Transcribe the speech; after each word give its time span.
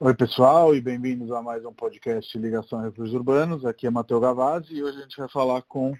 Oi, 0.00 0.14
pessoal, 0.14 0.76
e 0.76 0.80
bem-vindos 0.80 1.32
a 1.32 1.42
mais 1.42 1.64
um 1.64 1.72
podcast 1.72 2.38
Ligação 2.38 2.80
Refúgios 2.80 3.16
Urbanos. 3.16 3.66
Aqui 3.66 3.84
é 3.84 3.90
Matheus 3.90 4.20
Gavazzi 4.20 4.76
e 4.76 4.84
hoje 4.84 4.98
a 4.98 5.00
gente 5.02 5.16
vai 5.16 5.28
falar 5.28 5.60
com 5.62 5.92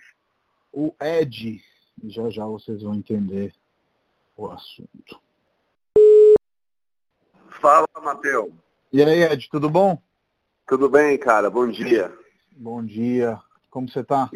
o 0.72 0.94
Ed. 1.02 1.60
E 2.04 2.08
já 2.08 2.30
já 2.30 2.46
vocês 2.46 2.80
vão 2.80 2.94
entender 2.94 3.52
o 4.36 4.46
assunto. 4.46 5.20
Fala, 7.60 7.88
Matheus. 8.00 8.52
E 8.92 9.02
aí, 9.02 9.24
Ed, 9.32 9.48
tudo 9.50 9.68
bom? 9.68 10.00
Tudo 10.64 10.88
bem, 10.88 11.18
cara? 11.18 11.50
Bom 11.50 11.66
dia. 11.66 12.16
Bom 12.52 12.84
dia. 12.84 13.36
Como 13.68 13.88
você 13.88 14.04
tá? 14.04 14.30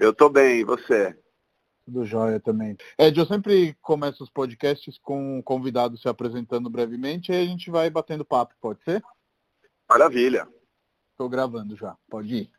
Eu 0.00 0.12
tô 0.12 0.28
bem, 0.28 0.62
e 0.62 0.64
você? 0.64 1.16
Tudo 1.86 2.04
jóia 2.04 2.40
também. 2.40 2.76
Ed, 2.98 3.16
eu 3.16 3.26
sempre 3.26 3.72
começo 3.80 4.24
os 4.24 4.28
podcasts 4.28 4.98
com 4.98 5.38
um 5.38 5.40
convidado 5.40 5.96
se 5.96 6.08
apresentando 6.08 6.68
brevemente 6.68 7.30
e 7.30 7.36
a 7.36 7.44
gente 7.44 7.70
vai 7.70 7.88
batendo 7.88 8.24
papo, 8.24 8.54
pode 8.60 8.82
ser? 8.82 9.00
Maravilha. 9.88 10.48
Estou 11.12 11.28
gravando 11.28 11.76
já, 11.76 11.96
pode 12.10 12.34
ir. 12.34 12.50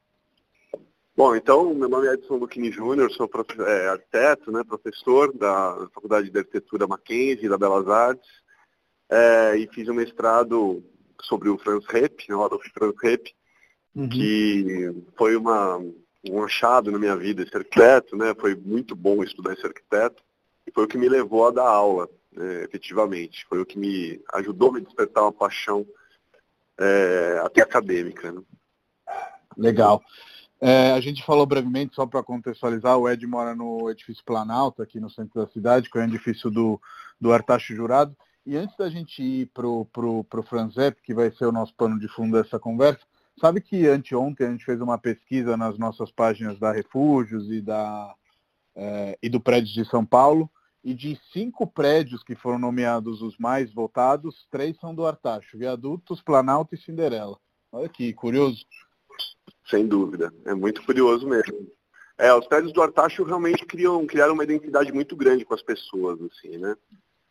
Bom, 1.16 1.36
então, 1.36 1.74
meu 1.74 1.90
nome 1.90 2.08
é 2.08 2.14
Edson 2.14 2.36
Luquini 2.36 2.72
Júnior, 2.72 3.12
sou 3.12 3.30
é, 3.68 3.90
arquiteto, 3.90 4.50
né, 4.50 4.64
professor 4.64 5.36
da 5.36 5.90
Faculdade 5.94 6.30
de 6.30 6.38
Arquitetura 6.38 6.88
Mackenzie, 6.88 7.50
da 7.50 7.58
Belas 7.58 7.90
Artes, 7.90 8.30
é, 9.10 9.58
e 9.58 9.68
fiz 9.74 9.90
um 9.90 9.94
mestrado 9.94 10.82
sobre 11.24 11.50
o 11.50 11.58
Franz 11.58 11.86
Repp, 11.88 12.30
né, 12.30 12.36
o 12.36 12.44
Adolf 12.46 12.66
Franz 12.74 12.96
Repp, 13.04 13.36
uhum. 13.94 14.08
que 14.08 14.94
foi 15.18 15.36
uma, 15.36 15.84
um 16.30 16.44
achado 16.44 16.92
na 16.92 17.00
minha 17.00 17.16
vida 17.16 17.44
esse 17.44 17.56
arquiteto, 17.56 18.16
né? 18.16 18.34
Foi 18.40 18.56
muito 18.56 18.96
bom 18.96 19.24
estudar 19.24 19.54
esse 19.54 19.66
arquiteto 19.66 20.24
e 20.66 20.72
foi 20.72 20.84
o 20.84 20.88
que 20.88 20.98
me 20.98 21.08
levou 21.08 21.48
a 21.48 21.52
dar 21.52 21.68
aula, 21.68 22.10
né, 22.32 22.64
efetivamente. 22.64 23.46
Foi 23.48 23.60
o 23.60 23.66
que 23.66 23.80
me 23.80 24.22
ajudou 24.34 24.70
a 24.70 24.74
me 24.74 24.82
despertar 24.82 25.24
uma 25.24 25.32
paixão 25.32 25.86
é, 26.78 27.42
até 27.44 27.62
acadêmica. 27.62 28.32
Né? 28.32 28.42
Legal. 29.58 30.04
É, 30.60 30.92
a 30.92 31.00
gente 31.00 31.24
falou 31.24 31.46
brevemente, 31.46 31.96
só 31.96 32.06
para 32.06 32.24
contextualizar, 32.24 32.98
o 32.98 33.08
Ed 33.08 33.26
mora 33.28 33.56
no 33.56 33.90
edifício 33.90 34.24
Planalto, 34.26 34.82
aqui 34.82 35.00
no 35.00 35.10
centro 35.10 35.42
da 35.42 35.52
cidade, 35.52 35.90
que 35.90 35.98
é 35.98 36.02
o 36.02 36.04
edifício 36.04 36.50
do, 36.50 36.82
do 37.22 37.32
Artacho 37.32 37.76
Jurado. 37.76 38.16
E 38.46 38.56
antes 38.56 38.76
da 38.78 38.90
gente 38.90 39.22
ir 39.22 39.52
para 39.54 39.68
o 39.68 40.26
Franzep, 40.48 41.02
que 41.04 41.14
vai 41.14 41.30
ser 41.32 41.46
o 41.46 41.52
nosso 41.52 41.74
pano 41.76 42.00
de 42.00 42.08
fundo 42.08 42.42
dessa 42.42 42.58
conversa, 42.58 43.02
Sabe 43.40 43.62
que 43.62 43.88
anteontem 43.88 44.48
a 44.48 44.52
gente 44.52 44.66
fez 44.66 44.82
uma 44.82 44.98
pesquisa 44.98 45.56
nas 45.56 45.78
nossas 45.78 46.12
páginas 46.12 46.58
da 46.60 46.72
Refúgios 46.72 47.50
e, 47.52 47.62
da, 47.62 48.16
é, 48.76 49.18
e 49.22 49.30
do 49.30 49.40
prédio 49.40 49.72
de 49.74 49.88
São 49.90 50.04
Paulo, 50.04 50.50
e 50.84 50.94
de 50.94 51.20
cinco 51.32 51.68
prédios 51.68 52.24
que 52.24 52.36
foram 52.36 52.58
nomeados 52.58 53.22
os 53.22 53.38
mais 53.38 53.72
votados, 53.74 54.48
três 54.50 54.76
são 54.78 54.96
do 54.96 55.06
Artacho, 55.06 55.58
Viadutos, 55.58 56.22
Planalto 56.22 56.74
e 56.74 56.78
Cinderela. 56.78 57.38
Olha 57.72 57.90
que 57.90 58.12
curioso. 58.14 58.66
Sem 59.70 59.86
dúvida, 59.86 60.34
é 60.46 60.56
muito 60.56 60.84
curioso 60.84 61.28
mesmo. 61.28 61.68
É, 62.18 62.34
os 62.34 62.48
prédios 62.48 62.74
do 62.74 62.82
Artacho 62.82 63.24
realmente 63.24 63.66
criam, 63.66 64.08
criaram 64.08 64.34
uma 64.34 64.44
identidade 64.44 64.92
muito 64.92 65.16
grande 65.16 65.46
com 65.46 65.54
as 65.54 65.62
pessoas, 65.62 66.20
assim, 66.22 66.58
né? 66.58 66.76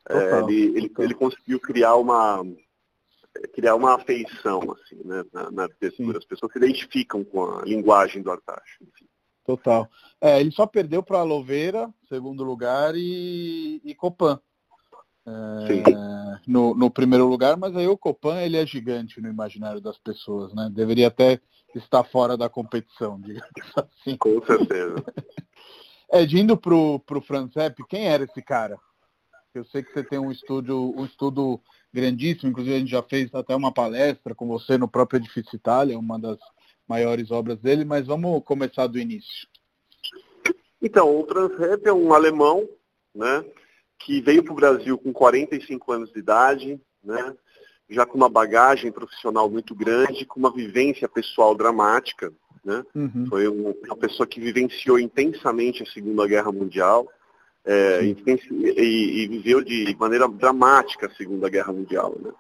É, 0.08 0.38
ele, 0.38 0.76
ele, 0.76 0.92
ele 0.98 1.14
conseguiu 1.14 1.58
criar 1.58 1.96
uma, 1.96 2.44
criar 3.54 3.74
uma 3.74 3.94
afeição 3.94 4.60
assim, 4.72 5.00
né, 5.04 5.24
na, 5.32 5.50
na 5.50 5.62
arquitetura. 5.64 6.12
Sim. 6.12 6.18
As 6.18 6.24
pessoas 6.24 6.52
se 6.52 6.58
identificam 6.58 7.24
com 7.24 7.44
a 7.44 7.62
linguagem 7.62 8.22
do 8.22 8.30
Artacho. 8.30 8.82
Enfim. 8.82 9.06
Total. 9.44 9.88
É, 10.20 10.40
ele 10.40 10.50
só 10.50 10.66
perdeu 10.66 11.02
para 11.02 11.22
Louveira, 11.22 11.88
segundo 12.08 12.42
lugar, 12.42 12.94
e, 12.96 13.80
e 13.84 13.94
Copan. 13.94 14.40
É, 15.26 16.40
no, 16.46 16.74
no, 16.74 16.90
primeiro 16.90 17.26
lugar, 17.26 17.56
mas 17.56 17.76
aí 17.76 17.88
o 17.88 17.98
Copan 17.98 18.40
ele 18.40 18.56
é 18.56 18.64
gigante 18.64 19.20
no 19.20 19.28
imaginário 19.28 19.80
das 19.80 19.98
pessoas, 19.98 20.54
né? 20.54 20.68
Deveria 20.72 21.08
até 21.08 21.40
estar 21.74 22.04
fora 22.04 22.36
da 22.36 22.48
competição, 22.48 23.18
digamos 23.22 23.50
assim. 23.76 24.16
Com 24.16 24.44
certeza. 24.44 24.96
É, 26.08 26.22
indo 26.22 26.56
pro, 26.56 27.00
pro 27.00 27.20
Franzep, 27.20 27.84
quem 27.88 28.06
era 28.06 28.22
esse 28.22 28.40
cara? 28.40 28.78
Eu 29.52 29.64
sei 29.64 29.82
que 29.82 29.92
você 29.92 30.04
tem 30.04 30.20
um 30.20 30.30
estudo, 30.30 30.94
um 30.96 31.04
estudo 31.04 31.60
grandíssimo, 31.96 32.50
inclusive 32.50 32.76
a 32.76 32.78
gente 32.78 32.90
já 32.90 33.02
fez 33.02 33.34
até 33.34 33.56
uma 33.56 33.72
palestra 33.72 34.34
com 34.34 34.46
você 34.46 34.76
no 34.76 34.86
próprio 34.86 35.16
Edifício 35.16 35.56
Itália, 35.56 35.98
uma 35.98 36.18
das 36.18 36.36
maiores 36.86 37.30
obras 37.30 37.58
dele, 37.58 37.86
mas 37.86 38.06
vamos 38.06 38.44
começar 38.44 38.86
do 38.86 38.98
início. 38.98 39.48
Então, 40.80 41.18
o 41.18 41.24
Transrap 41.24 41.86
é 41.86 41.92
um 41.92 42.12
alemão, 42.12 42.68
né, 43.14 43.42
que 43.98 44.20
veio 44.20 44.44
para 44.44 44.52
o 44.52 44.56
Brasil 44.56 44.98
com 44.98 45.10
45 45.10 45.90
anos 45.90 46.12
de 46.12 46.18
idade, 46.18 46.78
né, 47.02 47.34
já 47.88 48.04
com 48.04 48.18
uma 48.18 48.28
bagagem 48.28 48.92
profissional 48.92 49.48
muito 49.48 49.74
grande, 49.74 50.26
com 50.26 50.38
uma 50.38 50.52
vivência 50.52 51.08
pessoal 51.08 51.54
dramática, 51.54 52.30
né, 52.62 52.84
uhum. 52.94 53.26
foi 53.26 53.48
uma 53.48 53.96
pessoa 53.96 54.26
que 54.26 54.38
vivenciou 54.38 54.98
intensamente 54.98 55.82
a 55.82 55.86
Segunda 55.86 56.26
Guerra 56.26 56.52
Mundial, 56.52 57.08
é, 57.66 58.00
e, 58.04 58.14
e, 59.24 59.26
viveu 59.26 59.60
de 59.60 59.94
maneira 59.98 60.28
dramática 60.28 61.06
a 61.06 61.14
Segunda 61.14 61.48
Guerra 61.48 61.72
Mundial. 61.72 62.14
Né? 62.20 62.30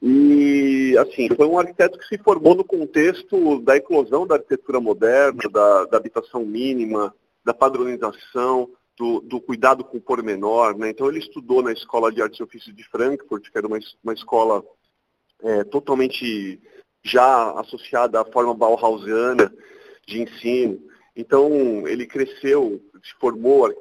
E, 0.00 0.96
assim, 0.98 1.28
foi 1.34 1.46
um 1.46 1.58
arquiteto 1.58 1.98
que 1.98 2.06
se 2.06 2.16
formou 2.18 2.54
no 2.54 2.62
contexto 2.62 3.60
da 3.60 3.76
eclosão 3.76 4.24
da 4.24 4.36
arquitetura 4.36 4.80
moderna, 4.80 5.42
da, 5.50 5.86
da 5.86 5.96
habitação 5.96 6.46
mínima, 6.46 7.12
da 7.44 7.52
padronização, 7.52 8.70
do, 8.96 9.20
do, 9.20 9.40
cuidado 9.40 9.82
com 9.82 9.98
o 9.98 10.00
pormenor. 10.00 10.78
Né? 10.78 10.90
Então, 10.90 11.08
ele 11.08 11.18
estudou 11.18 11.60
na 11.60 11.72
Escola 11.72 12.12
de 12.12 12.22
Artes 12.22 12.38
e 12.38 12.42
Ofícios 12.42 12.74
de 12.74 12.84
Frankfurt, 12.88 13.50
que 13.50 13.58
era 13.58 13.66
uma, 13.66 13.78
uma 14.04 14.14
escola 14.14 14.64
é, 15.42 15.64
totalmente 15.64 16.60
já 17.02 17.50
associada 17.60 18.20
à 18.20 18.24
forma 18.24 18.54
bauhausiana 18.54 19.52
de 20.06 20.22
ensino. 20.22 20.80
Então, 21.16 21.88
ele 21.88 22.06
cresceu, 22.06 22.78
se 23.02 23.14
formou 23.18 23.70
é, 23.70 23.74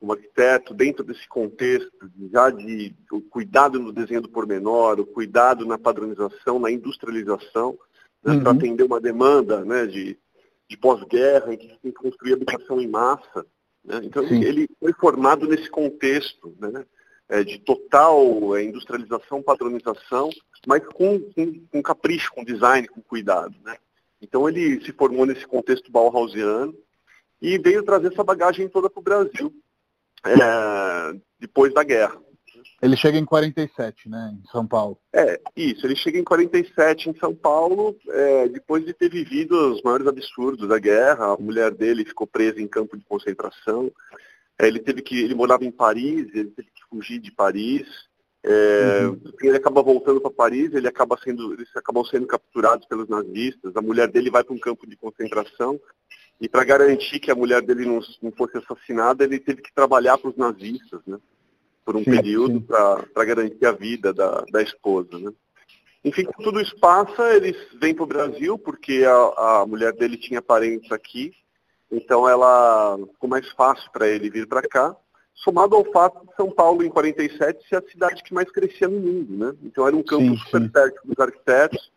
como 0.00 0.14
arquiteto 0.14 0.72
dentro 0.72 1.04
desse 1.04 1.28
contexto 1.28 1.92
já 2.32 2.48
de 2.48 2.94
o 3.12 3.20
cuidado 3.20 3.78
no 3.78 3.92
desenho 3.92 4.22
do 4.22 4.30
pormenor, 4.30 4.98
o 4.98 5.06
cuidado 5.06 5.66
na 5.66 5.76
padronização, 5.76 6.58
na 6.58 6.70
industrialização, 6.70 7.78
né, 8.24 8.32
uhum. 8.32 8.42
para 8.42 8.52
atender 8.52 8.84
uma 8.84 8.98
demanda 8.98 9.62
né, 9.66 9.84
de, 9.84 10.16
de 10.66 10.76
pós-guerra, 10.78 11.52
em 11.52 11.58
que 11.58 11.68
tem 11.68 11.92
que 11.92 11.92
construir 11.92 12.32
habitação 12.32 12.80
em 12.80 12.88
massa. 12.88 13.44
Né? 13.84 14.00
Então, 14.02 14.26
Sim. 14.26 14.42
ele 14.42 14.66
foi 14.80 14.94
formado 14.94 15.46
nesse 15.46 15.68
contexto 15.68 16.56
né, 16.58 16.86
é, 17.28 17.44
de 17.44 17.58
total 17.58 18.56
é, 18.56 18.64
industrialização, 18.64 19.42
padronização, 19.42 20.30
mas 20.66 20.82
com, 20.86 21.20
com, 21.20 21.66
com 21.70 21.82
capricho, 21.82 22.32
com 22.32 22.42
design, 22.42 22.88
com 22.88 23.02
cuidado. 23.02 23.54
Então 24.20 24.48
ele 24.48 24.84
se 24.84 24.92
formou 24.92 25.26
nesse 25.26 25.46
contexto 25.46 25.90
bauhausiano 25.90 26.74
e 27.40 27.58
veio 27.58 27.82
trazer 27.82 28.12
essa 28.12 28.24
bagagem 28.24 28.68
toda 28.68 28.88
para 28.88 29.00
o 29.00 29.02
Brasil 29.02 29.52
é, 30.24 31.20
depois 31.38 31.72
da 31.74 31.82
guerra. 31.82 32.18
Ele 32.80 32.96
chega 32.96 33.18
em 33.18 33.24
47, 33.24 34.08
né, 34.08 34.36
em 34.38 34.48
São 34.50 34.66
Paulo. 34.66 34.98
É, 35.12 35.40
isso. 35.56 35.86
Ele 35.86 35.96
chega 35.96 36.18
em 36.18 36.24
47 36.24 37.10
em 37.10 37.18
São 37.18 37.34
Paulo, 37.34 37.96
é, 38.08 38.48
depois 38.48 38.84
de 38.84 38.92
ter 38.92 39.08
vivido 39.08 39.72
os 39.72 39.82
maiores 39.82 40.06
absurdos 40.06 40.68
da 40.68 40.78
guerra. 40.78 41.32
A 41.32 41.36
mulher 41.36 41.72
dele 41.72 42.04
ficou 42.04 42.26
presa 42.26 42.60
em 42.60 42.68
campo 42.68 42.96
de 42.96 43.04
concentração. 43.04 43.90
É, 44.58 44.66
ele 44.66 44.80
teve 44.80 45.02
que, 45.02 45.18
ele 45.18 45.34
morava 45.34 45.64
em 45.64 45.70
Paris, 45.70 46.28
ele 46.34 46.50
teve 46.50 46.68
que 46.70 46.84
fugir 46.88 47.18
de 47.18 47.30
Paris. 47.32 47.86
É, 48.46 49.06
uhum. 49.06 49.18
Ele 49.40 49.56
acaba 49.56 49.82
voltando 49.82 50.20
para 50.20 50.30
Paris, 50.30 50.74
ele 50.74 50.86
acaba 50.86 51.18
sendo, 51.24 51.54
eles 51.54 51.74
acabam 51.74 52.04
sendo 52.04 52.26
capturados 52.26 52.86
pelos 52.86 53.08
nazistas. 53.08 53.74
A 53.74 53.80
mulher 53.80 54.06
dele 54.08 54.30
vai 54.30 54.44
para 54.44 54.54
um 54.54 54.58
campo 54.58 54.86
de 54.86 54.96
concentração 54.96 55.80
e 56.38 56.46
para 56.46 56.62
garantir 56.62 57.20
que 57.20 57.30
a 57.30 57.34
mulher 57.34 57.62
dele 57.62 57.86
não, 57.86 58.00
não, 58.20 58.30
fosse 58.32 58.58
assassinada, 58.58 59.24
ele 59.24 59.40
teve 59.40 59.62
que 59.62 59.72
trabalhar 59.72 60.18
para 60.18 60.28
os 60.28 60.36
nazistas, 60.36 61.00
né? 61.06 61.18
Por 61.86 61.96
um 61.96 62.04
sim, 62.04 62.10
período 62.10 62.60
para 62.60 63.24
garantir 63.24 63.64
a 63.64 63.72
vida 63.72 64.12
da, 64.12 64.44
da 64.52 64.62
esposa, 64.62 65.18
né? 65.18 65.32
Enfim, 66.04 66.26
tudo 66.42 66.60
isso 66.60 66.78
passa, 66.78 67.34
eles 67.34 67.56
vêm 67.80 67.94
para 67.94 68.04
o 68.04 68.06
Brasil 68.06 68.58
porque 68.58 69.04
a, 69.06 69.60
a 69.62 69.66
mulher 69.66 69.94
dele 69.94 70.18
tinha 70.18 70.42
parentes 70.42 70.92
aqui, 70.92 71.32
então 71.90 72.28
ela 72.28 72.98
ficou 73.14 73.30
mais 73.30 73.50
fácil 73.52 73.90
para 73.90 74.06
ele 74.06 74.28
vir 74.28 74.46
para 74.46 74.60
cá 74.60 74.94
somado 75.34 75.74
ao 75.74 75.84
fato 75.86 76.24
de 76.26 76.34
São 76.36 76.50
Paulo, 76.50 76.84
em 76.84 76.88
47, 76.88 77.68
ser 77.68 77.76
a 77.76 77.90
cidade 77.90 78.22
que 78.22 78.32
mais 78.32 78.50
crescia 78.50 78.88
no 78.88 79.00
mundo. 79.00 79.36
Né? 79.36 79.54
Então 79.62 79.86
era 79.86 79.96
um 79.96 80.02
campo 80.02 80.24
sim, 80.24 80.36
super 80.36 80.62
sim. 80.62 80.68
perto 80.68 81.00
dos 81.04 81.18
arquitetos 81.18 81.92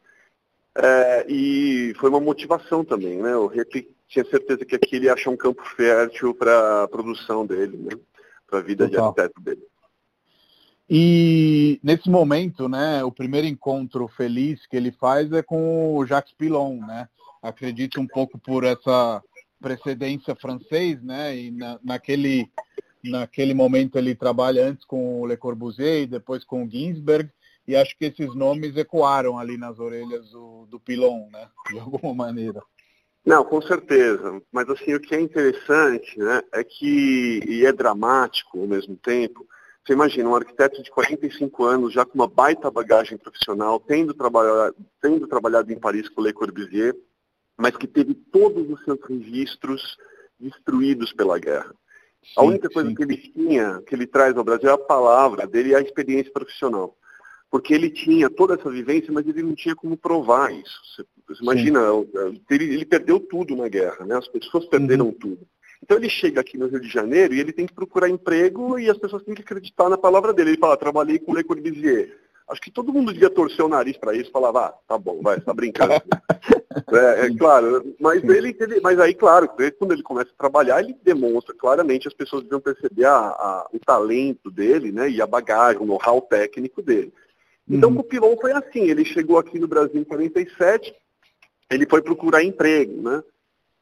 é, 0.76 1.26
e 1.30 1.94
foi 2.00 2.10
uma 2.10 2.20
motivação 2.20 2.84
também. 2.84 3.18
Né? 3.18 3.36
O 3.36 3.48
Rep 3.48 3.88
tinha 4.08 4.26
certeza 4.26 4.66
que 4.66 4.76
aqui 4.76 4.96
ele 4.96 5.10
achar 5.10 5.30
um 5.30 5.38
campo 5.38 5.64
fértil 5.76 6.34
para 6.34 6.84
a 6.84 6.88
produção 6.88 7.46
dele, 7.46 7.78
né? 7.78 8.00
para 8.48 8.60
a 8.60 8.62
vida 8.62 8.90
Total. 8.90 9.14
de 9.14 9.22
arquiteto 9.22 9.42
dele. 9.42 9.64
E 10.90 11.80
nesse 11.84 12.10
momento, 12.10 12.70
né, 12.70 13.04
o 13.04 13.12
primeiro 13.12 13.46
encontro 13.46 14.08
feliz 14.08 14.66
que 14.68 14.78
ele 14.78 14.92
faz 14.94 15.32
é 15.34 15.44
com 15.44 15.98
o 15.98 16.06
Jacques 16.06 16.34
Pilon, 16.34 16.78
né? 16.78 17.10
Acredito 17.44 18.00
um 18.00 18.08
pouco 18.08 18.40
por 18.40 18.64
essa 18.64 19.22
precedência 19.60 20.34
francês, 20.34 21.02
né? 21.04 21.36
E 21.38 21.52
na, 21.52 21.78
naquele 21.84 22.50
naquele 23.04 23.54
momento 23.54 23.98
ele 23.98 24.16
trabalha 24.16 24.66
antes 24.66 24.86
com 24.86 25.22
o 25.22 25.26
Le 25.26 25.38
Corbusier 25.38 26.04
e 26.04 26.08
depois 26.08 26.44
com 26.44 26.64
o 26.64 26.70
Ginsberg, 26.70 27.30
e 27.68 27.76
acho 27.76 27.98
que 27.98 28.06
esses 28.06 28.34
nomes 28.34 28.76
ecoaram 28.78 29.38
ali 29.38 29.58
nas 29.58 29.78
orelhas 29.80 30.30
do, 30.32 30.66
do 30.68 30.80
Pilon, 30.80 31.30
né? 31.30 31.50
De 31.70 31.80
alguma 31.80 32.14
maneira. 32.14 32.62
Não, 33.26 33.44
com 33.44 33.62
certeza. 33.62 34.42
Mas 34.52 34.70
assim, 34.70 34.94
o 34.94 35.02
que 35.02 35.14
é 35.14 35.20
interessante, 35.20 36.18
né, 36.18 36.42
é 36.54 36.64
que, 36.64 37.42
e 37.46 37.66
é 37.66 37.74
dramático 37.74 38.62
ao 38.62 38.68
mesmo 38.68 38.96
tempo, 38.96 39.46
você 39.86 39.94
imagina 39.94 40.30
um 40.30 40.36
arquiteto 40.36 40.82
de 40.82 40.90
45 40.90 41.66
anos, 41.66 41.94
já 41.94 42.06
com 42.06 42.16
uma 42.16 42.28
baita 42.28 42.72
bagagem 42.72 43.18
profissional, 43.18 43.80
tendo 43.80 44.14
trabalhado, 44.14 44.76
tendo 45.02 45.28
trabalhado 45.28 45.72
em 45.72 45.80
Paris 45.80 46.08
com 46.08 46.22
Le 46.22 46.32
Corbusier, 46.32 46.96
mas 47.58 47.76
que 47.76 47.88
teve 47.88 48.14
todos 48.14 48.70
os 48.70 48.84
seus 48.86 49.00
registros 49.06 49.98
destruídos 50.40 51.12
pela 51.12 51.40
guerra. 51.40 51.74
A 52.36 52.44
única 52.44 52.70
coisa 52.70 52.90
sim. 52.90 52.96
que 52.96 53.04
ele 53.04 53.18
tinha, 53.18 53.82
que 53.86 53.96
ele 53.96 54.06
traz 54.06 54.38
ao 54.38 54.44
Brasil 54.44 54.70
é 54.70 54.74
a 54.74 54.78
palavra 54.78 55.48
dele 55.48 55.70
e 55.70 55.76
a 55.76 55.82
experiência 55.82 56.32
profissional 56.32 56.96
porque 57.50 57.74
ele 57.74 57.90
tinha 57.90 58.30
toda 58.30 58.56
essa 58.56 58.70
vivência, 58.70 59.12
mas 59.12 59.26
ele 59.28 59.42
não 59.42 59.56
tinha 59.56 59.76
como 59.76 59.96
provar 59.96 60.52
isso. 60.52 60.82
Você, 60.84 61.06
você 61.28 61.44
imagina, 61.44 61.80
ele, 62.50 62.64
ele, 62.66 62.86
perdeu 62.86 63.20
tudo 63.20 63.56
na 63.56 63.68
guerra, 63.70 64.06
né? 64.06 64.18
as 64.18 64.28
pessoas 64.28 64.66
perderam 64.66 65.08
uhum. 65.08 65.14
tudo. 65.14 65.48
Então 65.82 65.98
ele 65.98 66.10
chega 66.10 66.42
aqui 66.42 66.58
no 66.58 66.68
Rio 66.68 66.82
de 66.82 66.90
Janeiro 66.90 67.34
e 67.34 67.40
ele 67.40 67.54
tem 67.54 67.66
que 67.66 67.74
procurar 67.74 68.10
emprego 68.10 68.80
e 68.80 68.90
as 68.90 68.98
pessoas 68.98 69.24
têm 69.24 69.36
que 69.36 69.44
acreditar 69.44 69.90
na 69.90 69.98
palavra 69.98 70.34
dele. 70.34 70.52
Ele 70.52 70.58
fala, 70.58 70.76
trabalhei 70.76 71.20
com 71.20 71.34
Le 71.34 71.44
Corbusier. 71.44 72.18
Acho 72.50 72.62
que 72.62 72.72
todo 72.72 72.94
mundo 72.94 73.12
devia 73.12 73.30
torcer 73.30 73.64
o 73.66 73.68
nariz 73.68 73.98
para 73.98 74.16
isso 74.16 74.30
e 74.30 74.34
falava, 74.34 74.68
ah, 74.68 74.74
tá 74.88 74.98
bom, 74.98 75.22
vai, 75.22 75.40
tá 75.42 75.54
brincando. 75.54 75.94
é, 76.94 77.26
é, 77.26 77.36
claro, 77.38 77.96
mas 78.00 78.24
ele, 78.24 78.56
ele, 78.58 78.80
mas 78.80 79.00
aí, 79.00 79.14
claro, 79.14 79.50
quando 79.78 79.92
ele 79.92 80.04
começa 80.04 80.32
a 80.32 80.38
trabalhar, 80.38 80.80
ele 80.80 80.96
demonstra 81.04 81.54
claramente, 81.54 82.08
as 82.08 82.14
pessoas 82.14 82.44
deviam 82.44 82.62
perceber 82.62 83.06
a, 83.06 83.18
a, 83.18 83.70
o 83.74 83.80
talento 83.80 84.50
dele, 84.50 84.94
né, 84.94 85.10
e 85.10 85.22
a 85.22 85.28
bagagem, 85.28 85.82
o 85.82 85.86
know-how 85.86 86.22
técnico 86.22 86.82
dele. 86.82 87.12
Então, 87.70 87.90
uhum. 87.90 88.00
o 88.00 88.04
Pilon 88.04 88.38
foi 88.40 88.54
assim, 88.54 88.84
ele 88.84 89.04
chegou 89.04 89.38
aqui 89.38 89.60
no 89.60 89.68
Brasil 89.68 90.00
em 90.00 90.06
47, 90.06 90.96
ele 91.70 91.86
foi 91.86 92.02
procurar 92.02 92.44
emprego, 92.44 93.02
né? 93.02 93.22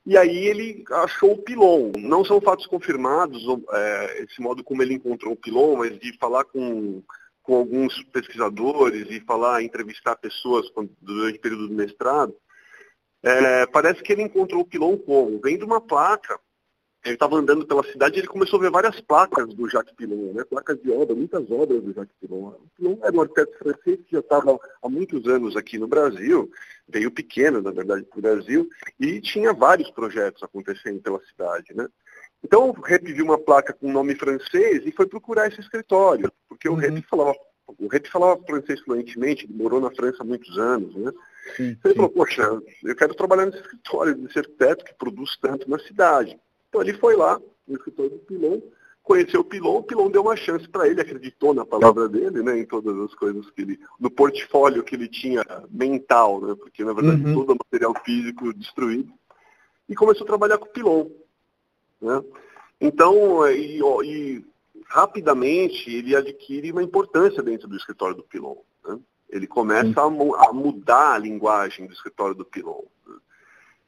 E 0.06 0.18
aí 0.18 0.48
ele 0.48 0.84
achou 0.92 1.34
o 1.34 1.38
Pilon. 1.38 1.92
Não 1.98 2.24
são 2.24 2.40
fatos 2.40 2.68
confirmados, 2.68 3.44
é, 3.72 4.24
esse 4.24 4.40
modo 4.40 4.64
como 4.64 4.82
ele 4.82 4.94
encontrou 4.94 5.34
o 5.34 5.38
Pilon, 5.38 5.78
mas 5.78 6.00
de 6.00 6.16
falar 6.18 6.44
com, 6.46 7.02
com 7.46 7.56
alguns 7.56 8.04
pesquisadores 8.06 9.08
e 9.10 9.20
falar, 9.22 9.64
entrevistar 9.64 10.16
pessoas 10.16 10.66
durante 11.02 11.38
o 11.38 11.42
período 11.42 11.68
do 11.68 11.74
mestrado, 11.74 12.36
é, 13.24 13.66
parece 13.68 14.02
que 14.02 14.12
ele 14.12 14.24
encontrou 14.24 14.62
o 14.62 14.66
Pilon 14.66 14.98
como? 14.98 15.40
Vendo 15.40 15.66
uma 15.66 15.82
placa 15.82 16.40
ele 17.06 17.14
estava 17.14 17.36
andando 17.36 17.68
pela 17.68 17.84
cidade 17.84 18.16
e 18.16 18.20
ele 18.20 18.28
começou 18.28 18.58
a 18.58 18.64
ver 18.64 18.72
várias 18.72 19.00
placas 19.00 19.54
do 19.54 19.70
Jacques 19.70 19.94
Pilon, 19.96 20.34
né? 20.34 20.44
placas 20.44 20.82
de 20.82 20.90
obra, 20.90 21.16
muitas 21.16 21.50
obras 21.52 21.84
do 21.84 21.94
Jacques 21.94 22.16
Pilon. 22.20 22.48
O 22.48 22.70
Pilon 22.76 22.98
era 23.04 23.16
um 23.16 23.22
arquiteto 23.22 23.58
francês 23.60 24.00
que 24.00 24.14
já 24.14 24.20
estava 24.20 24.60
há 24.82 24.90
muitos 24.90 25.28
anos 25.28 25.56
aqui 25.56 25.78
no 25.78 25.88
Brasil, 25.88 26.50
veio 26.88 27.12
pequeno, 27.12 27.62
na 27.62 27.70
verdade, 27.70 28.06
para 28.06 28.18
o 28.18 28.22
Brasil, 28.24 28.68
e 29.00 29.22
tinha 29.22 29.54
vários 29.54 29.92
projetos 29.92 30.42
acontecendo 30.42 31.00
pela 31.00 31.22
cidade. 31.26 31.76
Né? 31.76 31.88
Então, 32.44 32.70
o 32.70 32.82
Rep 32.82 33.12
viu 33.12 33.26
uma 33.26 33.40
placa 33.40 33.74
com 33.74 33.92
nome 33.92 34.16
francês 34.16 34.84
e 34.86 34.92
foi 34.92 35.08
procurar 35.08 35.48
esse 35.48 35.60
escritório, 35.60 36.32
porque 36.48 36.70
uhum. 36.70 36.76
o 36.76 36.78
Rep 36.78 37.02
falava 37.10 37.36
o 37.80 37.88
Rep 37.88 38.08
falava 38.10 38.42
francês 38.46 38.80
fluentemente, 38.82 39.46
ele 39.46 39.54
morou 39.54 39.82
na 39.82 39.90
França 39.92 40.18
há 40.22 40.24
muitos 40.24 40.58
anos, 40.58 40.96
né? 40.96 41.12
Sim, 41.56 41.70
então 41.70 41.92
ele 41.92 41.96
falou, 41.96 42.12
poxa, 42.12 42.62
eu 42.84 42.96
quero 42.96 43.16
trabalhar 43.16 43.46
nesse 43.46 43.60
escritório 43.60 44.16
desse 44.16 44.40
arquiteto 44.40 44.86
que 44.86 44.94
produz 44.94 45.38
tanto 45.42 45.70
na 45.70 45.80
cidade. 45.80 46.40
Então 46.70 46.82
ele 46.82 46.94
foi 46.94 47.16
lá, 47.16 47.40
no 47.68 47.76
escritório 47.76 48.12
do 48.12 48.20
Pilon, 48.20 48.62
conheceu 49.04 49.42
o 49.42 49.46
Pilon, 49.46 49.78
o 49.78 49.84
Pilon 49.84 50.10
deu 50.10 50.24
uma 50.24 50.36
chance 50.36 50.68
para 50.68 50.88
ele, 50.88 51.02
acreditou 51.02 51.54
na 51.54 51.66
palavra 51.66 52.10
dele, 52.10 52.42
né, 52.42 52.60
em 52.60 52.66
todas 52.66 52.98
as 53.00 53.14
coisas 53.16 53.50
que 53.52 53.62
ele, 53.62 53.80
no 54.00 54.10
portfólio 54.10 54.84
que 54.84 54.96
ele 54.96 55.08
tinha 55.08 55.44
mental, 55.70 56.42
né, 56.42 56.56
porque 56.56 56.84
na 56.84 56.94
verdade 56.94 57.24
uhum. 57.24 57.34
todo 57.34 57.54
o 57.54 57.58
material 57.64 57.94
físico 58.04 58.54
destruído, 58.54 59.12
e 59.88 59.96
começou 59.96 60.24
a 60.24 60.28
trabalhar 60.28 60.58
com 60.58 60.66
o 60.66 60.72
Pilon. 60.72 61.08
Né? 62.02 62.24
Então, 62.80 63.48
e, 63.50 63.80
e 64.04 64.46
rapidamente 64.88 65.94
ele 65.94 66.16
adquire 66.16 66.72
uma 66.72 66.84
importância 66.84 67.42
dentro 67.42 67.68
do 67.68 67.76
escritório 67.76 68.16
do 68.16 68.24
Pilon. 68.24 68.58
Né? 68.86 69.00
Ele 69.30 69.48
começa 69.48 70.02
a, 70.02 70.06
a, 70.06 70.54
mudar 70.54 71.14
a 71.14 71.18
linguagem 71.18 71.88
do 71.88 71.94
escritório 71.94 72.36
do 72.36 72.46
Pilon. 72.46 72.84
Né? 73.08 73.16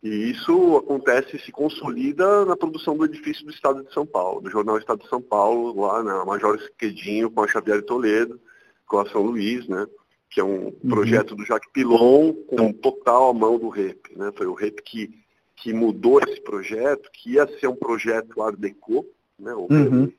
E 0.03 0.31
isso 0.31 0.77
acontece, 0.77 1.39
se 1.39 1.51
consolida 1.51 2.45
na 2.45 2.55
produção 2.55 2.95
do 2.95 3.05
edifício 3.05 3.45
do 3.45 3.51
Estado 3.51 3.83
de 3.83 3.93
São 3.93 4.05
Paulo, 4.05 4.41
do 4.41 4.49
jornal 4.49 4.77
Estado 4.77 5.03
de 5.03 5.09
São 5.09 5.21
Paulo, 5.21 5.81
lá 5.81 6.03
na 6.03 6.25
Major 6.25 6.57
Quedinho, 6.77 7.31
com 7.31 7.41
a 7.41 7.47
Xavier 7.47 7.83
Toledo, 7.83 8.39
com 8.85 8.99
a 8.99 9.09
São 9.09 9.21
Luís, 9.21 9.67
né? 9.67 9.87
que 10.29 10.39
é 10.39 10.43
um 10.43 10.65
uhum. 10.65 10.89
projeto 10.89 11.35
do 11.35 11.45
Jacques 11.45 11.71
Pilon, 11.71 12.33
com 12.47 12.71
total 12.73 13.29
a 13.29 13.33
mão 13.33 13.57
do 13.57 13.69
REP. 13.69 14.15
Né? 14.15 14.31
Foi 14.35 14.45
o 14.45 14.53
REP 14.53 14.81
que, 14.83 15.09
que 15.57 15.73
mudou 15.73 16.19
esse 16.21 16.39
projeto, 16.41 17.09
que 17.11 17.33
ia 17.33 17.47
ser 17.59 17.67
um 17.67 17.75
projeto 17.75 18.41
Art 18.41 18.57
Deco. 18.57 19.05
Né? 19.37 19.53
O 19.53 19.67
uhum. 19.69 20.11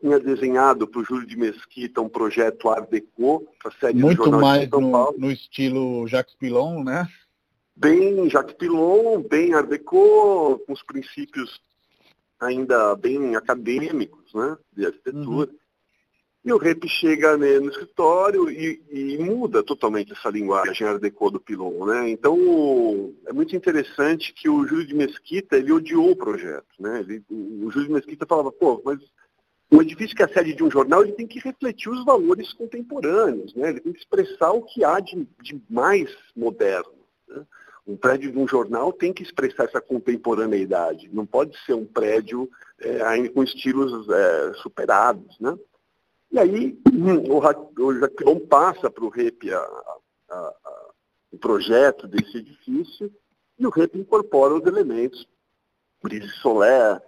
Tinha 0.00 0.18
desenhado 0.18 0.86
para 0.86 1.00
o 1.00 1.04
Júlio 1.04 1.26
de 1.26 1.36
Mesquita 1.36 2.00
um 2.00 2.08
projeto 2.08 2.68
Art 2.68 2.90
Deco, 2.90 3.46
para 3.62 3.72
a 3.72 3.78
sede 3.78 4.02
Muito 4.02 4.18
do 4.18 4.24
Jornal 4.24 4.40
mais 4.40 4.64
de 4.64 4.70
São 4.70 4.90
Paulo. 4.90 5.14
no 5.18 5.30
estilo 5.30 6.06
Jacques 6.08 6.34
Pilon, 6.34 6.82
né? 6.82 7.08
bem 7.76 8.28
Jacques 8.30 8.56
Pilon, 8.56 9.22
bem 9.22 9.54
Art 9.54 9.68
Deco, 9.68 10.58
com 10.66 10.72
os 10.72 10.82
princípios 10.82 11.60
ainda 12.40 12.96
bem 12.96 13.36
acadêmicos 13.36 14.32
né, 14.34 14.56
de 14.72 14.86
arquitetura. 14.86 15.50
Uhum. 15.50 15.58
E 16.46 16.52
o 16.52 16.58
Rep 16.58 16.88
chega 16.88 17.36
né, 17.36 17.58
no 17.58 17.70
escritório 17.70 18.48
e, 18.48 18.80
e, 18.88 19.18
muda 19.18 19.64
totalmente 19.64 20.12
essa 20.12 20.30
linguagem 20.30 20.86
Art 20.86 21.00
Deco 21.00 21.28
do 21.28 21.40
Pilon. 21.40 21.86
Né? 21.86 22.10
Então, 22.10 23.12
é 23.26 23.32
muito 23.32 23.56
interessante 23.56 24.32
que 24.32 24.48
o 24.48 24.64
Júlio 24.64 24.86
de 24.86 24.94
Mesquita, 24.94 25.56
ele 25.56 25.72
odiou 25.72 26.08
o 26.12 26.14
projeto. 26.14 26.68
Né? 26.78 27.00
Ele, 27.00 27.24
o 27.28 27.68
Júlio 27.72 27.88
de 27.88 27.94
Mesquita 27.94 28.24
falava, 28.24 28.52
pô, 28.52 28.80
mas 28.84 29.00
o 29.72 29.82
edifício 29.82 30.14
que 30.14 30.22
é 30.22 30.26
a 30.26 30.28
sede 30.28 30.54
de 30.54 30.62
um 30.62 30.70
jornal, 30.70 31.02
ele 31.02 31.14
tem 31.14 31.26
que 31.26 31.40
refletir 31.40 31.90
os 31.90 32.04
valores 32.04 32.52
contemporâneos, 32.52 33.52
né? 33.56 33.70
ele 33.70 33.80
tem 33.80 33.92
que 33.92 33.98
expressar 33.98 34.52
o 34.52 34.62
que 34.62 34.84
há 34.84 35.00
de, 35.00 35.26
de 35.42 35.60
mais 35.68 36.16
moderno. 36.36 36.92
Né? 37.26 37.44
Um 37.84 37.96
prédio 37.96 38.30
de 38.30 38.38
um 38.38 38.46
jornal 38.46 38.92
tem 38.92 39.12
que 39.12 39.24
expressar 39.24 39.64
essa 39.64 39.80
contemporaneidade, 39.80 41.10
não 41.12 41.26
pode 41.26 41.58
ser 41.64 41.74
um 41.74 41.84
prédio 41.84 42.48
é, 42.78 43.28
com 43.30 43.42
estilos 43.42 44.08
é, 44.08 44.52
superados. 44.62 45.36
Né? 45.40 45.58
E 46.30 46.38
aí 46.38 46.78
o, 46.92 47.86
o 47.86 47.98
Jaquilon 47.98 48.40
passa 48.40 48.90
para 48.90 49.04
o 49.04 49.08
REP 49.08 49.50
a, 49.52 49.58
a, 49.58 50.36
a, 50.36 50.90
o 51.32 51.38
projeto 51.38 52.06
desse 52.06 52.38
edifício 52.38 53.12
e 53.58 53.66
o 53.66 53.70
REP 53.70 53.96
incorpora 53.96 54.54
os 54.54 54.66
elementos, 54.66 55.26
brise 56.02 56.28
solé, 56.42 57.00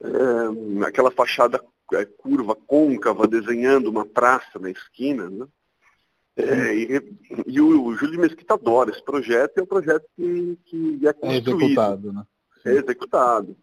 é, 0.00 0.84
aquela 0.86 1.10
fachada 1.10 1.62
é, 1.92 2.04
curva, 2.04 2.56
côncava, 2.66 3.26
desenhando 3.26 3.88
uma 3.88 4.04
praça 4.04 4.58
na 4.58 4.70
esquina, 4.70 5.30
né? 5.30 5.46
É, 6.38 6.74
e, 6.74 7.16
e 7.46 7.60
o, 7.62 7.86
o 7.86 7.96
Júlio 7.96 8.20
Mesquita 8.20 8.54
adora 8.54 8.90
esse 8.90 9.02
projeto, 9.02 9.56
é 9.56 9.62
um 9.62 9.66
projeto 9.66 10.04
que, 10.14 10.58
que 10.66 11.08
é 11.08 11.12
construído. 11.12 11.50
É 11.50 11.64
executado, 11.64 12.12
né? 12.12 12.26
É 12.66 12.70
executado. 12.72 13.56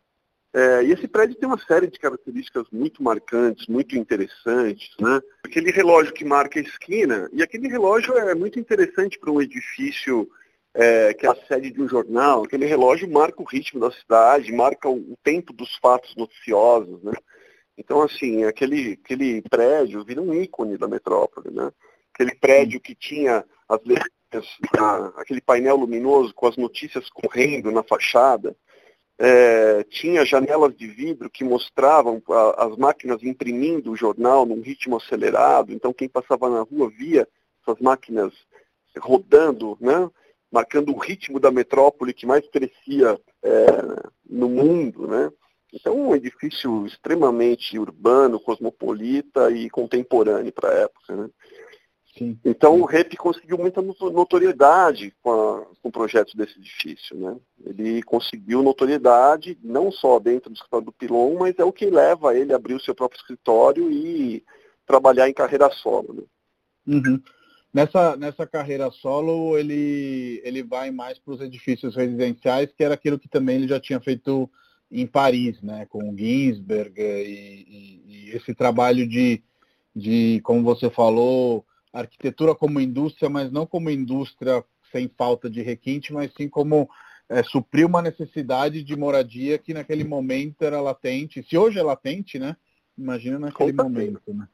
É, 0.53 0.83
e 0.83 0.91
esse 0.91 1.07
prédio 1.07 1.35
tem 1.35 1.47
uma 1.47 1.57
série 1.57 1.87
de 1.87 1.99
características 1.99 2.65
muito 2.71 3.01
marcantes, 3.01 3.67
muito 3.67 3.97
interessantes. 3.97 4.91
Né? 4.99 5.19
Aquele 5.43 5.71
relógio 5.71 6.13
que 6.13 6.23
marca 6.23 6.59
a 6.59 6.63
esquina, 6.63 7.29
e 7.33 7.41
aquele 7.41 7.67
relógio 7.67 8.15
é 8.17 8.35
muito 8.35 8.59
interessante 8.59 9.17
para 9.17 9.31
um 9.31 9.41
edifício 9.41 10.29
é, 10.75 11.13
que 11.13 11.25
é 11.25 11.29
a 11.29 11.35
sede 11.47 11.71
de 11.71 11.81
um 11.81 11.87
jornal. 11.87 12.43
Aquele 12.43 12.65
relógio 12.65 13.09
marca 13.09 13.41
o 13.41 13.45
ritmo 13.45 13.79
da 13.79 13.91
cidade, 13.91 14.51
marca 14.51 14.89
o, 14.89 15.17
tempo 15.23 15.53
dos 15.53 15.75
fatos 15.77 16.15
noticiosos. 16.15 17.01
Né? 17.03 17.13
Então, 17.77 18.01
assim, 18.01 18.43
aquele, 18.43 18.99
aquele 19.03 19.41
prédio 19.43 20.03
vira 20.03 20.21
um 20.21 20.33
ícone 20.33 20.77
da 20.77 20.87
metrópole. 20.87 21.49
Né? 21.51 21.71
aquele 22.13 22.35
prédio 22.35 22.79
que 22.79 22.95
tinha 22.95 23.43
as 23.67 23.79
aquele 25.15 25.41
painel 25.41 25.75
luminoso 25.75 26.33
com 26.33 26.47
as 26.47 26.57
notícias 26.57 27.09
correndo 27.09 27.71
na 27.71 27.83
fachada. 27.83 28.55
É, 29.19 29.83
tinha 29.83 30.25
janelas 30.25 30.75
de 30.75 30.87
vidro 30.87 31.29
que 31.29 31.43
mostravam 31.43 32.21
a, 32.29 32.65
as 32.65 32.77
máquinas 32.77 33.21
imprimindo 33.23 33.91
o 33.91 33.95
jornal 33.95 34.45
num 34.45 34.61
ritmo 34.61 34.97
acelerado, 34.97 35.71
então 35.71 35.93
quem 35.93 36.09
passava 36.09 36.49
na 36.49 36.61
rua 36.61 36.89
via 36.89 37.27
essas 37.61 37.79
máquinas 37.79 38.33
rodando, 38.99 39.77
né, 39.79 40.09
marcando 40.51 40.93
o 40.93 40.97
ritmo 40.97 41.39
da 41.39 41.51
metrópole 41.51 42.13
que 42.13 42.25
mais 42.25 42.47
crescia 42.49 43.19
é, 43.43 43.67
no 44.29 44.49
mundo. 44.49 45.07
Né. 45.07 45.31
Então, 45.73 45.95
um 45.95 46.15
edifício 46.15 46.85
extremamente 46.85 47.79
urbano, 47.79 48.39
cosmopolita 48.39 49.49
e 49.51 49.69
contemporâneo 49.69 50.51
para 50.51 50.69
a 50.69 50.73
época. 50.73 51.15
Né. 51.15 51.29
Sim. 52.17 52.37
Então 52.45 52.79
o 52.79 52.85
REP 52.85 53.15
conseguiu 53.15 53.57
muita 53.57 53.81
notoriedade 53.81 55.13
com, 55.21 55.31
a, 55.31 55.65
com 55.81 55.89
o 55.89 55.91
projeto 55.91 56.37
desse 56.37 56.59
edifício. 56.59 57.17
Né? 57.17 57.35
Ele 57.65 58.03
conseguiu 58.03 58.61
notoriedade 58.61 59.57
não 59.63 59.91
só 59.91 60.19
dentro 60.19 60.49
do 60.49 60.55
escritório 60.55 60.85
do 60.85 60.91
Pilon, 60.91 61.37
mas 61.39 61.57
é 61.57 61.63
o 61.63 61.73
que 61.73 61.85
leva 61.87 62.35
ele 62.37 62.53
a 62.53 62.55
abrir 62.55 62.75
o 62.75 62.79
seu 62.79 62.93
próprio 62.93 63.19
escritório 63.19 63.91
e 63.91 64.43
trabalhar 64.85 65.27
em 65.27 65.33
carreira 65.33 65.71
solo. 65.71 66.13
Né? 66.13 66.95
Uhum. 66.95 67.21
Nessa, 67.73 68.15
nessa 68.15 68.45
carreira 68.45 68.91
solo, 68.91 69.57
ele, 69.57 70.39
ele 70.43 70.61
vai 70.61 70.91
mais 70.91 71.17
para 71.17 71.33
os 71.33 71.41
edifícios 71.41 71.95
residenciais, 71.95 72.71
que 72.71 72.83
era 72.83 72.93
aquilo 72.93 73.17
que 73.17 73.27
também 73.27 73.55
ele 73.55 73.67
já 73.67 73.79
tinha 73.79 73.99
feito 73.99 74.47
em 74.91 75.07
Paris, 75.07 75.59
né, 75.63 75.87
com 75.87 76.11
o 76.11 76.15
Ginsberg 76.15 76.93
e, 77.01 77.65
e, 77.67 78.03
e 78.05 78.29
esse 78.35 78.53
trabalho 78.53 79.07
de, 79.07 79.41
de, 79.95 80.39
como 80.43 80.61
você 80.61 80.87
falou, 80.87 81.65
arquitetura 81.93 82.55
como 82.55 82.81
indústria, 82.81 83.29
mas 83.29 83.51
não 83.51 83.65
como 83.65 83.89
indústria 83.89 84.63
sem 84.91 85.07
falta 85.07 85.49
de 85.49 85.61
requinte, 85.61 86.11
mas 86.11 86.33
sim 86.33 86.49
como 86.49 86.89
é, 87.29 87.43
suprir 87.43 87.85
uma 87.85 88.01
necessidade 88.01 88.83
de 88.83 88.95
moradia 88.95 89.57
que 89.57 89.73
naquele 89.73 90.03
momento 90.03 90.63
era 90.63 90.81
latente. 90.81 91.45
Se 91.47 91.57
hoje 91.57 91.79
é 91.79 91.83
latente, 91.83 92.37
né? 92.37 92.55
Imagina 92.97 93.39
naquele 93.39 93.73
momento, 93.73 94.33
né? 94.33 94.47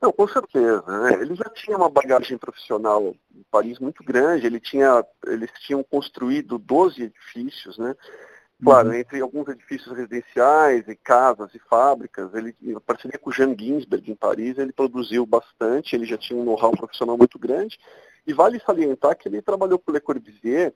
Não, 0.00 0.12
com 0.12 0.26
certeza. 0.26 0.82
Né? 0.82 1.22
Ele 1.22 1.36
já 1.36 1.48
tinha 1.50 1.76
uma 1.76 1.88
bagagem 1.88 2.36
profissional 2.36 3.14
em 3.32 3.44
Paris 3.50 3.78
muito 3.78 4.02
grande, 4.02 4.46
ele 4.46 4.58
tinha, 4.58 5.04
eles 5.26 5.50
tinham 5.60 5.82
construído 5.84 6.58
12 6.58 7.04
edifícios, 7.04 7.78
né? 7.78 7.94
Claro, 8.62 8.90
uhum. 8.90 8.94
entre 8.94 9.20
alguns 9.20 9.48
edifícios 9.48 9.96
residenciais 9.96 10.86
e 10.86 10.94
casas 10.94 11.52
e 11.52 11.58
fábricas, 11.58 12.32
ele, 12.32 12.54
em 12.62 12.78
parceria 12.78 13.18
com 13.18 13.30
o 13.30 13.32
Jean 13.32 13.56
Ginsberg 13.58 14.08
em 14.08 14.14
Paris, 14.14 14.56
ele 14.56 14.72
produziu 14.72 15.26
bastante, 15.26 15.96
ele 15.96 16.04
já 16.04 16.16
tinha 16.16 16.38
um 16.38 16.44
know-how 16.44 16.70
profissional 16.70 17.18
muito 17.18 17.38
grande. 17.40 17.76
E 18.24 18.32
vale 18.32 18.60
salientar 18.60 19.16
que 19.16 19.28
ele 19.28 19.42
trabalhou 19.42 19.80
com 19.80 19.90
Le 19.90 20.00
Corbusier, 20.00 20.72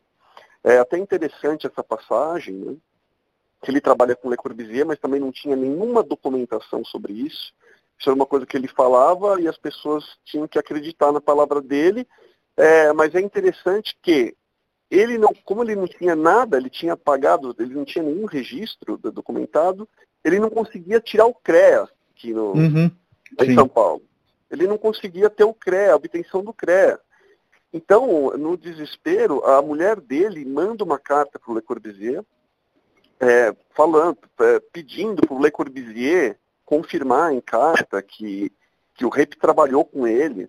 é 0.64 0.78
até 0.78 0.98
interessante 0.98 1.68
essa 1.68 1.84
passagem, 1.84 2.56
né? 2.56 2.76
que 3.62 3.70
ele 3.70 3.80
trabalha 3.80 4.16
com 4.16 4.28
Le 4.28 4.36
Corbusier, 4.36 4.84
mas 4.84 4.98
também 4.98 5.20
não 5.20 5.30
tinha 5.30 5.54
nenhuma 5.54 6.02
documentação 6.02 6.84
sobre 6.84 7.12
isso. 7.12 7.54
Isso 7.96 8.10
era 8.10 8.16
uma 8.16 8.26
coisa 8.26 8.44
que 8.44 8.56
ele 8.56 8.66
falava 8.66 9.40
e 9.40 9.46
as 9.46 9.56
pessoas 9.56 10.04
tinham 10.24 10.48
que 10.48 10.58
acreditar 10.58 11.12
na 11.12 11.20
palavra 11.20 11.62
dele. 11.62 12.06
É, 12.56 12.92
mas 12.92 13.14
é 13.14 13.20
interessante 13.20 13.96
que 14.02 14.36
ele 14.90 15.18
não, 15.18 15.32
como 15.44 15.62
ele 15.62 15.74
não 15.74 15.86
tinha 15.86 16.14
nada, 16.14 16.56
ele 16.56 16.70
tinha 16.70 16.96
pagado, 16.96 17.54
ele 17.58 17.74
não 17.74 17.84
tinha 17.84 18.04
nenhum 18.04 18.26
registro 18.26 18.96
documentado, 18.96 19.88
ele 20.24 20.38
não 20.38 20.50
conseguia 20.50 21.00
tirar 21.00 21.26
o 21.26 21.34
CREA 21.34 21.88
aqui 22.14 22.32
no, 22.32 22.52
uhum, 22.52 22.90
em 23.40 23.54
São 23.54 23.68
Paulo. 23.68 24.02
Ele 24.50 24.66
não 24.66 24.78
conseguia 24.78 25.28
ter 25.28 25.44
o 25.44 25.52
CREA, 25.52 25.92
a 25.92 25.96
obtenção 25.96 26.42
do 26.42 26.52
CREA. 26.52 27.00
Então, 27.72 28.30
no 28.38 28.56
desespero, 28.56 29.44
a 29.44 29.60
mulher 29.60 30.00
dele 30.00 30.44
manda 30.44 30.84
uma 30.84 30.98
carta 30.98 31.38
para 31.38 31.52
o 31.52 31.54
Le 31.54 31.60
Corbusier, 31.60 32.24
é, 33.20 33.54
falando, 33.74 34.18
é, 34.40 34.60
pedindo 34.72 35.26
para 35.26 35.34
o 35.34 35.42
Le 35.42 35.50
Corbusier 35.50 36.38
confirmar 36.64 37.32
em 37.32 37.40
carta 37.40 38.00
que, 38.02 38.52
que 38.94 39.04
o 39.04 39.08
REP 39.08 39.34
trabalhou 39.34 39.84
com 39.84 40.06
ele, 40.06 40.48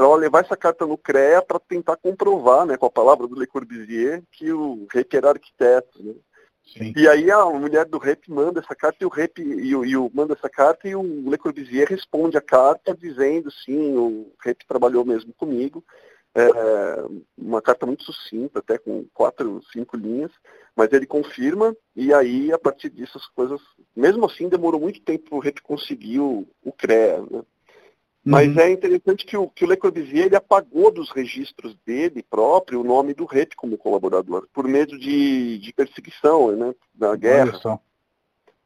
para 0.00 0.16
levar 0.16 0.42
essa 0.42 0.56
carta 0.56 0.86
no 0.86 0.96
CREA 0.96 1.42
para 1.42 1.60
tentar 1.60 1.94
comprovar, 1.96 2.64
né, 2.64 2.78
com 2.78 2.86
a 2.86 2.90
palavra 2.90 3.26
do 3.26 3.38
Le 3.38 3.46
Corbusier, 3.46 4.22
que 4.32 4.50
o 4.50 4.86
REP 4.90 5.12
era 5.12 5.28
arquiteto. 5.28 6.02
Né? 6.02 6.14
E 6.96 7.06
aí 7.06 7.30
a 7.30 7.44
mulher 7.44 7.84
do 7.84 7.98
REP 7.98 8.28
manda 8.28 8.60
essa 8.60 8.74
carta 8.74 8.96
e 9.02 9.04
o 9.04 9.10
REP 9.10 9.40
e 9.40 9.76
o, 9.76 9.84
e 9.84 9.96
o, 9.98 10.10
manda 10.14 10.32
essa 10.32 10.48
carta 10.48 10.88
e 10.88 10.96
o 10.96 11.02
Le 11.02 11.36
Corbusier 11.36 11.86
responde 11.86 12.38
a 12.38 12.40
carta 12.40 12.96
dizendo 12.96 13.50
sim, 13.50 13.94
o 13.94 14.32
REP 14.42 14.62
trabalhou 14.66 15.04
mesmo 15.04 15.34
comigo. 15.34 15.84
É, 16.34 16.42
uma 17.36 17.60
carta 17.60 17.84
muito 17.84 18.04
sucinta, 18.04 18.60
até 18.60 18.78
com 18.78 19.04
quatro, 19.12 19.60
cinco 19.70 19.98
linhas, 19.98 20.30
mas 20.74 20.90
ele 20.92 21.04
confirma 21.04 21.76
e 21.94 22.14
aí 22.14 22.50
a 22.52 22.58
partir 22.58 22.88
disso 22.88 23.18
as 23.18 23.26
coisas, 23.26 23.60
mesmo 23.94 24.24
assim 24.24 24.48
demorou 24.48 24.80
muito 24.80 25.02
tempo 25.02 25.28
para 25.28 25.36
o 25.36 25.40
REP 25.40 25.60
conseguir 25.60 26.20
o, 26.20 26.46
o 26.64 26.72
CREA. 26.72 27.20
Né? 27.30 27.42
Mas 28.24 28.48
uhum. 28.48 28.60
é 28.60 28.70
interessante 28.70 29.24
que 29.24 29.36
o, 29.36 29.48
que 29.48 29.64
o 29.64 29.68
Le 29.68 29.76
Corbusier 29.76 30.26
ele 30.26 30.36
apagou 30.36 30.90
dos 30.90 31.10
registros 31.10 31.74
dele 31.86 32.22
próprio 32.22 32.80
o 32.80 32.84
nome 32.84 33.14
do 33.14 33.24
REP 33.24 33.54
como 33.56 33.78
colaborador, 33.78 34.46
por 34.52 34.68
medo 34.68 34.98
de, 34.98 35.58
de 35.58 35.72
perseguição 35.72 36.52
né, 36.52 36.74
na 36.98 37.16
guerra. 37.16 37.80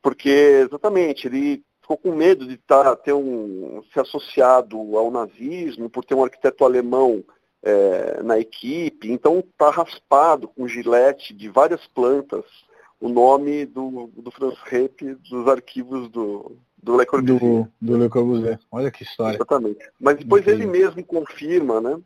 Porque, 0.02 0.66
exatamente, 0.66 1.28
ele 1.28 1.62
ficou 1.80 1.96
com 1.96 2.12
medo 2.12 2.46
de 2.46 2.56
tá, 2.56 2.96
ter 2.96 3.12
um, 3.12 3.82
ser 3.92 4.00
associado 4.00 4.76
ao 4.96 5.10
nazismo, 5.10 5.88
por 5.88 6.04
ter 6.04 6.14
um 6.14 6.24
arquiteto 6.24 6.64
alemão 6.64 7.24
é, 7.62 8.22
na 8.22 8.38
equipe. 8.38 9.10
Então 9.10 9.38
está 9.38 9.70
raspado 9.70 10.48
com 10.48 10.66
gilete 10.66 11.32
de 11.32 11.48
várias 11.48 11.86
plantas 11.86 12.44
o 13.00 13.08
nome 13.08 13.66
do, 13.66 14.10
do 14.16 14.30
Franz 14.30 14.58
Repp 14.64 15.14
dos 15.28 15.46
arquivos 15.46 16.08
do, 16.10 16.56
do 16.84 16.98
Le 16.98 17.06
Corbusier. 17.06 17.40
Do, 17.40 17.68
do 17.80 17.96
Le 17.96 18.08
Corbusier. 18.10 18.58
Olha 18.70 18.90
que 18.90 19.02
história. 19.02 19.36
Exatamente. 19.36 19.90
Mas 19.98 20.18
depois 20.18 20.46
ele 20.46 20.66
mesmo 20.66 21.02
confirma, 21.02 21.80
né? 21.80 21.98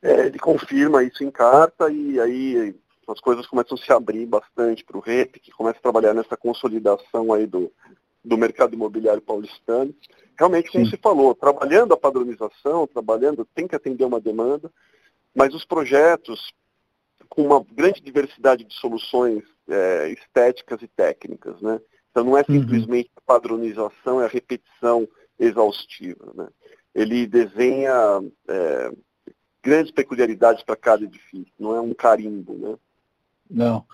É, 0.00 0.26
ele 0.26 0.38
confirma 0.38 1.04
isso 1.04 1.22
em 1.22 1.30
carta 1.30 1.90
e 1.90 2.18
aí 2.18 2.74
as 3.06 3.20
coisas 3.20 3.46
começam 3.46 3.76
a 3.76 3.80
se 3.80 3.92
abrir 3.92 4.24
bastante 4.26 4.82
para 4.84 4.96
o 4.96 5.00
REP, 5.00 5.38
que 5.38 5.52
começa 5.52 5.78
a 5.78 5.82
trabalhar 5.82 6.14
nessa 6.14 6.36
consolidação 6.36 7.32
aí 7.32 7.46
do, 7.46 7.70
do 8.24 8.38
mercado 8.38 8.74
imobiliário 8.74 9.20
paulistano. 9.20 9.94
Realmente, 10.36 10.72
como 10.72 10.86
Sim. 10.86 10.90
se 10.90 10.96
falou, 10.96 11.34
trabalhando 11.34 11.92
a 11.92 11.96
padronização, 11.96 12.86
trabalhando, 12.86 13.46
tem 13.54 13.68
que 13.68 13.76
atender 13.76 14.04
uma 14.04 14.18
demanda, 14.18 14.72
mas 15.34 15.54
os 15.54 15.64
projetos 15.64 16.52
com 17.28 17.42
uma 17.42 17.64
grande 17.70 18.00
diversidade 18.00 18.64
de 18.64 18.74
soluções 18.74 19.42
é, 19.68 20.08
estéticas 20.08 20.80
e 20.82 20.88
técnicas, 20.88 21.60
né? 21.60 21.80
Então 22.12 22.24
não 22.24 22.36
é 22.36 22.44
uhum. 22.46 22.60
simplesmente 22.60 23.10
a 23.16 23.20
padronização, 23.22 24.20
é 24.20 24.26
a 24.26 24.28
repetição 24.28 25.08
exaustiva. 25.40 26.30
Né? 26.34 26.46
Ele 26.94 27.26
desenha 27.26 28.22
é, 28.46 28.92
grandes 29.62 29.90
peculiaridades 29.90 30.62
para 30.62 30.76
cada 30.76 31.04
edifício, 31.04 31.52
não 31.58 31.74
é 31.74 31.80
um 31.80 31.94
carimbo. 31.94 32.54
Né? 32.54 32.76
Não. 33.50 33.84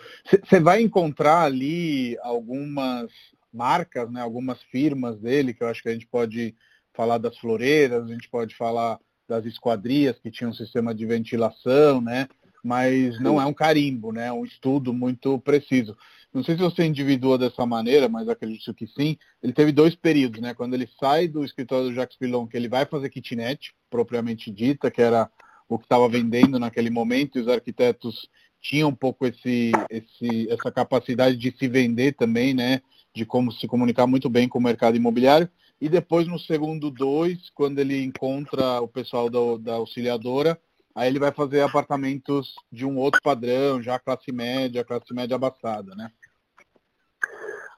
Você 0.44 0.60
vai 0.60 0.82
encontrar 0.82 1.42
ali 1.42 2.18
algumas 2.20 3.10
marcas, 3.52 4.10
né, 4.10 4.20
algumas 4.20 4.60
firmas 4.64 5.18
dele, 5.18 5.54
que 5.54 5.62
eu 5.62 5.68
acho 5.68 5.82
que 5.82 5.88
a 5.88 5.92
gente 5.92 6.06
pode 6.06 6.54
falar 6.92 7.18
das 7.18 7.38
floreiras, 7.38 8.04
a 8.04 8.12
gente 8.12 8.28
pode 8.28 8.54
falar 8.56 8.98
das 9.28 9.44
esquadrias 9.44 10.18
que 10.18 10.30
tinham 10.30 10.50
um 10.50 10.54
sistema 10.54 10.94
de 10.94 11.06
ventilação, 11.06 12.00
né? 12.00 12.28
Mas 12.64 13.20
não 13.20 13.40
é 13.40 13.46
um 13.46 13.54
carimbo, 13.54 14.10
né? 14.10 14.26
É 14.26 14.32
um 14.32 14.44
estudo 14.44 14.92
muito 14.92 15.38
preciso. 15.38 15.96
Não 16.32 16.44
sei 16.44 16.56
se 16.56 16.62
você 16.62 16.84
individuou 16.84 17.38
dessa 17.38 17.64
maneira, 17.64 18.08
mas 18.08 18.28
acredito 18.28 18.74
que 18.74 18.86
sim. 18.86 19.16
Ele 19.42 19.52
teve 19.52 19.72
dois 19.72 19.94
períodos, 19.94 20.40
né? 20.40 20.52
Quando 20.52 20.74
ele 20.74 20.88
sai 21.00 21.26
do 21.26 21.44
escritório 21.44 21.88
do 21.88 21.94
Jacques 21.94 22.18
Pilon, 22.18 22.46
que 22.46 22.56
ele 22.56 22.68
vai 22.68 22.84
fazer 22.84 23.08
kitnet, 23.08 23.72
propriamente 23.88 24.50
dita, 24.50 24.90
que 24.90 25.00
era 25.00 25.30
o 25.68 25.78
que 25.78 25.84
estava 25.84 26.08
vendendo 26.08 26.58
naquele 26.58 26.90
momento, 26.90 27.38
e 27.38 27.40
os 27.40 27.48
arquitetos 27.48 28.28
tinham 28.60 28.90
um 28.90 28.94
pouco 28.94 29.26
esse, 29.26 29.72
esse, 29.90 30.50
essa 30.50 30.70
capacidade 30.70 31.36
de 31.36 31.54
se 31.56 31.66
vender 31.66 32.12
também, 32.14 32.52
né? 32.52 32.82
De 33.14 33.24
como 33.24 33.50
se 33.50 33.66
comunicar 33.66 34.06
muito 34.06 34.28
bem 34.28 34.48
com 34.48 34.58
o 34.58 34.62
mercado 34.62 34.96
imobiliário. 34.96 35.48
E 35.80 35.88
depois, 35.88 36.26
no 36.26 36.38
segundo 36.38 36.90
dois, 36.90 37.50
quando 37.50 37.78
ele 37.78 38.02
encontra 38.02 38.80
o 38.80 38.88
pessoal 38.88 39.30
da, 39.30 39.38
da 39.58 39.74
auxiliadora, 39.74 40.60
aí 40.94 41.08
ele 41.08 41.20
vai 41.20 41.32
fazer 41.32 41.60
apartamentos 41.60 42.54
de 42.70 42.84
um 42.84 42.98
outro 42.98 43.20
padrão, 43.22 43.80
já 43.80 43.98
classe 43.98 44.32
média, 44.32 44.84
classe 44.84 45.14
média 45.14 45.36
abastada, 45.36 45.94
né? 45.94 46.10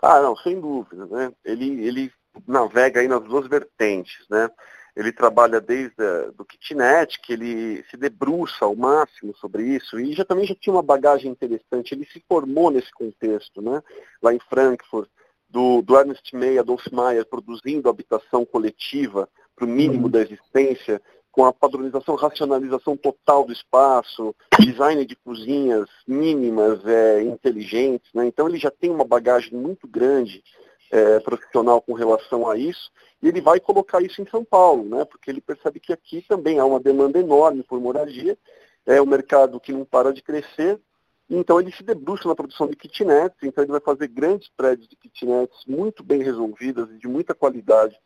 Ah, 0.02 0.20
não, 0.20 0.36
sem 0.36 0.60
dúvida, 0.60 1.06
né? 1.06 1.32
Ele, 1.44 1.84
ele 1.84 2.12
navega 2.46 3.00
aí 3.00 3.08
nas 3.08 3.22
duas 3.22 3.46
vertentes, 3.46 4.26
né? 4.30 4.48
Ele 4.96 5.12
trabalha 5.12 5.60
desde 5.60 6.02
a, 6.02 6.30
do 6.30 6.44
kitnet, 6.44 7.20
que 7.20 7.32
ele 7.32 7.84
se 7.90 7.96
debruça 7.96 8.64
ao 8.64 8.74
máximo 8.74 9.34
sobre 9.36 9.62
isso, 9.62 10.00
e 10.00 10.12
já 10.12 10.24
também 10.24 10.46
já 10.46 10.54
tinha 10.54 10.74
uma 10.74 10.82
bagagem 10.82 11.30
interessante. 11.30 11.92
Ele 11.92 12.06
se 12.06 12.22
formou 12.28 12.70
nesse 12.70 12.92
contexto, 12.92 13.62
né? 13.62 13.82
Lá 14.22 14.34
em 14.34 14.40
Frankfurt, 14.48 15.08
do, 15.48 15.82
do 15.82 15.98
Ernest 15.98 16.34
May, 16.34 16.58
Adolf 16.58 16.86
Meyer, 16.92 17.26
produzindo 17.26 17.88
habitação 17.88 18.44
coletiva 18.44 19.28
para 19.54 19.64
o 19.64 19.68
mínimo 19.68 20.04
uhum. 20.04 20.10
da 20.10 20.22
existência, 20.22 21.02
com 21.32 21.44
a 21.44 21.52
padronização, 21.52 22.16
racionalização 22.16 22.96
total 22.96 23.44
do 23.44 23.52
espaço, 23.52 24.34
design 24.58 25.04
de 25.04 25.14
cozinhas 25.16 25.88
mínimas, 26.06 26.84
é, 26.84 27.22
inteligentes. 27.22 28.10
Né? 28.12 28.26
Então 28.26 28.48
ele 28.48 28.58
já 28.58 28.70
tem 28.70 28.90
uma 28.90 29.04
bagagem 29.04 29.54
muito 29.54 29.86
grande 29.86 30.42
é, 30.90 31.20
profissional 31.20 31.80
com 31.80 31.92
relação 31.92 32.48
a 32.48 32.56
isso, 32.56 32.90
e 33.22 33.28
ele 33.28 33.40
vai 33.40 33.60
colocar 33.60 34.02
isso 34.02 34.20
em 34.20 34.28
São 34.28 34.44
Paulo, 34.44 34.84
né? 34.84 35.04
porque 35.04 35.30
ele 35.30 35.40
percebe 35.40 35.78
que 35.78 35.92
aqui 35.92 36.24
também 36.28 36.58
há 36.58 36.64
uma 36.64 36.80
demanda 36.80 37.18
enorme 37.18 37.62
por 37.62 37.80
moradia, 37.80 38.36
é 38.84 39.00
um 39.00 39.06
mercado 39.06 39.60
que 39.60 39.72
não 39.72 39.84
para 39.84 40.12
de 40.12 40.22
crescer, 40.22 40.80
então 41.28 41.60
ele 41.60 41.70
se 41.70 41.84
debruça 41.84 42.26
na 42.26 42.34
produção 42.34 42.66
de 42.66 42.74
kitnets, 42.74 43.38
então 43.42 43.62
ele 43.62 43.70
vai 43.70 43.80
fazer 43.80 44.08
grandes 44.08 44.48
prédios 44.56 44.88
de 44.88 44.96
kitnets 44.96 45.64
muito 45.64 46.02
bem 46.02 46.22
resolvidas 46.22 46.90
e 46.90 46.98
de 46.98 47.06
muita 47.06 47.34
qualidade 47.34 47.96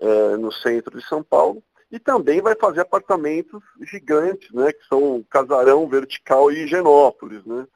é, 0.00 0.36
no 0.38 0.50
centro 0.50 0.98
de 0.98 1.06
São 1.06 1.22
Paulo, 1.22 1.62
e 1.90 1.98
também 1.98 2.40
vai 2.40 2.54
fazer 2.54 2.80
apartamentos 2.80 3.62
gigantes, 3.82 4.50
né, 4.52 4.72
que 4.72 4.86
são 4.86 5.24
Casarão, 5.28 5.88
Vertical 5.88 6.50
e 6.52 6.64
Higienópolis. 6.64 7.44
Né? 7.44 7.66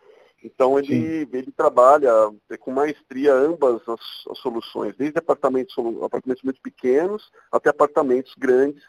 Então 0.43 0.79
ele, 0.79 1.29
ele 1.33 1.51
trabalha 1.51 2.11
é, 2.51 2.57
com 2.57 2.71
maestria 2.71 3.35
ambas 3.35 3.81
as, 3.89 4.01
as, 4.31 4.39
soluções, 4.39 4.95
desde 4.97 5.19
apartamentos, 5.19 5.75
apartamentos 6.03 6.43
muito 6.43 6.61
pequenos 6.61 7.31
até 7.51 7.71
apartamentos 7.71 8.35
grandes, 8.37 8.83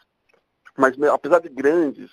mas 0.76 0.94
apesar 1.02 1.40
de 1.40 1.48
grandes, 1.48 2.10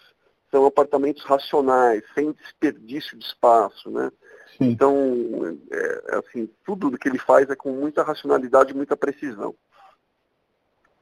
são 0.50 0.66
apartamentos 0.66 1.24
racionais, 1.24 2.04
sem 2.14 2.32
desperdício 2.32 3.18
de 3.18 3.26
espaço, 3.26 3.90
né? 3.90 4.12
Sim. 4.56 4.70
Então, 4.70 5.58
é, 5.72 6.04
é 6.10 6.20
assim, 6.20 6.48
tudo 6.64 6.96
que 6.98 7.10
ele 7.10 7.18
faz 7.18 7.50
é 7.50 7.56
com 7.56 7.72
muita 7.72 8.04
racionalidade 8.04 8.72
e 8.72 8.76
muita 8.76 8.96
precisão. 8.96 9.56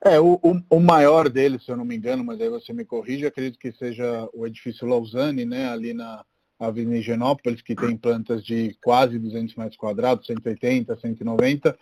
É, 0.03 0.20
o, 0.20 0.39
o, 0.67 0.79
maior 0.79 1.29
deles, 1.29 1.63
se 1.63 1.72
eu 1.72 1.77
não 1.77 1.86
me 1.86 1.96
engano, 1.96 2.24
mas 2.24 2.41
aí 2.41 2.50
você 2.50 2.74
me 2.74 2.84
corrige, 2.84 3.25
acredito 3.25 3.60
que 3.60 3.72
seja 3.72 4.27
o 4.34 4.48
edifício 4.48 4.88
Lausanne, 4.88 5.46
né, 5.46 5.70
ali 5.70 5.93
na 5.93 6.25
Avenida 6.60 6.98
Higienópolis, 6.98 7.62
que 7.62 7.75
tem 7.75 7.96
plantas 7.96 8.43
de 8.43 8.75
quase 8.84 9.20
200 9.20 9.55
metros 9.55 9.77
quadrados, 9.77 10.25
180, 10.25 10.96
190, 10.96 11.77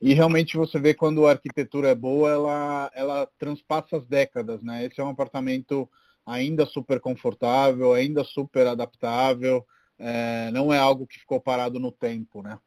e 0.00 0.12
realmente 0.12 0.56
você 0.56 0.78
vê 0.78 0.92
quando 0.92 1.26
a 1.26 1.30
arquitetura 1.30 1.88
é 1.88 1.94
boa, 1.94 2.30
ela, 2.30 2.90
ela 2.94 3.28
transpassa 3.38 3.96
as 3.96 4.06
décadas, 4.06 4.62
né? 4.62 4.84
Esse 4.84 5.00
é 5.00 5.04
um 5.04 5.10
apartamento 5.10 5.88
ainda 6.26 6.66
super 6.66 7.00
confortável, 7.00 7.94
ainda 7.94 8.22
super 8.22 8.66
adaptável, 8.66 9.66
é, 9.98 10.50
não 10.50 10.72
é 10.72 10.78
algo 10.78 11.06
que 11.06 11.18
ficou 11.18 11.40
parado 11.40 11.78
no 11.78 11.90
tempo, 11.90 12.42
né? 12.42 12.58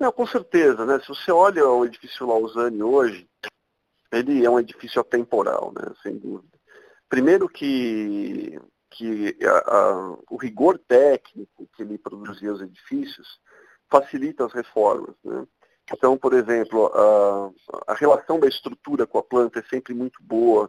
Não, 0.00 0.12
com 0.12 0.26
certeza, 0.26 0.84
né? 0.86 0.98
Se 1.00 1.08
você 1.08 1.30
olha 1.30 1.68
o 1.68 1.84
edifício 1.84 2.26
Lausanne 2.26 2.82
hoje, 2.82 3.28
ele 4.12 4.44
é 4.44 4.50
um 4.50 4.58
edifício 4.58 5.00
atemporal, 5.00 5.72
né? 5.76 5.92
Sem 6.02 6.16
dúvida. 6.18 6.58
Primeiro 7.08 7.48
que, 7.48 8.58
que 8.90 9.36
a, 9.42 9.74
a, 9.76 10.16
o 10.30 10.36
rigor 10.36 10.78
técnico 10.78 11.68
que 11.74 11.82
ele 11.82 11.98
produzia 11.98 12.52
os 12.52 12.60
edifícios 12.60 13.40
facilita 13.90 14.44
as 14.44 14.52
reformas, 14.52 15.14
né? 15.24 15.46
Então, 15.90 16.18
por 16.18 16.34
exemplo, 16.34 16.86
a, 16.94 17.92
a 17.92 17.94
relação 17.94 18.38
da 18.38 18.46
estrutura 18.46 19.06
com 19.06 19.18
a 19.18 19.22
planta 19.22 19.60
é 19.60 19.62
sempre 19.62 19.94
muito 19.94 20.22
boa. 20.22 20.68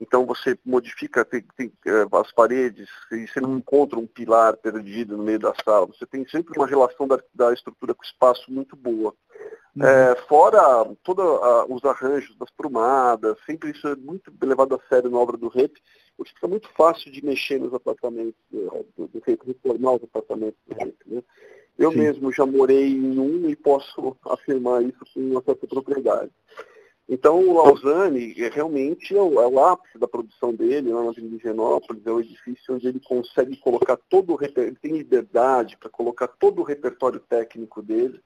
Então 0.00 0.26
você 0.26 0.58
modifica 0.64 1.24
tem, 1.24 1.42
tem, 1.56 1.72
eh, 1.86 2.06
as 2.12 2.30
paredes 2.32 2.88
e 3.10 3.26
você 3.26 3.40
não 3.40 3.56
encontra 3.56 3.98
um 3.98 4.06
pilar 4.06 4.56
perdido 4.56 5.16
no 5.16 5.22
meio 5.22 5.38
da 5.38 5.54
sala. 5.64 5.86
Você 5.86 6.04
tem 6.04 6.26
sempre 6.28 6.52
uma 6.56 6.66
relação 6.66 7.08
da, 7.08 7.18
da 7.34 7.52
estrutura 7.52 7.94
com 7.94 8.02
o 8.02 8.06
espaço 8.06 8.52
muito 8.52 8.76
boa. 8.76 9.14
Uhum. 9.74 9.84
É, 9.84 10.16
fora 10.28 10.84
todos 11.02 11.24
os 11.68 11.84
arranjos 11.84 12.36
das 12.36 12.50
prumadas, 12.50 13.36
sempre 13.46 13.70
isso 13.70 13.86
é 13.88 13.96
muito 13.96 14.32
levado 14.42 14.74
a 14.74 14.88
sério 14.88 15.10
na 15.10 15.18
obra 15.18 15.36
do 15.36 15.48
REP, 15.48 15.76
porque 16.16 16.32
fica 16.32 16.48
muito 16.48 16.68
fácil 16.74 17.10
de 17.10 17.24
mexer 17.24 17.58
nos 17.58 17.74
apartamentos 17.74 18.40
do, 18.50 18.86
do 18.96 19.22
REP, 19.26 19.42
reformar 19.46 19.94
os 19.94 20.04
apartamentos 20.04 20.58
do 20.66 20.74
REP. 20.74 20.96
Né? 21.06 21.22
Eu 21.78 21.92
Sim. 21.92 21.98
mesmo 21.98 22.32
já 22.32 22.46
morei 22.46 22.88
em 22.88 23.18
um 23.18 23.48
e 23.48 23.56
posso 23.56 24.16
afirmar 24.24 24.82
isso 24.82 25.00
com 25.12 25.20
uma 25.20 25.42
certa 25.42 25.66
propriedade. 25.66 26.30
Então, 27.08 27.38
o 27.38 27.62
Lausanne 27.62 28.34
é, 28.36 28.48
realmente 28.48 29.16
é 29.16 29.20
o, 29.20 29.40
é 29.40 29.46
o, 29.46 29.64
ápice 29.64 29.96
da 29.96 30.08
produção 30.08 30.52
dele, 30.52 30.92
lá 30.92 31.04
na 31.04 31.10
Avenida 31.10 31.38
Genópolis, 31.38 32.04
é 32.04 32.10
o 32.10 32.20
edifício 32.20 32.74
onde 32.74 32.88
ele 32.88 33.00
consegue 33.00 33.56
colocar 33.58 33.96
todo 34.08 34.32
o 34.32 34.36
repertório, 34.36 34.70
ele 34.70 34.78
tem 34.80 34.92
liberdade 34.92 35.76
para 35.76 35.88
colocar 35.88 36.26
todo 36.26 36.60
o 36.60 36.64
repertório 36.64 37.20
técnico 37.20 37.80
dele 37.80 38.20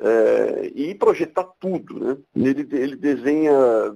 é, 0.00 0.72
e 0.74 0.94
projetar 0.94 1.44
tudo. 1.60 2.00
Né? 2.00 2.16
Ele, 2.34 2.66
ele 2.72 2.96
desenha 2.96 3.52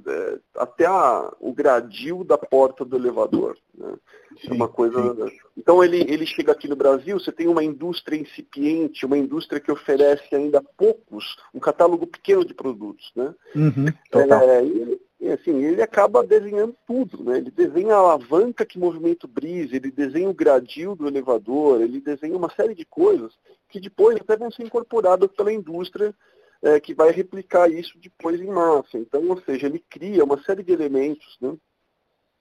é, 0.06 0.38
até 0.56 0.86
a, 0.86 1.32
o 1.40 1.52
gradil 1.52 2.22
da 2.22 2.36
porta 2.36 2.84
do 2.84 2.96
elevador. 2.96 3.56
Né? 3.76 3.94
Sim, 4.40 4.50
é 4.50 4.52
uma 4.54 4.68
coisa. 4.68 5.00
Sim. 5.28 5.36
Então 5.56 5.82
ele, 5.82 6.00
ele 6.08 6.26
chega 6.26 6.52
aqui 6.52 6.68
no 6.68 6.76
Brasil, 6.76 7.18
você 7.18 7.32
tem 7.32 7.48
uma 7.48 7.64
indústria 7.64 8.20
incipiente, 8.20 9.06
uma 9.06 9.16
indústria 9.16 9.60
que 9.60 9.72
oferece 9.72 10.34
ainda 10.34 10.62
poucos, 10.76 11.36
um 11.54 11.60
catálogo 11.60 12.06
pequeno 12.06 12.44
de 12.44 12.52
produtos. 12.52 13.10
Né? 13.16 13.34
Uhum, 13.56 13.86
é, 14.12 14.64
e, 14.64 15.00
e, 15.24 15.32
assim, 15.32 15.64
ele 15.64 15.80
acaba 15.80 16.22
desenhando 16.22 16.76
tudo, 16.86 17.24
né? 17.24 17.38
Ele 17.38 17.50
desenha 17.50 17.94
a 17.94 17.98
alavanca 17.98 18.66
que 18.66 18.78
movimenta 18.78 19.24
o 19.24 19.28
brise, 19.28 19.74
ele 19.74 19.90
desenha 19.90 20.28
o 20.28 20.34
gradil 20.34 20.94
do 20.94 21.08
elevador, 21.08 21.80
ele 21.80 21.98
desenha 21.98 22.36
uma 22.36 22.50
série 22.54 22.74
de 22.74 22.84
coisas 22.84 23.32
que 23.70 23.80
depois 23.80 24.18
até 24.20 24.36
vão 24.36 24.50
ser 24.50 24.64
incorporadas 24.64 25.30
pela 25.32 25.50
indústria 25.50 26.14
é, 26.60 26.78
que 26.78 26.92
vai 26.92 27.10
replicar 27.10 27.72
isso 27.72 27.98
depois 27.98 28.38
em 28.38 28.48
massa. 28.48 28.98
Então, 28.98 29.26
ou 29.26 29.40
seja, 29.40 29.66
ele 29.66 29.82
cria 29.88 30.22
uma 30.22 30.38
série 30.42 30.62
de 30.62 30.72
elementos 30.72 31.38
né, 31.40 31.56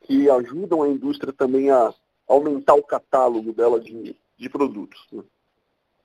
que 0.02 0.30
ajudam 0.30 0.84
a 0.84 0.90
indústria 0.90 1.32
também 1.32 1.72
a 1.72 1.94
aumentar 2.28 2.74
o 2.74 2.84
catálogo 2.84 3.54
dela 3.54 3.80
de, 3.80 4.14
de 4.38 4.50
produtos. 4.50 5.00
Né? 5.10 5.24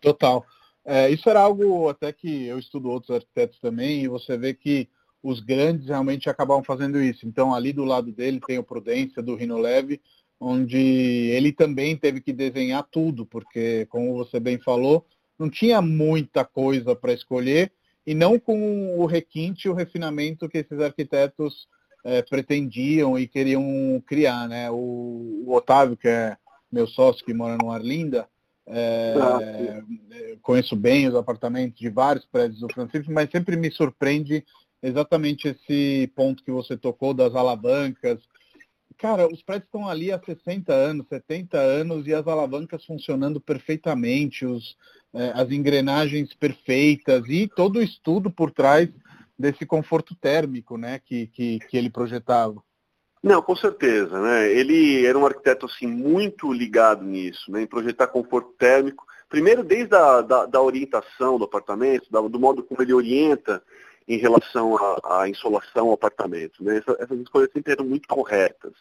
Total. 0.01 0.47
É, 0.85 1.11
isso 1.11 1.29
era 1.29 1.41
algo 1.41 1.89
até 1.89 2.13
que 2.13 2.47
eu 2.47 2.57
estudo 2.57 2.89
outros 2.89 3.11
arquitetos 3.11 3.59
também, 3.59 4.05
e 4.05 4.09
você 4.09 4.39
vê 4.39 4.55
que 4.55 4.89
os 5.23 5.41
grandes 5.41 5.89
realmente 5.89 6.29
acabavam 6.31 6.63
fazendo 6.63 7.01
isso. 7.01 7.27
Então, 7.27 7.55
ali 7.55 7.73
do 7.73 7.85
lado 7.85 8.13
dele 8.13 8.41
tem 8.47 8.59
o 8.59 8.65
Prudência, 8.65 9.23
do 9.23 9.35
Rino 9.35 9.59
Leve, 9.59 10.01
onde 10.41 10.79
ele 10.79 11.53
também 11.53 11.97
teve 11.97 12.21
que 12.21 12.33
desenhar 12.33 12.87
tudo, 12.91 13.27
porque, 13.27 13.87
como 13.87 14.15
você 14.15 14.39
bem 14.39 14.59
falou, 14.59 15.05
não 15.39 15.51
tinha 15.51 15.83
muita 15.83 16.45
coisa 16.45 16.95
para 16.95 17.13
escolher, 17.13 17.73
e 18.07 18.15
não 18.15 18.39
com 18.39 18.99
o 18.99 19.07
requinte 19.07 19.67
e 19.67 19.71
o 19.71 19.75
refinamento 19.75 20.49
que 20.49 20.59
esses 20.59 20.81
arquitetos 20.81 21.69
é, 22.05 22.23
pretendiam 22.23 23.19
e 23.19 23.27
queriam 23.27 24.03
criar. 24.07 24.49
Né? 24.49 24.71
O, 24.71 25.45
o, 25.47 25.55
Otávio, 25.55 25.97
que 25.97 26.09
é 26.09 26.37
meu 26.71 26.87
sócio 26.87 27.25
que 27.25 27.35
mora 27.35 27.59
no 27.61 27.71
Arlinda, 27.71 28.29
é, 28.67 29.15
ah, 29.19 29.83
conheço 30.43 30.77
bem 30.77 31.09
os 31.09 31.15
apartamentos 31.15 31.79
de 31.79 31.89
vários 31.89 32.27
prédios 32.27 32.61
do 32.61 32.73
Francisco, 32.73 33.11
mas 33.11 33.31
sempre 33.31 33.57
me 33.57 33.71
surpreende 33.71 34.45
exatamente 34.83 35.49
esse 35.49 36.11
ponto 36.15 36.43
que 36.43 36.51
você 36.51 36.77
tocou 36.77 37.13
das 37.13 37.35
alavancas. 37.35 38.21
Cara, 38.97 39.27
os 39.33 39.43
prédios 39.43 39.67
estão 39.67 39.89
ali 39.89 40.11
há 40.11 40.21
60 40.21 40.73
anos, 40.73 41.07
70 41.09 41.57
anos 41.59 42.07
e 42.07 42.15
as 42.15 42.27
alavancas 42.27 42.85
funcionando 42.85 43.41
perfeitamente, 43.41 44.45
os, 44.45 44.77
é, 45.15 45.33
as 45.35 45.51
engrenagens 45.51 46.35
perfeitas 46.35 47.25
e 47.29 47.49
todo 47.49 47.77
o 47.77 47.83
estudo 47.83 48.31
por 48.31 48.51
trás 48.51 48.89
desse 49.39 49.65
conforto 49.65 50.17
térmico 50.17 50.77
né, 50.77 50.99
que, 50.99 51.29
que, 51.29 51.61
que 51.61 51.77
ele 51.77 51.91
projetava. 51.91 52.63
Não, 53.23 53.43
com 53.43 53.55
certeza. 53.55 54.21
Né? 54.21 54.53
Ele 54.53 55.07
era 55.07 55.19
um 55.19 55.27
arquiteto 55.27 55.67
assim, 55.67 55.87
muito 55.87 56.53
ligado 56.53 57.05
nisso, 57.05 57.51
né, 57.51 57.63
em 57.63 57.67
projetar 57.67 58.09
conforto 58.09 58.53
térmico. 58.59 59.07
Primeiro, 59.29 59.63
desde 59.63 59.95
a 59.95 60.23
da, 60.23 60.47
da 60.47 60.61
orientação 60.61 61.39
do 61.39 61.45
apartamento, 61.45 62.11
da, 62.11 62.21
do 62.21 62.41
modo 62.41 62.63
como 62.63 62.83
ele 62.83 62.95
orienta 62.95 63.63
em 64.09 64.17
relação 64.17 64.75
à, 64.77 65.21
à 65.21 65.29
insolação 65.29 65.89
ao 65.89 65.93
apartamento. 65.93 66.65
Né? 66.65 66.79
Essas, 66.79 66.99
essas 66.99 67.21
escolhas 67.21 67.51
sempre 67.53 67.73
eram 67.73 67.85
muito 67.85 68.09
corretas. 68.09 68.73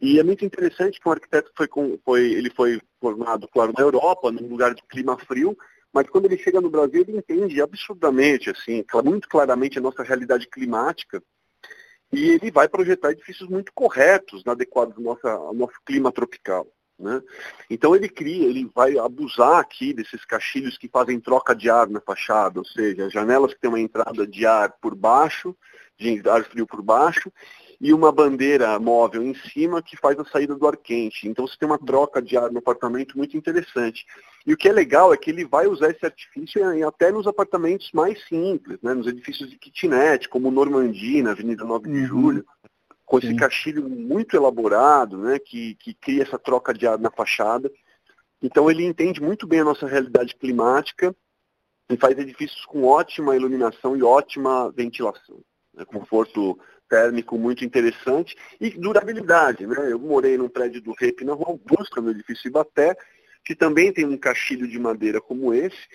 E 0.00 0.18
é 0.18 0.22
muito 0.22 0.44
interessante 0.44 1.00
que 1.00 1.08
um 1.08 1.12
arquiteto 1.12 1.50
foi, 1.56 1.68
foi, 2.04 2.32
ele 2.32 2.50
foi 2.50 2.80
formado, 3.00 3.48
claro, 3.48 3.72
na 3.76 3.82
Europa, 3.82 4.30
num 4.30 4.48
lugar 4.48 4.74
de 4.74 4.82
clima 4.82 5.18
frio, 5.18 5.56
mas 5.92 6.08
quando 6.08 6.26
ele 6.26 6.38
chega 6.38 6.60
no 6.60 6.70
Brasil, 6.70 7.02
ele 7.02 7.18
entende 7.18 7.60
absurdamente, 7.60 8.50
assim, 8.50 8.84
muito 9.04 9.28
claramente 9.28 9.78
a 9.78 9.82
nossa 9.82 10.02
realidade 10.02 10.46
climática, 10.46 11.22
e 12.12 12.30
ele 12.30 12.50
vai 12.50 12.68
projetar 12.68 13.12
edifícios 13.12 13.48
muito 13.48 13.72
corretos, 13.72 14.42
adequados 14.46 14.96
ao 14.96 15.02
nosso, 15.02 15.26
ao 15.26 15.54
nosso 15.54 15.74
clima 15.84 16.10
tropical. 16.10 16.66
Né? 17.00 17.22
Então 17.70 17.96
ele 17.96 18.08
cria, 18.08 18.46
ele 18.46 18.70
vai 18.74 18.98
abusar 18.98 19.58
aqui 19.58 19.94
desses 19.94 20.24
caixilhos 20.24 20.76
que 20.76 20.88
fazem 20.88 21.18
troca 21.18 21.54
de 21.54 21.70
ar 21.70 21.88
na 21.88 22.00
fachada, 22.00 22.58
ou 22.58 22.64
seja, 22.64 23.08
janelas 23.08 23.54
que 23.54 23.60
têm 23.60 23.70
uma 23.70 23.80
entrada 23.80 24.26
de 24.26 24.44
ar 24.44 24.74
por 24.80 24.94
baixo, 24.94 25.56
de 25.98 26.22
ar 26.28 26.44
frio 26.44 26.66
por 26.66 26.82
baixo, 26.82 27.32
e 27.80 27.94
uma 27.94 28.12
bandeira 28.12 28.78
móvel 28.78 29.22
em 29.22 29.34
cima 29.34 29.82
que 29.82 29.96
faz 29.96 30.18
a 30.18 30.24
saída 30.26 30.54
do 30.54 30.66
ar 30.66 30.76
quente. 30.76 31.26
Então 31.26 31.46
você 31.46 31.56
tem 31.58 31.66
uma 31.66 31.78
troca 31.78 32.20
de 32.20 32.36
ar 32.36 32.50
no 32.50 32.58
apartamento 32.58 33.16
muito 33.16 33.36
interessante. 33.36 34.04
E 34.46 34.52
o 34.52 34.56
que 34.56 34.68
é 34.68 34.72
legal 34.72 35.14
é 35.14 35.16
que 35.16 35.30
ele 35.30 35.46
vai 35.46 35.66
usar 35.66 35.90
esse 35.90 36.04
artifício 36.04 36.62
até 36.86 37.10
nos 37.10 37.26
apartamentos 37.26 37.90
mais 37.92 38.22
simples, 38.26 38.78
né? 38.82 38.92
nos 38.92 39.06
edifícios 39.06 39.48
de 39.48 39.56
kitnet, 39.56 40.28
como 40.28 40.50
Normandia, 40.50 41.22
na 41.22 41.30
Avenida 41.30 41.64
9 41.64 41.90
de 41.90 42.00
uhum. 42.00 42.06
Julho, 42.06 42.46
com 43.10 43.18
esse 43.18 43.34
caixilho 43.34 43.88
muito 43.88 44.36
elaborado, 44.36 45.18
né? 45.18 45.40
que, 45.40 45.74
que 45.74 45.92
cria 45.92 46.22
essa 46.22 46.38
troca 46.38 46.72
de 46.72 46.86
ar 46.86 46.96
na 46.96 47.10
fachada. 47.10 47.68
Então 48.40 48.70
ele 48.70 48.84
entende 48.84 49.20
muito 49.20 49.48
bem 49.48 49.58
a 49.58 49.64
nossa 49.64 49.84
realidade 49.84 50.36
climática 50.36 51.12
e 51.90 51.96
faz 51.96 52.16
edifícios 52.16 52.64
com 52.66 52.84
ótima 52.84 53.34
iluminação 53.34 53.96
e 53.96 54.02
ótima 54.04 54.70
ventilação. 54.70 55.40
Né? 55.74 55.84
Conforto 55.84 56.56
térmico 56.88 57.36
muito 57.36 57.64
interessante 57.64 58.36
e 58.60 58.70
durabilidade. 58.70 59.66
Né? 59.66 59.90
Eu 59.90 59.98
morei 59.98 60.38
num 60.38 60.48
prédio 60.48 60.80
do 60.80 60.92
REP 60.92 61.22
na 61.24 61.32
Rua 61.32 61.48
Augusta, 61.48 62.00
no 62.00 62.12
edifício 62.12 62.46
Ibaté, 62.46 62.96
que 63.44 63.56
também 63.56 63.92
tem 63.92 64.06
um 64.06 64.16
caixilho 64.16 64.68
de 64.68 64.78
madeira 64.78 65.20
como 65.20 65.52
esse, 65.52 65.88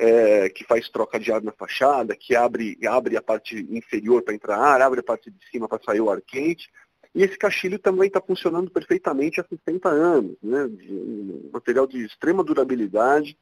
é, 0.00 0.48
que 0.48 0.64
faz 0.64 0.88
troca 0.88 1.20
de 1.20 1.30
ar 1.30 1.42
na 1.42 1.52
fachada, 1.52 2.16
que 2.16 2.34
abre, 2.34 2.78
abre 2.88 3.18
a 3.18 3.22
parte 3.22 3.66
inferior 3.70 4.22
para 4.22 4.34
entrar 4.34 4.58
ar, 4.58 4.80
abre 4.80 5.00
a 5.00 5.02
parte 5.02 5.30
de 5.30 5.46
cima 5.50 5.68
para 5.68 5.82
sair 5.84 6.00
o 6.00 6.10
ar 6.10 6.22
quente. 6.22 6.70
E 7.14 7.22
esse 7.22 7.36
caixilho 7.36 7.78
também 7.78 8.06
está 8.06 8.18
funcionando 8.18 8.70
perfeitamente 8.70 9.40
há 9.40 9.44
60 9.44 9.88
anos, 9.90 10.36
né? 10.42 10.68
De, 10.68 10.90
um 10.90 11.50
material 11.52 11.86
de 11.86 12.02
extrema 12.02 12.42
durabilidade 12.42 13.36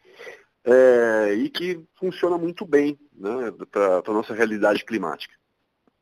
é, 0.65 1.35
e 1.35 1.49
que 1.49 1.81
funciona 1.95 2.37
muito 2.37 2.67
bem 2.67 2.99
né? 3.15 3.53
para 3.71 4.03
a 4.05 4.13
nossa 4.13 4.35
realidade 4.35 4.85
climática. 4.85 5.35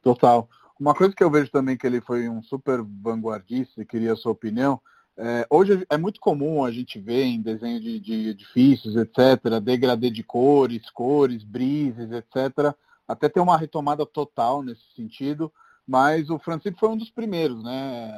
Total. 0.00 0.48
Uma 0.80 0.94
coisa 0.94 1.14
que 1.14 1.22
eu 1.22 1.30
vejo 1.30 1.50
também 1.50 1.76
que 1.76 1.86
ele 1.86 2.00
foi 2.00 2.30
um 2.30 2.42
super 2.42 2.80
vanguardista 2.82 3.82
e 3.82 3.86
queria 3.86 4.14
a 4.14 4.16
sua 4.16 4.32
opinião, 4.32 4.80
é, 5.18 5.46
hoje 5.48 5.86
é 5.88 5.96
muito 5.96 6.20
comum 6.20 6.64
a 6.64 6.70
gente 6.70 6.98
ver 6.98 7.24
em 7.24 7.40
desenho 7.40 7.80
de, 7.80 7.98
de 7.98 8.28
edifícios, 8.28 8.96
etc., 8.96 9.60
degradê 9.62 10.10
de 10.10 10.22
cores, 10.22 10.90
cores, 10.90 11.42
brises, 11.42 12.10
etc., 12.12 12.74
até 13.08 13.28
ter 13.28 13.40
uma 13.40 13.56
retomada 13.56 14.04
total 14.04 14.62
nesse 14.62 14.82
sentido, 14.94 15.50
mas 15.86 16.28
o 16.28 16.38
Francisco 16.38 16.78
foi 16.78 16.88
um 16.88 16.96
dos 16.96 17.10
primeiros, 17.10 17.62
né? 17.62 18.12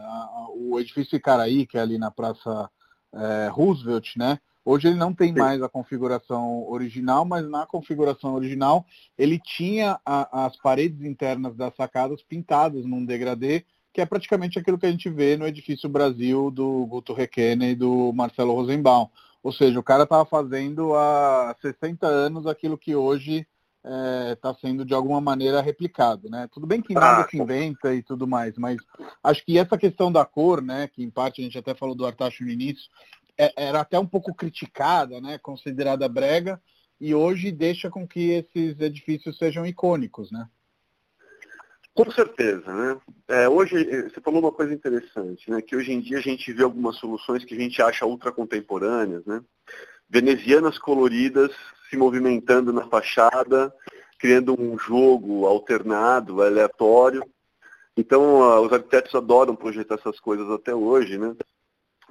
O 0.55 0.81
edifício 0.81 1.17
Icaraí, 1.17 1.67
que 1.67 1.77
é 1.77 1.81
ali 1.83 1.99
na 1.99 2.11
Praça 2.11 2.71
é, 3.13 3.49
Roosevelt, 3.49 4.17
né? 4.17 4.41
Hoje 4.65 4.89
ele 4.89 4.97
não 4.97 5.15
tem 5.15 5.33
mais 5.33 5.63
a 5.63 5.69
configuração 5.69 6.69
original, 6.69 7.25
mas 7.25 7.49
na 7.49 7.65
configuração 7.65 8.35
original 8.35 8.85
ele 9.17 9.39
tinha 9.39 9.99
a, 10.05 10.47
as 10.47 10.57
paredes 10.57 11.03
internas 11.03 11.57
das 11.57 11.75
sacadas 11.75 12.23
pintadas 12.23 12.85
num 12.85 13.05
degradê, 13.05 13.65
que 13.93 14.01
é 14.01 14.07
praticamente 14.07 14.59
aquilo 14.59 14.79
que 14.79 14.87
a 14.87 14.91
gente 14.91 15.09
vê 15.09 15.37
no 15.37 15.47
edifício 15.47 15.89
Brasil 15.89 16.51
do 16.51 16.87
Guto 16.87 17.13
Requena 17.13 17.67
e 17.67 17.75
do 17.75 18.13
Marcelo 18.13 18.55
Rosenbaum. 18.55 19.09
Ou 19.43 19.53
seja, 19.53 19.79
o 19.79 19.83
cara 19.83 20.03
estava 20.03 20.25
fazendo 20.25 20.95
há 20.95 21.55
60 21.61 22.07
anos 22.07 22.47
aquilo 22.47 22.77
que 22.77 22.95
hoje 22.95 23.47
está 24.33 24.51
é, 24.51 24.55
sendo 24.61 24.85
de 24.85 24.93
alguma 24.93 25.21
maneira 25.21 25.61
replicado, 25.61 26.29
né? 26.29 26.49
Tudo 26.53 26.67
bem 26.67 26.83
que 26.83 26.93
nada 26.93 27.23
ah, 27.23 27.29
se 27.29 27.39
inventa 27.39 27.95
e 27.95 28.03
tudo 28.03 28.27
mais, 28.27 28.59
mas 28.59 28.77
acho 29.23 29.45
que 29.45 29.57
essa 29.57 29.79
questão 29.79 30.11
da 30.11 30.25
cor, 30.25 30.61
né, 30.61 30.89
que 30.89 31.03
em 31.03 31.11
parte 31.11 31.41
a 31.41 31.45
gente 31.45 31.57
até 31.57 31.75
falou 31.75 31.95
do 31.95 32.05
Artacho 32.05 32.45
no 32.45 32.51
início, 32.51 32.85
é, 33.39 33.53
era 33.57 33.81
até 33.81 33.99
um 33.99 34.07
pouco 34.07 34.35
criticada, 34.35 35.21
né, 35.21 35.39
considerada 35.39 36.09
brega, 36.09 36.61
e 37.01 37.15
hoje 37.15 37.53
deixa 37.53 37.89
com 37.89 38.07
que 38.07 38.31
esses 38.31 38.79
edifícios 38.81 39.39
sejam 39.39 39.65
icônicos, 39.65 40.31
né? 40.33 40.49
Com 41.99 42.13
certeza, 42.13 42.73
né? 42.73 42.97
É, 43.27 43.49
hoje 43.49 43.77
eh, 43.91 44.03
você 44.03 44.21
falou 44.21 44.39
uma 44.39 44.53
coisa 44.53 44.73
interessante, 44.73 45.51
né? 45.51 45.61
Que 45.61 45.75
hoje 45.75 45.91
em 45.91 46.01
dia 46.01 46.19
a 46.19 46.21
gente 46.21 46.53
vê 46.53 46.63
algumas 46.63 46.95
soluções 46.95 47.45
que 47.45 47.57
a 47.57 47.59
gente 47.59 47.83
acha 47.83 48.07
ultra 48.07 48.31
contemporâneas, 48.31 49.27
né? 49.27 49.43
Venezianas 50.09 50.79
coloridas 50.79 51.51
se 51.91 51.97
movimentando 51.97 52.73
na 52.73 52.87
fachada, 52.87 53.75
criando 54.17 54.55
um 54.57 54.79
jogo 54.79 55.45
alternado, 55.45 56.41
aleatório. 56.41 57.21
Então, 57.97 58.43
uh, 58.43 58.61
os 58.61 58.73
arquitetos 58.73 59.13
adoram 59.17 59.57
projetar 59.57 59.97
essas 59.97 60.21
coisas 60.21 60.49
até 60.53 60.73
hoje, 60.73 61.19
né? 61.19 61.35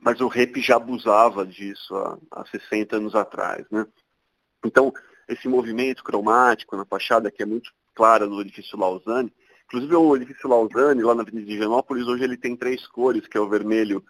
Mas 0.02 0.19
o 0.19 0.28
REP 0.28 0.58
já 0.58 0.76
abusava 0.76 1.45
disso 1.45 1.95
há, 1.95 2.17
há 2.32 2.45
60 2.45 2.97
anos 2.97 3.15
atrás, 3.15 3.65
né? 3.71 3.88
Então, 4.65 4.93
esse 5.30 5.47
movimento 5.47 6.04
cromático 6.04 6.76
na 6.76 6.84
fachada, 6.84 7.32
que 7.32 7.41
é 7.41 7.45
muito 7.45 7.71
clara 7.95 8.28
no 8.28 8.41
edifício 8.41 8.78
Lausanne, 8.78 9.32
inclusive 9.67 9.95
o 9.95 10.15
edifício 10.15 10.49
Lausanne, 10.49 11.03
lá 11.03 11.13
na 11.13 11.21
Avenida 11.21 11.45
de 11.45 11.53
Higienópolis, 11.53 12.08
hoje 12.08 12.23
ele 12.23 12.38
tem 12.38 12.56
três 12.56 12.88
cores, 12.88 13.27
que 13.27 13.38
é 13.38 13.41
o 13.41 13.49
vermelho, 13.49 14.03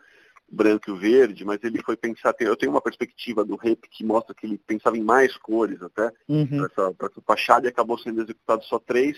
branco 0.50 0.90
e 0.90 0.94
o 0.94 0.96
verde, 0.96 1.44
mas 1.44 1.62
ele 1.64 1.82
foi 1.84 1.98
pensar, 1.98 2.34
eu 2.40 2.56
tenho 2.56 2.72
uma 2.72 2.82
perspectiva 2.82 3.44
do 3.44 3.56
REP 3.56 3.86
que 3.90 4.04
mostra 4.04 4.34
que 4.34 4.46
ele 4.46 4.58
pensava 4.58 4.98
em 4.98 5.04
mais 5.04 5.36
cores 5.38 5.82
até, 5.82 6.12
uhum. 6.28 6.68
para 6.98 7.08
essa 7.08 7.22
fachada 7.26 7.68
e 7.68 7.70
acabou 7.70 7.98
sendo 7.98 8.22
executado 8.22 8.64
só 8.64 8.80
três. 8.80 9.18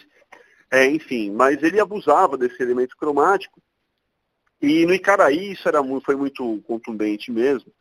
É, 0.72 0.86
enfim, 0.90 1.32
mas 1.32 1.62
ele 1.62 1.80
abusava 1.80 2.38
desse 2.38 2.62
elemento 2.62 2.98
cromático. 2.98 3.62
E 4.62 4.86
no 4.86 4.94
Icaraí 4.94 5.52
isso 5.52 5.68
era 5.68 5.82
muito, 5.82 6.06
foi 6.06 6.16
muito 6.16 6.62
contundente 6.68 7.32
mesmo. 7.32 7.72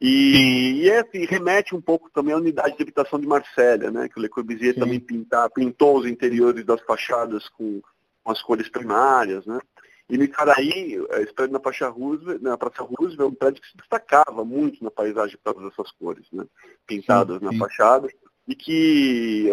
E, 0.00 0.82
e, 0.82 0.90
é, 0.90 1.04
e, 1.14 1.24
remete 1.24 1.74
um 1.74 1.80
pouco 1.80 2.10
também 2.10 2.34
à 2.34 2.36
unidade 2.36 2.76
de 2.76 2.82
habitação 2.82 3.18
de 3.18 3.26
Marsella, 3.26 3.90
né? 3.90 4.08
Que 4.08 4.18
o 4.18 4.22
Le 4.22 4.28
Corbusier 4.28 4.74
Sim. 4.74 4.80
também 4.80 5.00
pintar, 5.00 5.48
pintou 5.50 5.98
os 5.98 6.06
interiores 6.06 6.64
das 6.64 6.80
fachadas 6.82 7.48
com, 7.48 7.80
com 8.24 8.32
as 8.32 8.42
cores 8.42 8.68
primárias, 8.68 9.46
né? 9.46 9.60
E 10.08 10.18
no 10.18 10.24
Icaraí, 10.24 10.98
é, 11.10 11.22
esse 11.22 11.32
prédio 11.32 11.52
na 11.52 11.60
Praça 11.60 11.88
Roosevelt, 11.88 12.42
na 12.42 12.58
Praça 12.58 12.82
Roosevelt 12.82 13.20
é 13.20 13.32
um 13.32 13.34
prédio 13.34 13.62
que 13.62 13.68
se 13.68 13.76
destacava 13.76 14.44
muito 14.44 14.82
na 14.82 14.90
paisagem 14.90 15.38
por 15.38 15.54
causa 15.54 15.68
dessas 15.68 15.92
cores, 15.92 16.26
né? 16.32 16.44
pintadas 16.86 17.38
sim, 17.38 17.48
sim. 17.48 17.52
na 17.52 17.58
fachada, 17.58 18.08
e 18.46 18.54
que 18.54 19.48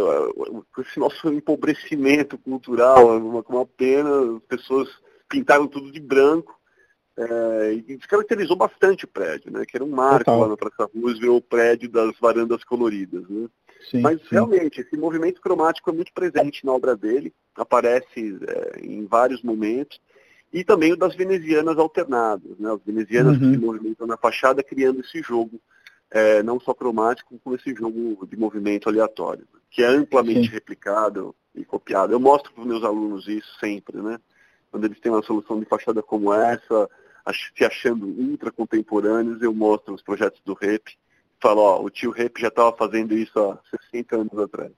esse 0.80 1.00
nosso 1.00 1.30
empobrecimento 1.30 2.38
cultural, 2.38 3.18
uma, 3.18 3.42
uma 3.48 3.66
pena, 3.66 4.10
as 4.38 4.44
pessoas 4.44 4.90
pintaram 5.30 5.68
tudo 5.68 5.92
de 5.92 6.00
branco, 6.02 6.60
é, 7.18 7.74
e 7.74 7.82
descaracterizou 7.98 8.56
bastante 8.56 9.06
o 9.06 9.08
prédio, 9.08 9.52
né? 9.52 9.66
Que 9.66 9.78
era 9.78 9.84
um 9.84 9.90
marco 9.90 10.26
Total. 10.26 10.40
lá 10.40 10.48
na 10.48 10.58
Praça 10.58 10.90
Roosevelt, 10.94 11.38
o 11.38 11.42
prédio 11.42 11.90
das 11.90 12.18
varandas 12.20 12.64
coloridas, 12.64 13.28
né? 13.30 13.48
Sim, 13.90 14.02
Mas 14.02 14.20
sim. 14.22 14.28
realmente, 14.32 14.82
esse 14.82 14.96
movimento 14.98 15.42
cromático 15.42 15.90
é 15.90 15.94
muito 15.94 16.14
presente 16.14 16.66
na 16.66 16.74
obra 16.74 16.96
dele, 16.96 17.34
aparece 17.56 18.40
é, 18.48 18.80
em 18.82 19.06
vários 19.06 19.42
momentos 19.42 20.00
e 20.54 20.64
também 20.64 20.92
o 20.92 20.98
das 20.98 21.16
venezianas 21.16 21.78
alternadas, 21.78 22.58
né? 22.60 22.72
As 22.72 22.82
venezianas 22.84 23.38
uhum. 23.38 23.40
que 23.40 23.58
se 23.58 23.66
movimentam 23.66 24.08
na 24.08 24.18
fachada 24.18 24.62
criando 24.62 25.00
esse 25.00 25.22
jogo, 25.22 25.60
é, 26.10 26.44
não 26.44 26.60
só 26.60 26.74
cromático, 26.74 27.40
como 27.44 27.56
esse 27.56 27.74
jogo 27.74 28.26
de 28.28 28.38
movimento 28.38 28.90
aleatório, 28.90 29.48
que 29.70 29.82
é 29.82 29.88
amplamente 29.88 30.48
Sim. 30.48 30.54
replicado 30.54 31.34
e 31.56 31.64
copiado. 31.64 32.14
Eu 32.14 32.20
mostro 32.20 32.52
para 32.52 32.62
os 32.62 32.68
meus 32.68 32.84
alunos 32.84 33.28
isso 33.28 33.58
sempre, 33.60 34.02
né? 34.02 34.20
Quando 34.70 34.86
eles 34.86 35.00
têm 35.00 35.12
uma 35.12 35.24
solução 35.24 35.60
de 35.60 35.66
fachada 35.66 36.02
como 36.04 36.34
essa, 36.34 36.90
se 37.58 37.64
achando 37.64 38.06
ultra 38.06 38.52
contemporâneos, 38.52 39.42
eu 39.42 39.54
mostro 39.54 39.94
os 39.94 40.02
projetos 40.02 40.42
do 40.46 40.54
REP, 40.54 40.98
falo, 41.42 41.62
ó, 41.62 41.82
o 41.82 41.90
tio 41.90 42.12
REP 42.12 42.40
já 42.40 42.48
estava 42.48 42.76
fazendo 42.76 43.14
isso 43.14 43.38
há 43.40 43.60
60 43.92 44.16
anos 44.16 44.38
atrás. 44.38 44.72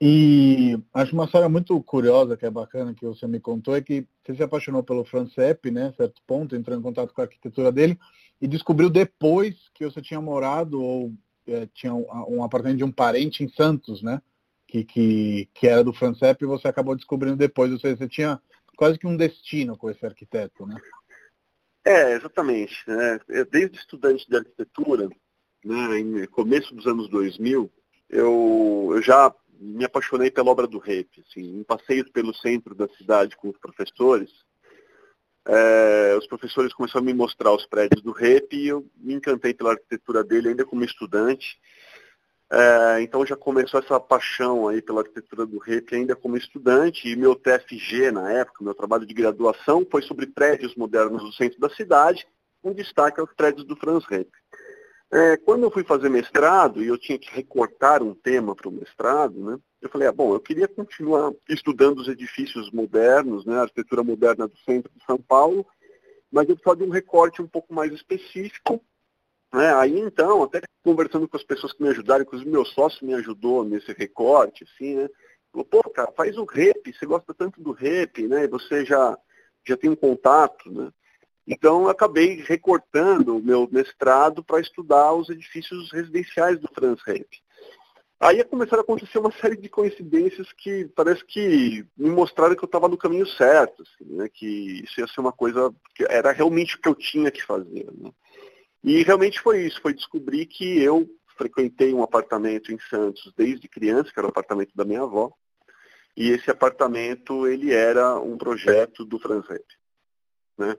E 0.00 0.78
acho 0.94 1.12
uma 1.12 1.26
história 1.26 1.48
muito 1.48 1.78
curiosa, 1.82 2.36
que 2.36 2.46
é 2.46 2.50
bacana, 2.50 2.94
que 2.94 3.04
você 3.04 3.26
me 3.26 3.38
contou, 3.38 3.76
é 3.76 3.82
que 3.82 4.06
você 4.24 4.34
se 4.34 4.42
apaixonou 4.42 4.82
pelo 4.82 5.04
Franz 5.04 5.36
Epp, 5.36 5.70
né, 5.70 5.92
certo 5.94 6.22
ponto, 6.26 6.56
entrou 6.56 6.78
em 6.78 6.80
contato 6.80 7.12
com 7.12 7.20
a 7.20 7.24
arquitetura 7.24 7.70
dele 7.70 7.98
e 8.40 8.48
descobriu 8.48 8.88
depois 8.88 9.56
que 9.74 9.84
você 9.84 10.00
tinha 10.00 10.20
morado 10.20 10.82
ou 10.82 11.12
é, 11.46 11.68
tinha 11.74 11.92
um, 11.92 12.06
um, 12.28 12.42
apartamento 12.42 12.78
de 12.78 12.84
um 12.84 12.90
parente 12.90 13.44
em 13.44 13.48
Santos, 13.50 14.02
né, 14.02 14.22
que, 14.66 14.84
que, 14.84 15.50
que 15.52 15.66
era 15.66 15.84
do 15.84 15.92
Franz 15.92 16.22
Epp 16.22 16.42
e 16.42 16.48
você 16.48 16.66
acabou 16.66 16.96
descobrindo 16.96 17.36
depois, 17.36 17.70
ou 17.70 17.78
seja, 17.78 17.98
você 17.98 18.08
tinha 18.08 18.40
quase 18.78 18.98
que 18.98 19.06
um 19.06 19.18
destino 19.18 19.76
com 19.76 19.90
esse 19.90 20.06
arquiteto, 20.06 20.64
né? 20.64 20.76
É, 21.84 22.12
exatamente. 22.12 22.82
Né? 22.86 23.20
Desde 23.50 23.76
estudante 23.76 24.26
de 24.28 24.36
arquitetura, 24.36 25.10
né, 25.64 25.98
em 25.98 26.26
começo 26.26 26.74
dos 26.74 26.86
anos 26.86 27.08
2000, 27.08 27.70
eu, 28.08 28.90
eu 28.94 29.02
já 29.02 29.34
me 29.60 29.84
apaixonei 29.84 30.30
pela 30.30 30.50
obra 30.50 30.66
do 30.66 30.78
Rep. 30.78 31.08
Assim, 31.28 31.58
em 31.58 31.62
passeios 31.62 32.10
pelo 32.10 32.34
centro 32.34 32.74
da 32.74 32.88
cidade 32.88 33.36
com 33.36 33.50
os 33.50 33.58
professores, 33.58 34.30
é, 35.46 36.16
os 36.18 36.26
professores 36.26 36.72
começaram 36.72 37.02
a 37.02 37.06
me 37.06 37.14
mostrar 37.14 37.52
os 37.52 37.66
prédios 37.66 38.02
do 38.02 38.12
Rep 38.12 38.54
e 38.54 38.68
eu 38.68 38.86
me 38.96 39.14
encantei 39.14 39.54
pela 39.54 39.72
arquitetura 39.72 40.24
dele 40.24 40.50
ainda 40.50 40.64
como 40.64 40.84
estudante. 40.84 41.58
É, 42.52 43.02
então 43.02 43.24
já 43.24 43.36
começou 43.36 43.78
essa 43.78 44.00
paixão 44.00 44.66
aí 44.66 44.82
pela 44.82 45.02
arquitetura 45.02 45.46
do 45.46 45.58
Rep 45.58 45.94
ainda 45.94 46.16
como 46.16 46.36
estudante 46.36 47.08
e 47.08 47.14
meu 47.14 47.36
TFG 47.36 48.10
na 48.10 48.32
época, 48.32 48.64
meu 48.64 48.74
trabalho 48.74 49.06
de 49.06 49.14
graduação 49.14 49.86
foi 49.88 50.02
sobre 50.02 50.26
prédios 50.26 50.74
modernos 50.74 51.22
do 51.22 51.32
centro 51.32 51.60
da 51.60 51.70
cidade, 51.70 52.26
com 52.60 52.72
destaque 52.72 53.20
aos 53.20 53.32
prédios 53.34 53.64
do 53.64 53.76
Franz 53.76 54.04
Rep. 54.06 54.28
É, 55.12 55.36
quando 55.38 55.64
eu 55.64 55.70
fui 55.72 55.82
fazer 55.82 56.08
mestrado 56.08 56.82
e 56.82 56.86
eu 56.86 56.96
tinha 56.96 57.18
que 57.18 57.30
recortar 57.34 58.00
um 58.00 58.14
tema 58.14 58.54
para 58.54 58.68
o 58.68 58.72
mestrado, 58.72 59.40
né, 59.44 59.58
eu 59.82 59.88
falei, 59.88 60.06
ah, 60.06 60.12
bom, 60.12 60.32
eu 60.32 60.40
queria 60.40 60.68
continuar 60.68 61.32
estudando 61.48 61.98
os 61.98 62.06
edifícios 62.08 62.70
modernos, 62.70 63.44
né, 63.44 63.56
a 63.56 63.62
arquitetura 63.62 64.04
moderna 64.04 64.46
do 64.46 64.56
centro 64.58 64.92
de 64.94 65.04
São 65.04 65.18
Paulo, 65.18 65.66
mas 66.30 66.48
eu 66.48 66.54
precisava 66.54 66.76
de 66.76 66.84
um 66.84 66.92
recorte 66.92 67.42
um 67.42 67.48
pouco 67.48 67.74
mais 67.74 67.92
específico. 67.92 68.80
Né? 69.52 69.74
Aí 69.74 69.98
então, 69.98 70.44
até 70.44 70.60
conversando 70.84 71.26
com 71.26 71.36
as 71.36 71.42
pessoas 71.42 71.72
que 71.72 71.82
me 71.82 71.88
ajudaram, 71.88 72.22
inclusive 72.22 72.48
meu 72.48 72.64
sócio 72.64 73.04
me 73.04 73.14
ajudou 73.14 73.64
nesse 73.64 73.92
recorte, 73.92 74.64
assim, 74.64 74.94
né? 74.94 75.08
Falou, 75.50 75.64
pô, 75.64 75.82
cara, 75.90 76.12
faz 76.12 76.38
o 76.38 76.44
REP, 76.44 76.94
você 76.94 77.04
gosta 77.04 77.34
tanto 77.34 77.60
do 77.60 77.72
REP, 77.72 78.28
né? 78.28 78.44
E 78.44 78.48
você 78.48 78.84
já, 78.84 79.18
já 79.66 79.76
tem 79.76 79.90
um 79.90 79.96
contato, 79.96 80.70
né? 80.70 80.92
Então, 81.52 81.88
acabei 81.88 82.44
recortando 82.46 83.36
o 83.36 83.42
meu 83.42 83.68
mestrado 83.72 84.40
para 84.40 84.60
estudar 84.60 85.12
os 85.12 85.28
edifícios 85.28 85.90
residenciais 85.90 86.60
do 86.60 86.68
Franz 86.72 87.02
Rep. 87.04 87.26
Aí 88.20 88.44
começaram 88.44 88.82
a 88.82 88.84
acontecer 88.84 89.18
uma 89.18 89.32
série 89.32 89.56
de 89.56 89.68
coincidências 89.68 90.46
que 90.52 90.84
parece 90.94 91.24
que 91.24 91.84
me 91.96 92.08
mostraram 92.08 92.54
que 92.54 92.62
eu 92.62 92.66
estava 92.66 92.86
no 92.86 92.96
caminho 92.96 93.26
certo, 93.26 93.82
assim, 93.82 94.14
né? 94.14 94.28
que 94.32 94.84
isso 94.84 95.00
ia 95.00 95.08
ser 95.08 95.20
uma 95.20 95.32
coisa 95.32 95.74
que 95.92 96.04
era 96.08 96.30
realmente 96.30 96.76
o 96.76 96.80
que 96.80 96.88
eu 96.88 96.94
tinha 96.94 97.32
que 97.32 97.42
fazer. 97.42 97.88
Né? 97.98 98.12
E 98.84 99.02
realmente 99.02 99.40
foi 99.40 99.66
isso, 99.66 99.82
foi 99.82 99.92
descobrir 99.92 100.46
que 100.46 100.80
eu 100.80 101.10
frequentei 101.36 101.92
um 101.92 102.04
apartamento 102.04 102.72
em 102.72 102.78
Santos 102.88 103.32
desde 103.36 103.68
criança, 103.68 104.12
que 104.12 104.20
era 104.20 104.26
o 104.28 104.30
apartamento 104.30 104.70
da 104.76 104.84
minha 104.84 105.02
avó, 105.02 105.32
e 106.16 106.30
esse 106.30 106.48
apartamento 106.48 107.44
ele 107.48 107.72
era 107.72 108.20
um 108.20 108.38
projeto 108.38 109.04
do 109.04 109.18
Franz 109.18 109.48
Rep 109.48 109.79
né? 110.60 110.76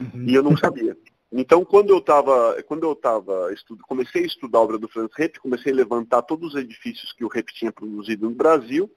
Uhum. 0.00 0.24
E 0.26 0.34
eu 0.34 0.42
não 0.42 0.56
sabia. 0.56 0.96
Então, 1.30 1.64
quando 1.64 1.90
eu 1.90 1.98
estava, 1.98 2.62
quando 2.62 2.84
eu 2.84 2.92
estava 2.92 3.52
comecei 3.82 4.22
a 4.22 4.26
estudar 4.26 4.58
a 4.58 4.62
obra 4.62 4.78
do 4.78 4.88
Franz 4.88 5.10
Rep, 5.14 5.38
comecei 5.40 5.72
a 5.72 5.76
levantar 5.76 6.22
todos 6.22 6.54
os 6.54 6.60
edifícios 6.60 7.12
que 7.12 7.24
o 7.24 7.28
Rep 7.28 7.52
tinha 7.52 7.72
produzido 7.72 8.30
no 8.30 8.34
Brasil, 8.34 8.90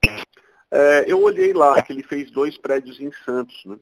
é, 0.70 1.04
eu 1.08 1.20
olhei 1.22 1.52
lá 1.52 1.82
que 1.82 1.92
ele 1.92 2.04
fez 2.04 2.30
dois 2.30 2.56
prédios 2.56 3.00
em 3.00 3.10
Santos, 3.24 3.60
né? 3.64 3.76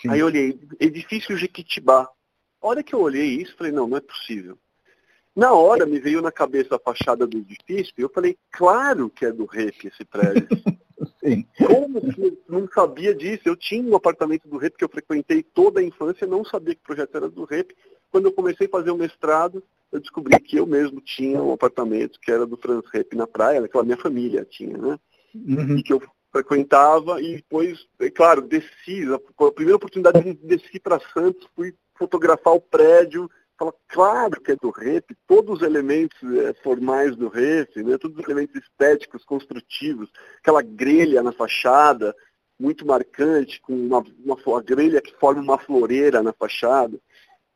Sim. 0.00 0.10
Aí 0.10 0.20
eu 0.20 0.26
olhei, 0.26 0.58
edifício 0.78 1.36
Jequitibá. 1.36 2.08
A 2.60 2.66
hora 2.66 2.82
que 2.82 2.94
eu 2.94 3.00
olhei 3.00 3.40
isso, 3.40 3.56
falei, 3.56 3.72
não, 3.72 3.86
não 3.86 3.96
é 3.96 4.00
possível. 4.00 4.58
Na 5.34 5.52
hora 5.52 5.86
me 5.86 5.98
veio 5.98 6.22
na 6.22 6.30
cabeça 6.30 6.76
a 6.76 6.78
fachada 6.78 7.26
do 7.26 7.38
edifício 7.38 7.92
e 7.98 8.02
eu 8.02 8.08
falei, 8.08 8.36
claro 8.52 9.10
que 9.10 9.24
é 9.24 9.32
do 9.32 9.46
REP 9.46 9.86
esse 9.86 10.04
prédio. 10.04 10.46
Sim. 11.20 11.46
Como 11.58 12.00
que 12.12 12.38
não 12.48 12.68
sabia 12.68 13.14
disso? 13.14 13.42
Eu 13.46 13.56
tinha 13.56 13.82
um 13.82 13.96
apartamento 13.96 14.48
do 14.48 14.56
REP 14.56 14.76
que 14.76 14.84
eu 14.84 14.88
frequentei 14.88 15.42
toda 15.42 15.80
a 15.80 15.82
infância, 15.82 16.26
não 16.26 16.44
sabia 16.44 16.74
que 16.74 16.80
o 16.80 16.86
projeto 16.86 17.16
era 17.16 17.28
do 17.28 17.44
REP. 17.44 17.72
Quando 18.10 18.26
eu 18.26 18.32
comecei 18.32 18.66
a 18.66 18.70
fazer 18.70 18.90
o 18.90 18.96
mestrado, 18.96 19.62
eu 19.90 20.00
descobri 20.00 20.38
que 20.40 20.56
eu 20.56 20.66
mesmo 20.66 21.00
tinha 21.00 21.42
um 21.42 21.52
apartamento 21.52 22.20
que 22.20 22.30
era 22.30 22.46
do 22.46 22.56
Trans 22.56 22.84
REP 22.92 23.14
na 23.14 23.26
praia, 23.26 23.60
aquela 23.64 23.84
minha 23.84 23.96
família 23.96 24.46
tinha, 24.48 24.76
né? 24.76 24.98
Uhum. 25.34 25.78
E 25.78 25.82
que 25.82 25.92
eu 25.92 26.02
frequentava 26.30 27.20
e 27.20 27.36
depois, 27.36 27.86
é 28.00 28.10
claro, 28.10 28.42
desci, 28.42 29.04
a 29.12 29.52
primeira 29.52 29.76
oportunidade 29.76 30.20
de 30.22 30.34
desci 30.34 30.80
para 30.80 31.00
Santos, 31.12 31.46
fui 31.54 31.74
fotografar 31.96 32.54
o 32.54 32.60
prédio, 32.60 33.30
fala, 33.64 33.74
claro 33.88 34.40
que 34.40 34.52
é 34.52 34.56
do 34.56 34.70
REP, 34.70 35.16
todos 35.26 35.60
os 35.60 35.62
elementos 35.62 36.18
é, 36.22 36.52
formais 36.54 37.16
do 37.16 37.28
REP, 37.28 37.76
né, 37.82 37.98
todos 37.98 38.18
os 38.18 38.24
elementos 38.24 38.54
estéticos, 38.56 39.24
construtivos, 39.24 40.10
aquela 40.38 40.62
grelha 40.62 41.22
na 41.22 41.32
fachada, 41.32 42.14
muito 42.58 42.86
marcante, 42.86 43.60
com 43.60 43.74
uma, 43.74 44.04
uma 44.24 44.62
grelha 44.62 45.00
que 45.00 45.14
forma 45.18 45.42
uma 45.42 45.58
floreira 45.58 46.22
na 46.22 46.32
fachada. 46.32 46.98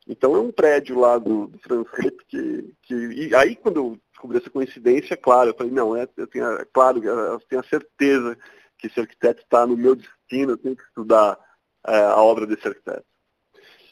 Então 0.07 0.35
é 0.35 0.39
um 0.39 0.51
prédio 0.51 0.99
lá 0.99 1.17
do, 1.17 1.47
do 1.67 1.83
Rep 1.93 2.17
que, 2.27 2.73
que. 2.81 3.35
Aí 3.35 3.55
quando 3.55 3.77
eu 3.77 3.99
descobri 4.11 4.37
essa 4.37 4.49
coincidência, 4.49 5.15
claro, 5.15 5.51
eu 5.51 5.55
falei, 5.55 5.71
não, 5.71 5.95
é, 5.95 6.07
eu 6.17 6.27
tenho, 6.27 6.45
é 6.45 6.65
claro, 6.73 7.03
eu 7.03 7.39
tenho 7.47 7.61
a 7.61 7.65
certeza 7.65 8.37
que 8.77 8.87
esse 8.87 8.99
arquiteto 8.99 9.41
está 9.41 9.67
no 9.67 9.77
meu 9.77 9.95
destino, 9.95 10.53
eu 10.53 10.57
tenho 10.57 10.75
que 10.75 10.83
estudar 10.83 11.37
é, 11.85 11.97
a 11.97 12.17
obra 12.17 12.47
desse 12.47 12.67
arquiteto. 12.67 13.05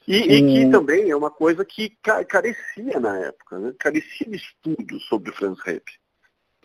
E, 0.08 0.16
e, 0.16 0.42
que 0.42 0.72
também 0.72 1.10
é 1.10 1.16
uma 1.16 1.30
coisa 1.30 1.66
que 1.66 1.98
carecia 2.30 3.00
na 3.00 3.18
época, 3.18 3.60
né? 3.60 3.74
carecia 3.78 4.26
de 4.30 4.38
estudos 4.38 5.06
sobre 5.08 5.32
o 5.32 5.34
Franz 5.34 5.60
Repp. 5.66 5.84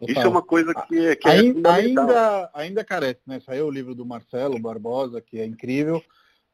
Isso 0.09 0.21
é 0.21 0.29
uma 0.29 0.43
coisa 0.43 0.73
que, 0.75 1.17
que 1.17 1.29
ainda, 1.29 1.71
é 1.71 1.73
ainda, 1.73 2.51
ainda 2.55 2.85
carece, 2.85 3.21
né? 3.27 3.41
Saiu 3.41 3.67
o 3.67 3.71
livro 3.71 3.95
do 3.95 4.07
Marcelo 4.07 4.59
Barbosa, 4.59 5.21
que 5.21 5.39
é 5.39 5.47
incrível, 5.47 6.03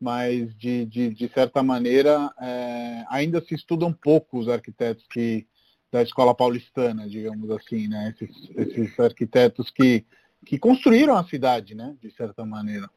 mas 0.00 0.54
de, 0.56 0.84
de, 0.84 1.10
de 1.10 1.28
certa 1.28 1.62
maneira 1.62 2.30
é, 2.40 3.04
ainda 3.08 3.40
se 3.40 3.54
estudam 3.54 3.92
pouco 3.92 4.38
os 4.38 4.48
arquitetos 4.48 5.06
que, 5.10 5.46
da 5.90 6.02
escola 6.02 6.34
paulistana, 6.34 7.08
digamos 7.08 7.50
assim, 7.50 7.88
né? 7.88 8.14
Esses, 8.14 8.50
esses 8.54 9.00
arquitetos 9.00 9.70
que, 9.70 10.04
que 10.44 10.58
construíram 10.58 11.16
a 11.16 11.24
cidade, 11.24 11.74
né? 11.74 11.96
De 12.02 12.10
certa 12.10 12.44
maneira. 12.44 12.88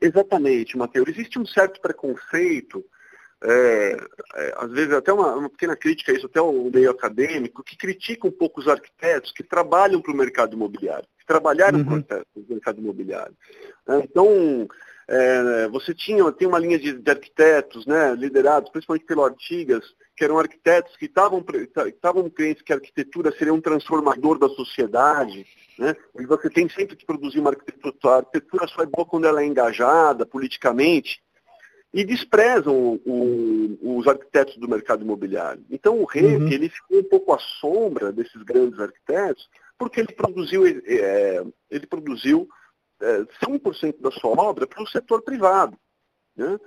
Exatamente, 0.00 0.76
Matheus. 0.76 1.08
Existe 1.08 1.38
um 1.38 1.46
certo 1.46 1.80
preconceito 1.80 2.84
é, 3.44 3.96
é, 4.34 4.54
às 4.56 4.70
vezes 4.70 4.92
até 4.92 5.12
uma, 5.12 5.34
uma, 5.34 5.50
pequena 5.50 5.76
crítica 5.76 6.10
a 6.10 6.14
isso, 6.14 6.26
até 6.26 6.40
o 6.40 6.70
meio 6.72 6.90
acadêmico, 6.90 7.62
que 7.62 7.76
critica 7.76 8.26
um 8.26 8.30
pouco 8.30 8.60
os 8.60 8.68
arquitetos 8.68 9.30
que 9.32 9.42
trabalham 9.42 10.00
para 10.00 10.12
o 10.12 10.16
mercado 10.16 10.54
imobiliário, 10.54 11.06
que 11.18 11.26
trabalharam 11.26 11.80
uhum. 11.80 12.02
para 12.02 12.24
o 12.34 12.44
mercado 12.48 12.80
imobiliário. 12.80 13.36
É, 13.88 13.98
então, 13.98 14.66
é, 15.08 15.68
você 15.68 15.94
tinha 15.94 16.32
tem 16.32 16.48
uma 16.48 16.58
linha 16.58 16.78
de, 16.78 16.94
de, 16.94 17.10
arquitetos, 17.10 17.86
né, 17.86 18.14
liderados 18.14 18.70
principalmente 18.70 19.04
pelo 19.04 19.24
Artigas, 19.24 19.84
que 20.16 20.24
eram 20.24 20.38
arquitetos 20.38 20.96
que 20.96 21.04
estavam 21.04 21.44
estavam 21.86 22.30
crentes 22.30 22.62
que 22.62 22.72
a 22.72 22.76
arquitetura 22.76 23.30
seria 23.36 23.52
um 23.52 23.60
transformador 23.60 24.38
da 24.38 24.48
sociedade, 24.48 25.46
né? 25.78 25.94
E 26.18 26.24
você 26.24 26.48
tem 26.48 26.68
sempre 26.70 26.96
que 26.96 27.04
produzir 27.04 27.38
uma 27.38 27.50
arquitetura. 27.50 28.14
A 28.14 28.16
arquitetura 28.16 28.66
só 28.66 28.82
é 28.82 28.86
boa 28.86 29.06
quando 29.06 29.26
ela 29.26 29.42
é 29.42 29.46
engajada 29.46 30.24
politicamente 30.24 31.20
e 31.92 32.04
desprezam 32.04 33.00
o, 33.06 33.78
os 33.98 34.06
arquitetos 34.06 34.56
do 34.58 34.68
mercado 34.68 35.02
imobiliário. 35.02 35.64
Então 35.70 36.00
o 36.00 36.04
REP 36.04 36.40
uhum. 36.40 36.48
ele 36.48 36.68
ficou 36.68 36.98
um 36.98 37.04
pouco 37.04 37.32
à 37.32 37.38
sombra 37.38 38.12
desses 38.12 38.42
grandes 38.42 38.78
arquitetos, 38.78 39.48
porque 39.78 40.00
ele 40.00 40.12
produziu, 40.12 40.66
é, 40.66 41.44
ele 41.70 41.86
produziu 41.86 42.48
é, 43.00 43.20
100% 43.44 44.00
da 44.00 44.10
sua 44.10 44.30
obra 44.30 44.66
para 44.66 44.82
o 44.82 44.88
setor 44.88 45.22
privado. 45.22 45.76
Né? 46.36 46.58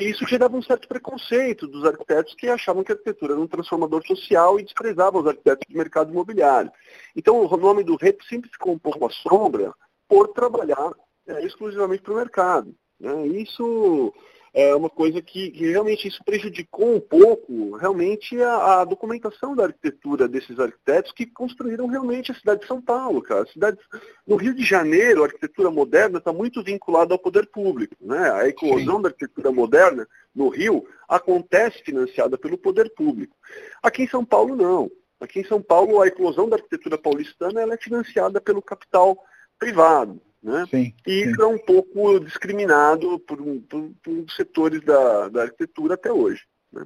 E 0.00 0.08
isso 0.08 0.26
gerava 0.26 0.56
um 0.56 0.62
certo 0.62 0.88
preconceito 0.88 1.66
dos 1.66 1.84
arquitetos 1.84 2.34
que 2.34 2.48
achavam 2.48 2.82
que 2.82 2.92
a 2.92 2.94
arquitetura 2.94 3.34
era 3.34 3.40
um 3.40 3.46
transformador 3.46 4.02
social 4.06 4.58
e 4.58 4.64
desprezavam 4.64 5.20
os 5.20 5.26
arquitetos 5.26 5.66
do 5.68 5.76
mercado 5.76 6.10
imobiliário. 6.10 6.72
Então 7.14 7.44
o 7.44 7.56
nome 7.58 7.84
do 7.84 7.96
REP 7.96 8.22
sempre 8.26 8.50
ficou 8.50 8.72
um 8.72 8.78
pouco 8.78 9.06
à 9.06 9.10
sombra 9.10 9.72
por 10.08 10.28
trabalhar 10.28 10.92
é, 11.26 11.44
exclusivamente 11.44 12.02
para 12.02 12.12
o 12.12 12.16
mercado. 12.16 12.74
Né? 12.98 13.26
Isso 13.26 14.14
é 14.54 14.74
uma 14.74 14.90
coisa 14.90 15.22
que, 15.22 15.50
que, 15.50 15.70
realmente 15.70 16.06
isso 16.06 16.22
prejudicou 16.24 16.96
um 16.96 17.00
pouco 17.00 17.74
realmente 17.76 18.40
a, 18.42 18.80
a, 18.80 18.84
documentação 18.84 19.56
da 19.56 19.64
arquitetura 19.64 20.28
desses 20.28 20.58
arquitetos 20.58 21.10
que 21.12 21.24
construíram 21.24 21.86
realmente 21.86 22.30
a 22.30 22.34
cidade 22.34 22.60
de 22.60 22.66
São 22.66 22.80
Paulo, 22.80 23.22
cara. 23.22 23.42
A 23.42 23.46
cidade, 23.46 23.78
no 24.26 24.36
Rio 24.36 24.54
de 24.54 24.62
Janeiro, 24.62 25.22
a 25.22 25.26
arquitetura 25.26 25.70
moderna 25.70 26.18
está 26.18 26.32
muito 26.32 26.62
vinculada 26.62 27.14
ao 27.14 27.18
poder 27.18 27.46
público. 27.46 27.96
Né? 27.98 28.30
A 28.30 28.46
eclosão 28.46 28.96
Sim. 28.96 29.02
da 29.02 29.08
arquitetura 29.08 29.50
moderna 29.50 30.06
no 30.34 30.50
Rio 30.50 30.86
acontece 31.08 31.82
financiada 31.82 32.36
pelo 32.36 32.58
poder 32.58 32.92
público. 32.94 33.34
Aqui 33.82 34.02
em 34.02 34.08
São 34.08 34.24
Paulo, 34.24 34.54
não. 34.54 34.90
Aqui 35.18 35.40
em 35.40 35.44
São 35.44 35.62
Paulo, 35.62 36.02
a 36.02 36.08
eclosão 36.08 36.48
da 36.48 36.56
arquitetura 36.56 36.98
paulistana 36.98 37.60
ela 37.60 37.74
é 37.74 37.78
financiada 37.78 38.38
pelo 38.38 38.60
capital 38.60 39.16
privado. 39.58 40.20
Né? 40.42 40.66
Sim, 40.68 40.92
e 41.06 41.22
isso 41.22 41.36
sim. 41.36 41.42
é 41.42 41.46
um 41.46 41.58
pouco 41.58 42.18
discriminado 42.18 43.18
por, 43.20 43.38
por, 43.68 43.90
por 44.02 44.30
setores 44.34 44.82
da, 44.82 45.28
da, 45.28 45.42
arquitetura 45.42 45.94
até 45.94 46.12
hoje. 46.12 46.42
Né? 46.72 46.84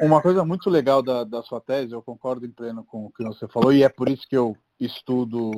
Uma 0.00 0.22
coisa 0.22 0.44
muito 0.44 0.70
legal 0.70 1.02
da, 1.02 1.24
da, 1.24 1.42
sua 1.42 1.60
tese, 1.60 1.92
eu 1.92 2.00
concordo 2.00 2.46
em 2.46 2.50
pleno 2.50 2.84
com 2.84 3.06
o 3.06 3.10
que 3.10 3.24
você 3.24 3.46
falou, 3.48 3.72
e 3.72 3.82
é 3.82 3.88
por 3.88 4.08
isso 4.08 4.26
que 4.28 4.36
eu 4.36 4.56
estudo 4.80 5.50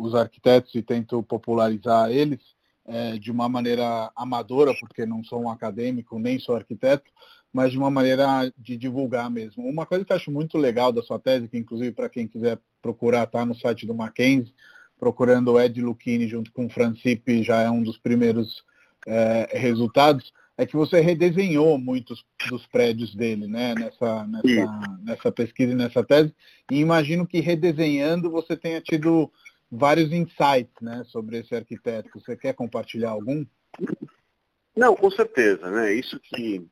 os 0.00 0.14
arquitetos 0.14 0.74
e 0.74 0.82
tento 0.82 1.22
popularizar 1.22 2.10
eles 2.10 2.40
é, 2.86 3.18
de 3.18 3.30
uma 3.30 3.48
maneira 3.48 4.10
amadora, 4.16 4.72
porque 4.80 5.06
não 5.06 5.22
sou 5.22 5.42
um 5.42 5.50
acadêmico, 5.50 6.18
nem 6.18 6.38
sou 6.38 6.56
arquiteto, 6.56 7.10
mas 7.52 7.70
de 7.70 7.78
uma 7.78 7.90
maneira 7.90 8.52
de 8.56 8.76
divulgar 8.76 9.30
mesmo. 9.30 9.64
Uma 9.64 9.86
coisa 9.86 10.04
que 10.04 10.12
eu 10.12 10.16
acho 10.16 10.30
muito 10.30 10.56
legal 10.56 10.90
da 10.90 11.02
sua 11.02 11.18
tese, 11.18 11.48
que 11.48 11.58
inclusive 11.58 11.92
para 11.92 12.08
quem 12.08 12.26
quiser 12.26 12.58
procurar, 12.80 13.24
está 13.24 13.44
no 13.44 13.54
site 13.54 13.86
do 13.86 13.94
Mackenzie, 13.94 14.54
procurando 15.00 15.52
o 15.52 15.60
Ed 15.60 15.80
Lucchini 15.80 16.28
junto 16.28 16.52
com 16.52 16.66
o 16.66 16.70
Francipe, 16.70 17.42
já 17.42 17.62
é 17.62 17.70
um 17.70 17.82
dos 17.82 17.96
primeiros 17.96 18.62
é, 19.06 19.48
resultados, 19.58 20.30
é 20.58 20.66
que 20.66 20.76
você 20.76 21.00
redesenhou 21.00 21.78
muitos 21.78 22.22
dos 22.50 22.66
prédios 22.66 23.14
dele, 23.14 23.48
né, 23.48 23.74
nessa, 23.74 24.26
nessa, 24.26 24.88
nessa 25.02 25.32
pesquisa 25.32 25.72
e 25.72 25.76
nessa 25.76 26.04
tese, 26.04 26.34
e 26.70 26.78
imagino 26.78 27.26
que 27.26 27.40
redesenhando 27.40 28.30
você 28.30 28.54
tenha 28.54 28.78
tido 28.82 29.32
vários 29.72 30.12
insights, 30.12 30.74
né, 30.82 31.02
sobre 31.06 31.38
esse 31.38 31.54
arquiteto. 31.54 32.10
Você 32.14 32.36
quer 32.36 32.52
compartilhar 32.52 33.10
algum? 33.10 33.46
Não, 34.76 34.94
com 34.94 35.10
certeza, 35.10 35.70
né, 35.70 35.94
isso 35.94 36.20
que 36.20 36.66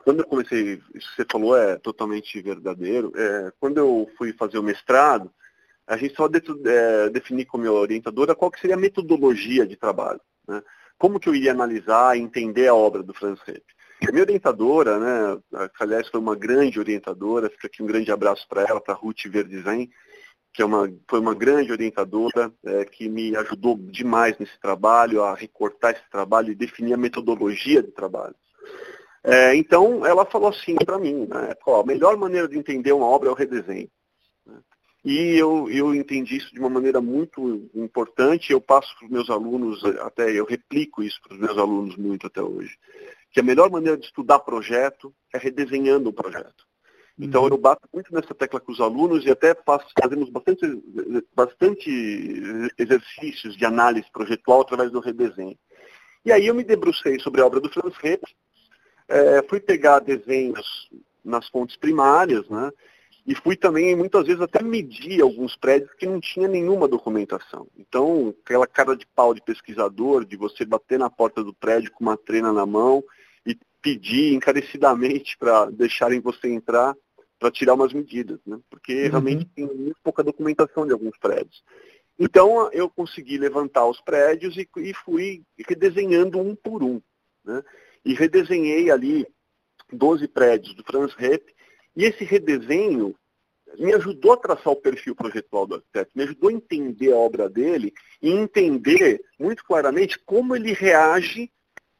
quando 0.00 0.20
eu 0.20 0.26
comecei, 0.26 0.82
isso 0.94 1.08
que 1.10 1.16
você 1.16 1.26
falou 1.30 1.56
é 1.56 1.76
totalmente 1.78 2.42
verdadeiro. 2.42 3.12
É, 3.14 3.52
quando 3.60 3.78
eu 3.78 4.10
fui 4.18 4.32
fazer 4.32 4.58
o 4.58 4.62
mestrado, 4.62 5.30
a 5.88 5.96
gente 5.96 6.14
só 6.14 6.28
de, 6.28 6.40
é, 6.66 7.08
definir 7.08 7.46
com 7.46 7.56
a 7.56 7.60
minha 7.60 7.72
orientadora 7.72 8.34
qual 8.34 8.50
que 8.50 8.60
seria 8.60 8.76
a 8.76 8.78
metodologia 8.78 9.66
de 9.66 9.74
trabalho. 9.74 10.20
Né? 10.46 10.62
Como 10.98 11.18
que 11.18 11.28
eu 11.28 11.34
iria 11.34 11.52
analisar 11.52 12.16
e 12.16 12.20
entender 12.20 12.68
a 12.68 12.74
obra 12.74 13.02
do 13.02 13.14
Franz 13.14 13.40
Repp. 13.46 13.64
A 14.06 14.12
minha 14.12 14.22
orientadora, 14.22 14.98
né, 14.98 15.68
que 15.76 15.82
aliás 15.82 16.08
foi 16.08 16.20
uma 16.20 16.36
grande 16.36 16.78
orientadora, 16.78 17.50
fica 17.50 17.66
aqui 17.66 17.82
um 17.82 17.86
grande 17.86 18.12
abraço 18.12 18.46
para 18.48 18.62
ela, 18.62 18.80
para 18.80 18.94
Ruth 18.94 19.26
Verdizen, 19.26 19.90
que 20.52 20.62
é 20.62 20.64
uma, 20.64 20.92
foi 21.08 21.18
uma 21.18 21.34
grande 21.34 21.72
orientadora, 21.72 22.52
é, 22.64 22.84
que 22.84 23.08
me 23.08 23.34
ajudou 23.34 23.76
demais 23.76 24.38
nesse 24.38 24.58
trabalho, 24.60 25.22
a 25.22 25.34
recortar 25.34 25.92
esse 25.92 26.10
trabalho 26.10 26.52
e 26.52 26.54
definir 26.54 26.92
a 26.92 26.98
metodologia 26.98 27.82
de 27.82 27.90
trabalho. 27.90 28.36
É, 29.24 29.56
então, 29.56 30.06
ela 30.06 30.24
falou 30.24 30.48
assim 30.48 30.76
para 30.76 30.98
mim, 30.98 31.26
né, 31.26 31.54
a 31.66 31.86
melhor 31.86 32.16
maneira 32.16 32.46
de 32.46 32.58
entender 32.58 32.92
uma 32.92 33.06
obra 33.06 33.28
é 33.28 33.32
o 33.32 33.36
redesenho. 33.36 33.88
E 35.08 35.38
eu, 35.38 35.70
eu 35.70 35.94
entendi 35.94 36.36
isso 36.36 36.52
de 36.52 36.60
uma 36.60 36.68
maneira 36.68 37.00
muito 37.00 37.66
importante, 37.74 38.52
eu 38.52 38.60
passo 38.60 38.94
para 38.98 39.06
os 39.06 39.10
meus 39.10 39.30
alunos, 39.30 39.82
até 40.00 40.30
eu 40.30 40.44
replico 40.44 41.02
isso 41.02 41.18
para 41.22 41.32
os 41.32 41.40
meus 41.40 41.56
alunos 41.56 41.96
muito 41.96 42.26
até 42.26 42.42
hoje, 42.42 42.76
que 43.30 43.40
a 43.40 43.42
melhor 43.42 43.70
maneira 43.70 43.96
de 43.96 44.04
estudar 44.04 44.40
projeto 44.40 45.10
é 45.32 45.38
redesenhando 45.38 46.10
o 46.10 46.12
projeto. 46.12 46.62
Então 47.18 47.44
uhum. 47.44 47.48
eu 47.48 47.56
bato 47.56 47.88
muito 47.90 48.12
nessa 48.12 48.34
tecla 48.34 48.60
com 48.60 48.70
os 48.70 48.82
alunos 48.82 49.24
e 49.24 49.30
até 49.30 49.54
faço, 49.54 49.86
fazemos 49.98 50.28
bastante, 50.28 50.66
bastante 51.34 51.90
exercícios 52.76 53.56
de 53.56 53.64
análise 53.64 54.10
projetual 54.12 54.60
através 54.60 54.90
do 54.90 55.00
redesenho. 55.00 55.58
E 56.22 56.30
aí 56.30 56.48
eu 56.48 56.54
me 56.54 56.64
debrucei 56.64 57.18
sobre 57.20 57.40
a 57.40 57.46
obra 57.46 57.60
do 57.60 57.70
Franz 57.70 57.96
Repp, 57.96 58.22
é, 59.08 59.42
fui 59.48 59.58
pegar 59.58 60.00
desenhos 60.00 60.90
nas 61.24 61.48
fontes 61.48 61.78
primárias, 61.78 62.46
né, 62.50 62.70
e 63.28 63.34
fui 63.34 63.54
também, 63.56 63.94
muitas 63.94 64.26
vezes, 64.26 64.40
até 64.40 64.62
medir 64.62 65.20
alguns 65.20 65.54
prédios 65.54 65.92
que 65.98 66.06
não 66.06 66.18
tinha 66.18 66.48
nenhuma 66.48 66.88
documentação. 66.88 67.68
Então, 67.76 68.34
aquela 68.42 68.66
cara 68.66 68.96
de 68.96 69.06
pau 69.14 69.34
de 69.34 69.42
pesquisador, 69.42 70.24
de 70.24 70.34
você 70.34 70.64
bater 70.64 70.98
na 70.98 71.10
porta 71.10 71.44
do 71.44 71.52
prédio 71.52 71.92
com 71.92 72.04
uma 72.04 72.16
trena 72.16 72.54
na 72.54 72.64
mão 72.64 73.04
e 73.44 73.54
pedir 73.82 74.32
encarecidamente 74.32 75.36
para 75.36 75.66
deixarem 75.66 76.20
você 76.20 76.48
entrar 76.48 76.96
para 77.38 77.50
tirar 77.50 77.74
umas 77.74 77.92
medidas, 77.92 78.40
né? 78.46 78.58
porque 78.70 79.04
uhum. 79.04 79.10
realmente 79.10 79.44
tem 79.54 79.66
muito 79.66 80.00
pouca 80.02 80.24
documentação 80.24 80.86
de 80.86 80.92
alguns 80.94 81.16
prédios. 81.18 81.62
Então, 82.18 82.72
eu 82.72 82.88
consegui 82.88 83.36
levantar 83.36 83.86
os 83.86 84.00
prédios 84.00 84.56
e, 84.56 84.66
e 84.78 84.94
fui 85.04 85.42
redesenhando 85.68 86.40
um 86.40 86.56
por 86.56 86.82
um. 86.82 87.00
Né? 87.44 87.62
E 88.06 88.14
redesenhei 88.14 88.90
ali 88.90 89.26
12 89.92 90.26
prédios 90.28 90.74
do 90.74 90.82
Franz 90.82 91.12
Repp, 91.12 91.54
e 91.98 92.04
esse 92.04 92.22
redesenho 92.24 93.12
me 93.76 93.92
ajudou 93.92 94.32
a 94.32 94.36
traçar 94.36 94.72
o 94.72 94.80
perfil 94.80 95.16
projetual 95.16 95.66
do 95.66 95.74
arquiteto, 95.74 96.12
me 96.14 96.22
ajudou 96.22 96.48
a 96.48 96.52
entender 96.52 97.12
a 97.12 97.16
obra 97.16 97.50
dele 97.50 97.92
e 98.22 98.30
entender 98.30 99.20
muito 99.36 99.64
claramente 99.64 100.16
como 100.20 100.54
ele 100.54 100.72
reage 100.72 101.50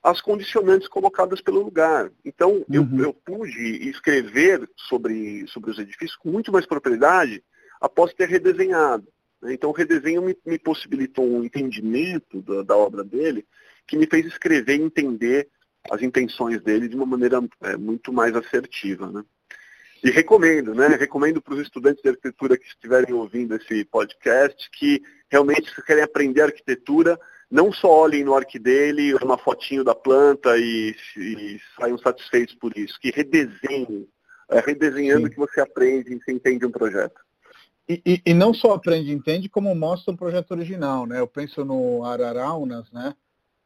às 0.01 0.21
condicionantes 0.21 0.87
colocadas 0.87 1.41
pelo 1.41 1.65
lugar. 1.65 2.13
Então, 2.25 2.65
uhum. 2.69 2.99
eu, 2.99 3.07
eu, 3.07 3.13
pude 3.13 3.89
escrever 3.89 4.71
sobre, 4.77 5.45
sobre 5.49 5.73
os 5.73 5.79
edifícios 5.81 6.17
com 6.17 6.31
muito 6.31 6.53
mais 6.53 6.65
propriedade 6.65 7.43
após 7.81 8.15
ter 8.15 8.29
redesenhado. 8.29 9.07
Né? 9.43 9.55
Então, 9.55 9.71
o 9.71 9.75
redesenho 9.75 10.23
me, 10.23 10.39
me 10.47 10.61
possibilitou 10.61 11.27
um 11.27 11.43
entendimento 11.43 12.41
da, 12.43 12.63
da, 12.63 12.77
obra 12.77 13.03
dele 13.03 13.45
que 13.85 13.97
me 13.97 14.07
fez 14.07 14.27
escrever 14.27 14.79
e 14.79 14.83
entender 14.83 15.49
as 15.91 16.03
intenções 16.03 16.63
dele 16.63 16.89
de 16.89 16.95
uma 16.95 17.07
maneira 17.07 17.43
é, 17.63 17.77
muito 17.77 18.13
mais 18.13 18.37
assertiva. 18.37 19.11
Né? 19.11 19.25
E 20.03 20.11
recomendo, 20.11 20.75
né? 20.75 20.89
Recomendo 20.89 21.43
para 21.43 21.55
os 21.55 21.61
estudantes 21.61 22.03
de 22.03 22.09
arquitetura 22.09 22.57
que 22.57 22.67
estiverem 22.67 23.15
ouvindo 23.15 23.57
esse 23.57 23.85
podcast 23.85 24.71
que 24.71 25.03
realmente 25.31 25.75
se 25.75 25.83
querem 25.83 26.03
aprender 26.03 26.43
arquitetura, 26.43 27.19
não 27.51 27.73
só 27.73 27.91
olhem 27.91 28.25
no 28.25 28.35
arque 28.35 28.59
dele, 28.59 29.15
uma 29.15 29.39
fotinho 29.39 29.83
da 29.83 29.95
planta 29.95 30.57
e, 30.57 30.95
e 31.17 31.61
saiam 31.79 31.99
satisfeitos 31.99 32.55
por 32.55 32.77
isso, 32.77 32.99
que 33.01 33.11
redesenhem. 33.11 34.07
É 34.51 34.61
redesenhando 34.61 35.27
Sim. 35.27 35.33
que 35.33 35.39
você 35.39 35.61
aprende 35.61 36.13
e 36.13 36.19
você 36.19 36.33
entende 36.33 36.65
um 36.65 36.71
projeto. 36.71 37.21
E, 37.89 38.03
e, 38.05 38.23
e, 38.27 38.35
não 38.35 38.53
só 38.53 38.73
aprende 38.73 39.11
e 39.11 39.15
entende, 39.15 39.49
como 39.49 39.75
mostra 39.75 40.13
o 40.13 40.17
projeto 40.17 40.51
original, 40.51 41.07
né? 41.07 41.21
Eu 41.21 41.27
penso 41.27 41.65
no 41.65 42.05
Araraunas, 42.05 42.91
né? 42.93 43.15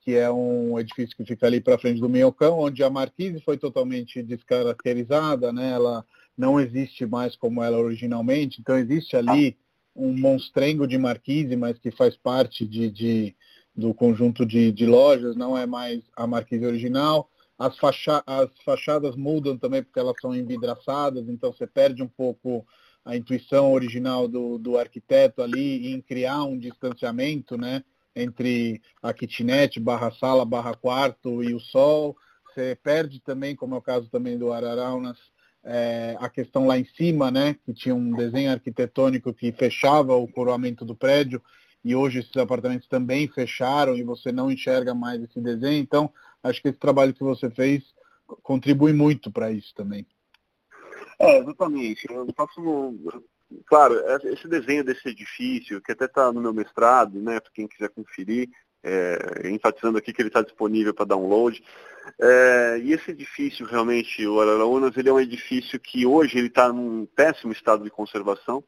Que 0.01 0.17
é 0.17 0.31
um 0.31 0.79
edifício 0.79 1.17
que 1.17 1.25
fica 1.25 1.47
ali 1.47 1.61
para 1.61 1.79
frente 1.79 2.01
do 2.01 2.09
Minhocão, 2.09 2.61
onde 2.61 2.83
a 2.85 2.91
marquise 2.91 3.41
foi 3.41 3.57
totalmente 3.57 4.23
descaracterizada, 4.23 5.53
né? 5.53 5.73
Ela 5.73 6.05
não 6.37 6.61
existe 6.61 7.07
mais 7.07 7.37
como 7.37 7.63
ela 7.63 7.79
originalmente, 7.79 8.61
então 8.61 8.77
existe 8.77 9.17
ali 9.17 9.57
um 9.95 10.17
monstrengo 10.19 10.87
de 10.87 10.97
marquise, 10.97 11.55
mas 11.57 11.79
que 11.79 11.91
faz 11.91 12.17
parte 12.17 12.67
de, 12.67 12.91
de 12.91 13.37
do 13.75 13.95
conjunto 13.95 14.45
de, 14.45 14.71
de, 14.71 14.87
lojas, 14.87 15.35
não 15.35 15.57
é 15.57 15.67
mais 15.67 16.03
a 16.15 16.27
marquise 16.27 16.65
original. 16.65 17.31
As, 17.59 17.79
facha 17.79 18.23
as 18.27 18.51
fachadas 18.65 19.17
mudam 19.17 19.57
também 19.57 19.83
porque 19.83 19.99
elas 19.99 20.17
são 20.21 20.35
envidraçadas, 20.35 21.29
então 21.29 21.53
você 21.53 21.67
perde 21.67 22.03
um 22.03 22.09
pouco 22.09 22.67
a 23.05 23.17
intuição 23.17 23.73
original 23.73 24.29
do, 24.29 24.59
do 24.59 24.79
arquiteto 24.79 25.43
ali 25.43 25.93
em 25.93 26.01
criar 26.01 26.45
um 26.45 26.59
distanciamento 26.59 27.57
né, 27.57 27.83
entre 28.15 28.81
a 29.03 29.13
kitnet, 29.13 29.81
barra 29.81 30.11
sala, 30.13 30.45
barra 30.45 30.75
quarto 30.75 31.43
e 31.43 31.55
o 31.55 31.61
sol. 31.61 32.17
Você 32.49 32.77
perde 32.77 33.21
também, 33.21 33.57
como 33.57 33.75
é 33.75 33.79
o 33.79 33.83
caso 33.83 34.09
também 34.09 34.39
do 34.39 34.53
Araraunas, 34.53 35.19
é, 35.65 36.17
a 36.19 36.29
questão 36.29 36.67
lá 36.67 36.79
em 36.79 36.85
cima, 36.85 37.31
né, 37.31 37.55
que 37.65 37.73
tinha 37.73 37.95
um 37.95 38.13
desenho 38.13 38.51
arquitetônico 38.51 39.33
que 39.33 39.53
fechava 39.53 40.15
o 40.15 40.27
coroamento 40.27 40.85
do 40.85 40.95
prédio, 40.95 41.43
e 41.85 41.95
hoje 41.95 42.21
esses 42.21 42.37
apartamentos 42.37 42.87
também 42.89 43.27
fecharam 43.29 43.97
e 43.97 44.03
você 44.03 44.31
não 44.31 44.51
enxerga 44.51 44.95
mais 44.95 45.23
esse 45.23 45.41
desenho. 45.41 45.83
Então, 45.83 46.13
acho 46.43 46.63
que 46.63 46.69
esse 46.69 46.79
trabalho 46.79 47.15
que 47.15 47.25
você 47.25 47.51
fez 47.51 47.83
contribui 48.43 48.93
muito 48.93 49.31
para 49.31 49.51
isso 49.51 49.75
também. 49.75 50.07
É, 51.19 51.39
exatamente. 51.39 52.07
Eu 52.11 52.27
faço, 52.37 52.95
claro, 53.67 53.95
esse 54.25 54.49
desenho 54.49 54.85
desse 54.85 55.09
edifício, 55.09 55.81
que 55.81 55.93
até 55.93 56.05
está 56.05 56.33
no 56.33 56.41
meu 56.41 56.53
mestrado, 56.53 57.21
né, 57.21 57.41
para 57.41 57.53
quem 57.53 57.67
quiser 57.67 57.89
conferir, 57.91 58.49
é, 58.83 59.49
enfatizando 59.49 59.99
aqui 59.99 60.13
que 60.13 60.21
ele 60.21 60.29
está 60.29 60.43
disponível 60.43 60.93
para 60.93 61.07
download. 61.07 61.63
É, 62.21 62.81
e 62.83 62.93
esse 62.93 63.11
edifício, 63.11 63.67
realmente, 63.67 64.27
o 64.27 64.41
Araraunas, 64.41 64.97
ele 64.97 65.09
é 65.09 65.13
um 65.13 65.21
edifício 65.21 65.79
que 65.79 66.05
hoje 66.05 66.39
ele 66.39 66.49
está 66.49 66.73
num 66.73 67.07
péssimo 67.07 67.53
estado 67.53 67.85
de 67.85 67.91
conservação 67.91 68.65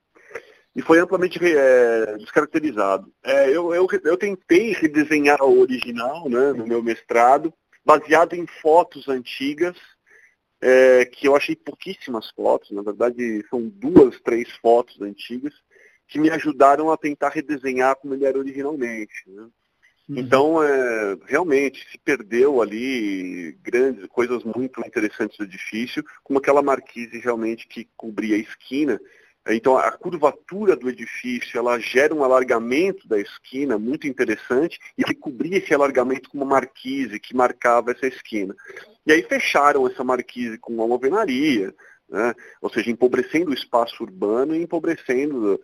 e 0.74 0.82
foi 0.82 0.98
amplamente 0.98 1.38
é, 1.42 2.16
descaracterizado. 2.18 3.12
É, 3.22 3.48
eu, 3.48 3.72
eu, 3.74 3.86
eu, 4.04 4.16
tentei 4.16 4.72
redesenhar 4.72 5.42
o 5.42 5.60
original 5.60 6.28
né, 6.28 6.52
no 6.52 6.66
meu 6.66 6.82
mestrado, 6.82 7.52
baseado 7.84 8.34
em 8.34 8.46
fotos 8.46 9.08
antigas, 9.08 9.76
é, 10.60 11.04
que 11.04 11.28
eu 11.28 11.36
achei 11.36 11.54
pouquíssimas 11.54 12.30
fotos, 12.30 12.70
na 12.70 12.82
verdade 12.82 13.44
são 13.50 13.68
duas, 13.68 14.18
três 14.20 14.50
fotos 14.56 15.00
antigas, 15.00 15.52
que 16.08 16.18
me 16.18 16.30
ajudaram 16.30 16.90
a 16.90 16.96
tentar 16.96 17.28
redesenhar 17.28 17.96
como 17.96 18.14
ele 18.14 18.24
era 18.24 18.38
originalmente. 18.38 19.28
Né? 19.28 19.46
Uhum. 20.08 20.18
Então, 20.18 20.62
é, 20.62 21.16
realmente, 21.26 21.86
se 21.90 21.98
perdeu 21.98 22.60
ali 22.60 23.52
grandes, 23.62 24.06
coisas 24.06 24.44
muito 24.44 24.80
interessantes 24.80 25.38
do 25.38 25.44
edifício, 25.44 26.04
como 26.22 26.38
aquela 26.38 26.62
marquise 26.62 27.18
realmente 27.18 27.66
que 27.66 27.88
cobria 27.96 28.36
a 28.36 28.38
esquina. 28.38 29.00
Então, 29.46 29.76
a 29.76 29.92
curvatura 29.92 30.74
do 30.74 30.88
edifício, 30.88 31.58
ela 31.58 31.78
gera 31.78 32.14
um 32.14 32.24
alargamento 32.24 33.06
da 33.06 33.18
esquina 33.18 33.78
muito 33.78 34.06
interessante 34.06 34.78
e 34.96 35.02
ele 35.02 35.14
cobria 35.14 35.58
esse 35.58 35.74
alargamento 35.74 36.30
com 36.30 36.38
uma 36.38 36.46
marquise 36.46 37.20
que 37.20 37.36
marcava 37.36 37.92
essa 37.92 38.06
esquina. 38.06 38.54
E 39.06 39.12
aí 39.12 39.22
fecharam 39.22 39.86
essa 39.86 40.02
marquise 40.02 40.56
com 40.56 40.72
uma 40.72 40.84
alvenaria, 40.84 41.74
né? 42.08 42.34
ou 42.62 42.70
seja, 42.70 42.90
empobrecendo 42.90 43.50
o 43.50 43.54
espaço 43.54 44.02
urbano 44.02 44.54
e 44.54 44.62
empobrecendo 44.62 45.60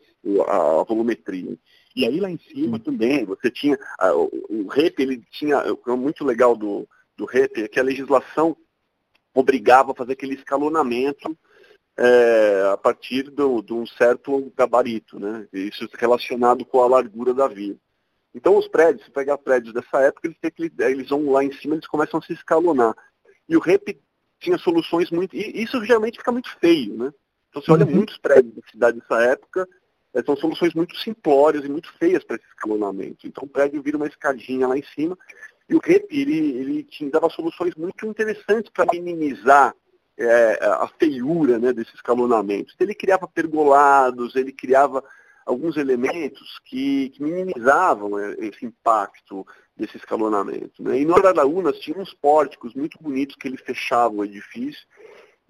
a, 0.46 0.81
a 0.81 0.85
volumetria. 0.85 1.57
E 1.94 2.07
aí 2.07 2.20
lá 2.20 2.31
em 2.31 2.38
cima 2.38 2.79
Sim. 2.79 2.85
também, 2.85 3.24
você 3.24 3.50
tinha, 3.50 3.79
a, 3.98 4.14
o, 4.14 4.31
o 4.48 4.68
REP, 4.68 5.00
ele 5.00 5.22
tinha, 5.31 5.61
o 5.72 5.96
muito 5.96 6.24
legal 6.24 6.57
do, 6.57 6.88
do 7.16 7.24
REP 7.24 7.59
é 7.59 7.68
que 7.68 7.81
a 7.81 7.85
legislação 7.85 8.57
obrigava 9.35 9.92
a 9.92 9.94
fazer 9.94 10.12
aquele 10.12 10.35
escalonamento 10.35 11.37
é, 11.96 12.70
a 12.72 12.76
partir 12.76 13.31
de 13.31 13.72
um 13.72 13.87
certo 13.87 14.53
gabarito, 14.57 15.18
né? 15.18 15.46
Isso 15.53 15.88
relacionado 15.98 16.64
com 16.64 16.81
a 16.81 16.88
largura 16.88 17.35
da 17.35 17.46
via. 17.46 17.76
Então 18.35 18.57
os 18.57 18.68
prédios, 18.68 19.05
se 19.05 19.11
pegar 19.11 19.37
prédios 19.38 19.74
dessa 19.74 20.00
época, 20.00 20.29
eles, 20.29 20.38
que, 20.38 20.83
eles 20.83 21.09
vão 21.09 21.31
lá 21.31 21.44
em 21.44 21.53
cima, 21.53 21.74
eles 21.74 21.87
começam 21.87 22.18
a 22.18 22.22
se 22.22 22.33
escalonar. 22.33 22.94
E 23.48 23.57
o 23.57 23.61
REP 23.61 24.00
tinha 24.38 24.57
soluções 24.57 25.11
muito. 25.11 25.37
E 25.37 25.62
isso 25.62 25.85
geralmente 25.85 26.18
fica 26.18 26.33
muito 26.33 26.50
feio, 26.59 26.96
né? 26.96 27.12
Então 27.50 27.61
você 27.61 27.72
olha 27.72 27.85
uhum. 27.85 27.96
muitos 27.96 28.16
prédios 28.18 28.55
da 28.55 28.62
cidade 28.70 29.00
dessa 29.00 29.22
época, 29.24 29.68
é, 29.68 29.68
são 30.25 30.37
soluções 30.37 30.75
muito 30.75 30.96
simplórias 30.96 31.64
e 31.64 31.68
muito 31.68 31.92
feias 31.99 32.25
para 32.25 32.37
esse 32.37 32.46
escalonamento. 32.46 33.27
Então 33.27 33.44
o 33.44 33.49
prédio 33.49 33.83
vira 33.83 33.96
uma 33.96 34.07
escadinha 34.07 34.66
lá 34.66 34.77
em 34.77 34.85
cima 34.94 35.16
e 35.68 35.75
o 35.75 35.81
REP 35.81 36.11
ele, 36.11 36.87
ele 36.99 37.11
dava 37.11 37.31
soluções 37.31 37.75
muito 37.77 38.05
interessantes 38.07 38.73
para 38.73 38.90
minimizar 38.92 39.75
é, 40.18 40.59
a 40.62 40.88
feiura 40.99 41.59
né, 41.59 41.73
desse 41.73 41.94
escalonamento. 41.94 42.73
Então, 42.75 42.87
ele 42.87 42.94
criava 42.94 43.27
pergolados, 43.27 44.35
ele 44.35 44.53
criava 44.53 45.03
alguns 45.46 45.77
elementos 45.77 46.61
que, 46.64 47.11
que 47.11 47.23
minimizavam 47.23 48.11
né, 48.11 48.37
esse 48.40 48.66
impacto 48.66 49.46
desse 49.77 49.96
escalonamento. 49.96 50.83
Né? 50.83 51.01
E 51.01 51.05
no 51.05 51.16
Araraunas 51.16 51.79
tinha 51.79 51.99
uns 51.99 52.12
pórticos 52.12 52.75
muito 52.75 52.99
bonitos 53.01 53.37
que 53.37 53.49
ele 53.49 53.57
fechava 53.57 54.14
o 54.14 54.25
edifício 54.25 54.87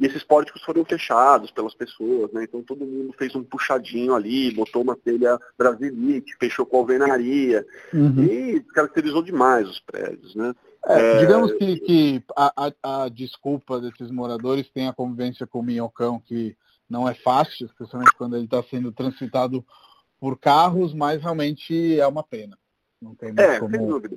e 0.00 0.06
esses 0.06 0.24
pórticos 0.24 0.62
foram 0.62 0.82
fechados 0.82 1.50
pelas 1.50 1.74
pessoas, 1.74 2.32
né? 2.32 2.44
Então 2.44 2.62
todo 2.62 2.86
mundo 2.86 3.14
fez 3.18 3.34
um 3.34 3.44
puxadinho 3.44 4.14
ali, 4.14 4.50
botou 4.50 4.82
uma 4.82 4.96
telha 4.96 5.38
brasilite, 5.58 6.34
fechou 6.40 6.64
com 6.64 6.78
alvenaria 6.78 7.66
uhum. 7.92 8.25
e 8.25 8.60
caracterizou 8.72 9.22
demais 9.22 9.68
os 9.68 9.79
prédios, 9.79 10.35
né? 10.35 10.54
É, 10.87 10.98
é... 10.98 11.18
Digamos 11.18 11.52
que, 11.52 11.81
que 11.81 12.25
a, 12.35 12.72
a, 12.83 13.04
a, 13.04 13.08
desculpa 13.10 13.79
desses 13.79 14.10
moradores 14.10 14.70
tem 14.70 14.88
a 14.88 14.94
convivência 14.94 15.46
com 15.46 15.60
o 15.60 15.62
minhocão, 15.62 16.18
que 16.18 16.56
não 16.88 17.06
é 17.06 17.12
fácil, 17.12 17.66
especialmente 17.66 18.16
quando 18.16 18.37
ele 18.37 18.46
está 18.46 18.62
sendo 18.62 18.90
transitado 18.90 19.62
por 20.18 20.38
carros, 20.38 20.94
mas 20.94 21.20
realmente 21.22 22.00
é 22.00 22.06
uma 22.06 22.22
pena. 22.22 22.58
Não 23.00 23.14
tem 23.14 23.33
mais 23.35 23.50
é, 23.50 23.60
como... 23.60 23.77
sem 23.77 23.87
dúvida. 23.87 24.16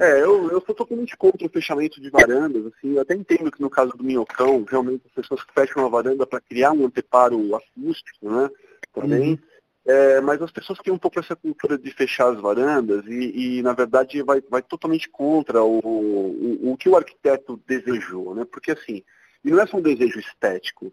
É, 0.00 0.22
eu, 0.22 0.50
eu 0.50 0.62
sou 0.64 0.74
totalmente 0.74 1.14
contra 1.16 1.46
o 1.46 1.50
fechamento 1.50 2.00
de 2.00 2.08
varandas, 2.08 2.66
assim, 2.66 2.94
eu 2.94 3.02
até 3.02 3.14
entendo 3.14 3.50
que 3.50 3.60
no 3.60 3.68
caso 3.68 3.92
do 3.92 4.02
Minhocão, 4.02 4.64
realmente 4.64 5.02
as 5.06 5.12
pessoas 5.12 5.44
que 5.44 5.52
fecham 5.52 5.84
a 5.84 5.88
varanda 5.88 6.26
para 6.26 6.40
criar 6.40 6.72
um 6.72 6.86
anteparo 6.86 7.54
acústico, 7.54 8.30
né, 8.30 8.48
também, 8.94 9.32
uhum. 9.32 9.38
é, 9.84 10.20
mas 10.22 10.40
as 10.40 10.50
pessoas 10.50 10.78
têm 10.78 10.92
um 10.92 10.98
pouco 10.98 11.20
essa 11.20 11.36
cultura 11.36 11.76
de 11.76 11.90
fechar 11.90 12.32
as 12.32 12.40
varandas 12.40 13.04
e, 13.06 13.58
e 13.58 13.62
na 13.62 13.74
verdade, 13.74 14.22
vai, 14.22 14.42
vai 14.48 14.62
totalmente 14.62 15.06
contra 15.10 15.62
o, 15.62 15.80
o, 15.80 16.72
o, 16.72 16.76
que 16.78 16.88
o 16.88 16.96
arquiteto 16.96 17.60
desejou, 17.66 18.34
né, 18.34 18.46
porque 18.50 18.70
assim, 18.70 19.02
e 19.44 19.50
não 19.50 19.60
é 19.60 19.66
só 19.66 19.76
um 19.76 19.82
desejo 19.82 20.18
estético, 20.18 20.90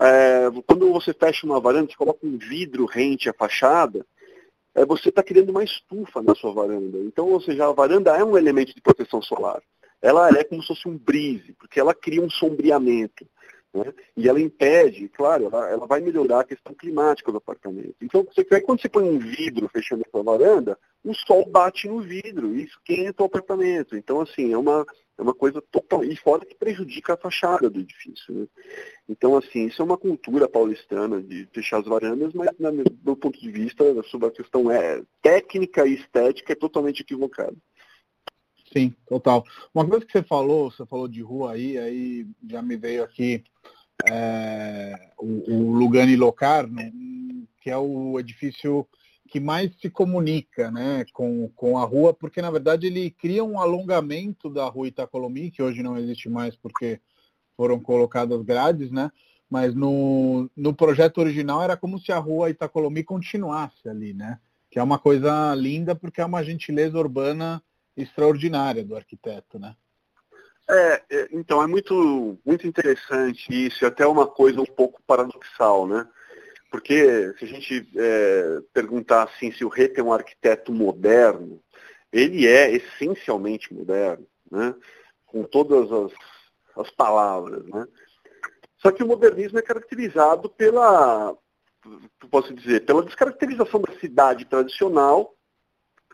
é, 0.00 0.50
quando 0.66 0.92
você 0.92 1.14
fecha 1.14 1.46
uma 1.46 1.60
varanda, 1.60 1.88
você 1.88 1.96
coloca 1.96 2.26
um 2.26 2.36
vidro 2.36 2.84
rente 2.84 3.28
à 3.28 3.32
fachada, 3.32 4.04
é, 4.74 4.84
você 4.84 5.08
está 5.08 5.22
criando 5.22 5.50
uma 5.50 5.64
estufa 5.64 6.22
na 6.22 6.34
sua 6.34 6.52
varanda. 6.52 6.98
Então, 6.98 7.28
ou 7.28 7.40
seja, 7.40 7.68
a 7.68 7.72
varanda 7.72 8.16
é 8.16 8.24
um 8.24 8.36
elemento 8.36 8.74
de 8.74 8.80
proteção 8.80 9.22
solar. 9.22 9.62
Ela 10.02 10.28
é 10.30 10.44
como 10.44 10.60
se 10.60 10.68
fosse 10.68 10.88
um 10.88 10.98
brise, 10.98 11.54
porque 11.54 11.80
ela 11.80 11.94
cria 11.94 12.20
um 12.20 12.28
sombreamento. 12.28 13.26
Né? 13.72 13.92
E 14.16 14.28
ela 14.28 14.40
impede, 14.40 15.08
claro, 15.08 15.46
ela, 15.46 15.70
ela, 15.70 15.86
vai 15.86 16.00
melhorar 16.00 16.40
a 16.40 16.44
questão 16.44 16.74
climática 16.74 17.32
do 17.32 17.38
apartamento. 17.38 17.96
Então, 18.00 18.24
você, 18.24 18.44
quando 18.60 18.80
você 18.80 18.88
põe 18.88 19.04
um 19.04 19.18
vidro 19.18 19.68
fechando 19.68 20.04
a 20.06 20.10
sua 20.10 20.22
varanda, 20.22 20.78
o 21.04 21.12
sol 21.14 21.44
bate 21.46 21.88
no 21.88 22.00
vidro 22.00 22.54
e 22.54 22.64
esquenta 22.64 23.22
o 23.22 23.26
apartamento. 23.26 23.96
Então, 23.96 24.20
assim, 24.20 24.52
é 24.52 24.56
uma, 24.58 24.86
é 25.16 25.22
uma 25.22 25.34
coisa 25.34 25.62
total. 25.70 26.04
E 26.04 26.16
fora 26.16 26.44
que 26.44 26.54
prejudica 26.54 27.14
a 27.14 27.16
fachada 27.16 27.70
do 27.70 27.80
edifício. 27.80 28.34
Né? 28.34 28.46
Então, 29.08 29.36
assim, 29.36 29.66
isso 29.66 29.80
é 29.80 29.84
uma 29.84 29.96
cultura 29.96 30.48
paulistana 30.48 31.22
de 31.22 31.46
fechar 31.52 31.80
as 31.80 31.86
varandas, 31.86 32.32
mas 32.34 32.50
do 32.56 32.98
meu 33.04 33.16
ponto 33.16 33.40
de 33.40 33.50
vista, 33.50 33.84
sobre 34.04 34.28
a 34.28 34.32
questão 34.32 34.70
é, 34.70 35.02
técnica 35.22 35.86
e 35.86 35.94
estética 35.94 36.52
é 36.52 36.56
totalmente 36.56 37.00
equivocada. 37.00 37.56
Sim, 38.72 38.94
total. 39.06 39.44
Uma 39.72 39.86
coisa 39.86 40.04
que 40.04 40.12
você 40.12 40.22
falou, 40.22 40.70
você 40.70 40.84
falou 40.84 41.06
de 41.06 41.22
rua 41.22 41.52
aí, 41.52 41.78
aí 41.78 42.26
já 42.50 42.60
me 42.60 42.76
veio 42.76 43.04
aqui 43.04 43.44
é, 44.08 45.10
o, 45.16 45.52
o 45.52 45.72
Lugani 45.72 46.16
Locarno, 46.16 46.76
que 47.60 47.70
é 47.70 47.76
o 47.76 48.18
edifício 48.18 48.86
que 49.34 49.40
mais 49.40 49.68
se 49.80 49.90
comunica 49.90 50.70
né, 50.70 51.04
com, 51.12 51.48
com 51.56 51.76
a 51.76 51.84
rua, 51.84 52.14
porque 52.14 52.40
na 52.40 52.52
verdade 52.52 52.86
ele 52.86 53.10
cria 53.10 53.42
um 53.42 53.58
alongamento 53.58 54.48
da 54.48 54.64
rua 54.66 54.86
Itacolomi, 54.86 55.50
que 55.50 55.60
hoje 55.60 55.82
não 55.82 55.98
existe 55.98 56.28
mais 56.28 56.54
porque 56.54 57.00
foram 57.56 57.80
colocadas 57.80 58.40
grades, 58.42 58.92
né? 58.92 59.10
Mas 59.50 59.74
no, 59.74 60.48
no 60.56 60.72
projeto 60.72 61.18
original 61.18 61.60
era 61.60 61.76
como 61.76 61.98
se 61.98 62.12
a 62.12 62.18
rua 62.18 62.48
Itacolomi 62.48 63.02
continuasse 63.02 63.88
ali, 63.88 64.14
né? 64.14 64.38
Que 64.70 64.78
é 64.78 64.82
uma 64.84 65.00
coisa 65.00 65.52
linda 65.56 65.96
porque 65.96 66.20
é 66.20 66.24
uma 66.24 66.44
gentileza 66.44 66.96
urbana 66.96 67.60
extraordinária 67.96 68.84
do 68.84 68.94
arquiteto, 68.94 69.58
né? 69.58 69.74
É, 70.70 71.02
é, 71.10 71.28
então 71.32 71.60
é 71.60 71.66
muito, 71.66 72.38
muito 72.46 72.68
interessante 72.68 73.48
isso, 73.50 73.84
e 73.84 73.86
até 73.86 74.06
uma 74.06 74.28
coisa 74.28 74.60
um 74.60 74.64
pouco 74.64 75.02
paradoxal, 75.04 75.88
né? 75.88 76.06
Porque 76.74 77.32
se 77.38 77.44
a 77.44 77.46
gente 77.46 77.88
é, 77.96 78.60
perguntar 78.72 79.22
assim 79.22 79.52
se 79.52 79.64
o 79.64 79.68
Rep 79.68 79.96
é 79.96 80.02
um 80.02 80.12
arquiteto 80.12 80.72
moderno, 80.72 81.62
ele 82.12 82.48
é 82.48 82.68
essencialmente 82.68 83.72
moderno, 83.72 84.26
né? 84.50 84.74
Com 85.24 85.44
todas 85.44 85.88
as, 85.92 86.12
as 86.76 86.90
palavras, 86.90 87.64
né? 87.66 87.86
Só 88.78 88.90
que 88.90 89.04
o 89.04 89.06
modernismo 89.06 89.56
é 89.56 89.62
caracterizado 89.62 90.50
pela, 90.50 91.36
posso 92.28 92.52
dizer, 92.52 92.84
pela 92.84 93.04
descaracterização 93.04 93.80
da 93.80 93.92
cidade 94.00 94.44
tradicional 94.44 95.32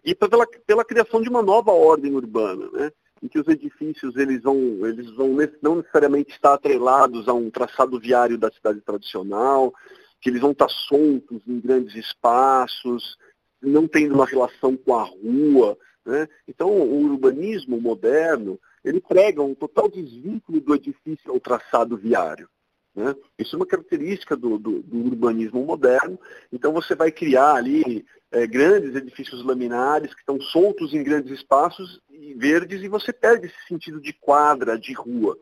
e 0.04 0.14
pela, 0.14 0.46
pela 0.66 0.84
criação 0.84 1.22
de 1.22 1.30
uma 1.30 1.40
nova 1.40 1.72
ordem 1.72 2.14
urbana, 2.14 2.68
né? 2.70 2.92
em 3.22 3.28
que 3.28 3.38
os 3.38 3.48
edifícios 3.48 4.14
eles 4.14 4.42
vão, 4.42 4.56
eles 4.86 5.10
vão 5.12 5.34
não 5.62 5.76
necessariamente 5.76 6.32
estar 6.32 6.52
atrelados 6.52 7.28
a 7.28 7.32
um 7.32 7.50
traçado 7.50 7.98
viário 7.98 8.36
da 8.36 8.50
cidade 8.50 8.82
tradicional, 8.82 9.72
que 10.20 10.28
eles 10.28 10.40
vão 10.40 10.52
estar 10.52 10.68
soltos 10.68 11.42
em 11.46 11.60
grandes 11.60 11.94
espaços, 11.94 13.16
não 13.60 13.88
tendo 13.88 14.14
uma 14.14 14.26
relação 14.26 14.76
com 14.76 14.94
a 14.94 15.02
rua. 15.02 15.78
Né? 16.04 16.28
Então, 16.46 16.70
o 16.70 17.04
urbanismo 17.04 17.80
moderno, 17.80 18.58
ele 18.84 19.00
prega 19.00 19.42
um 19.42 19.54
total 19.54 19.88
desvínculo 19.88 20.60
do 20.60 20.74
edifício 20.74 21.30
ao 21.30 21.40
traçado 21.40 21.96
viário. 21.96 22.48
Né? 22.94 23.14
Isso 23.38 23.54
é 23.54 23.58
uma 23.58 23.66
característica 23.66 24.36
do, 24.36 24.58
do, 24.58 24.82
do, 24.82 24.98
urbanismo 24.98 25.64
moderno. 25.64 26.18
Então 26.52 26.72
você 26.72 26.94
vai 26.94 27.10
criar 27.12 27.54
ali 27.54 28.04
é, 28.30 28.46
grandes 28.46 28.94
edifícios 28.94 29.44
laminares 29.44 30.12
que 30.12 30.20
estão 30.20 30.40
soltos 30.40 30.92
em 30.92 31.02
grandes 31.02 31.32
espaços 31.32 32.00
e 32.10 32.34
verdes 32.34 32.82
e 32.82 32.88
você 32.88 33.12
perde 33.12 33.46
esse 33.46 33.66
sentido 33.68 34.00
de 34.00 34.12
quadra, 34.12 34.78
de 34.78 34.92
rua. 34.92 35.38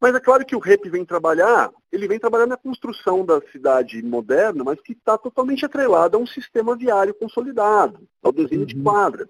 Mas 0.00 0.14
é 0.14 0.20
claro 0.20 0.44
que 0.44 0.56
o 0.56 0.58
REP 0.58 0.88
vem 0.90 1.04
trabalhar, 1.04 1.70
ele 1.90 2.08
vem 2.08 2.18
trabalhar 2.18 2.46
na 2.46 2.56
construção 2.56 3.24
da 3.24 3.40
cidade 3.52 4.02
moderna, 4.02 4.62
mas 4.64 4.80
que 4.80 4.92
está 4.92 5.16
totalmente 5.16 5.64
atrelada 5.64 6.16
a 6.16 6.20
um 6.20 6.26
sistema 6.26 6.76
viário 6.76 7.14
consolidado, 7.14 8.00
ao 8.22 8.32
desenho 8.32 8.62
uhum. 8.62 8.66
de 8.66 8.82
quadra. 8.82 9.28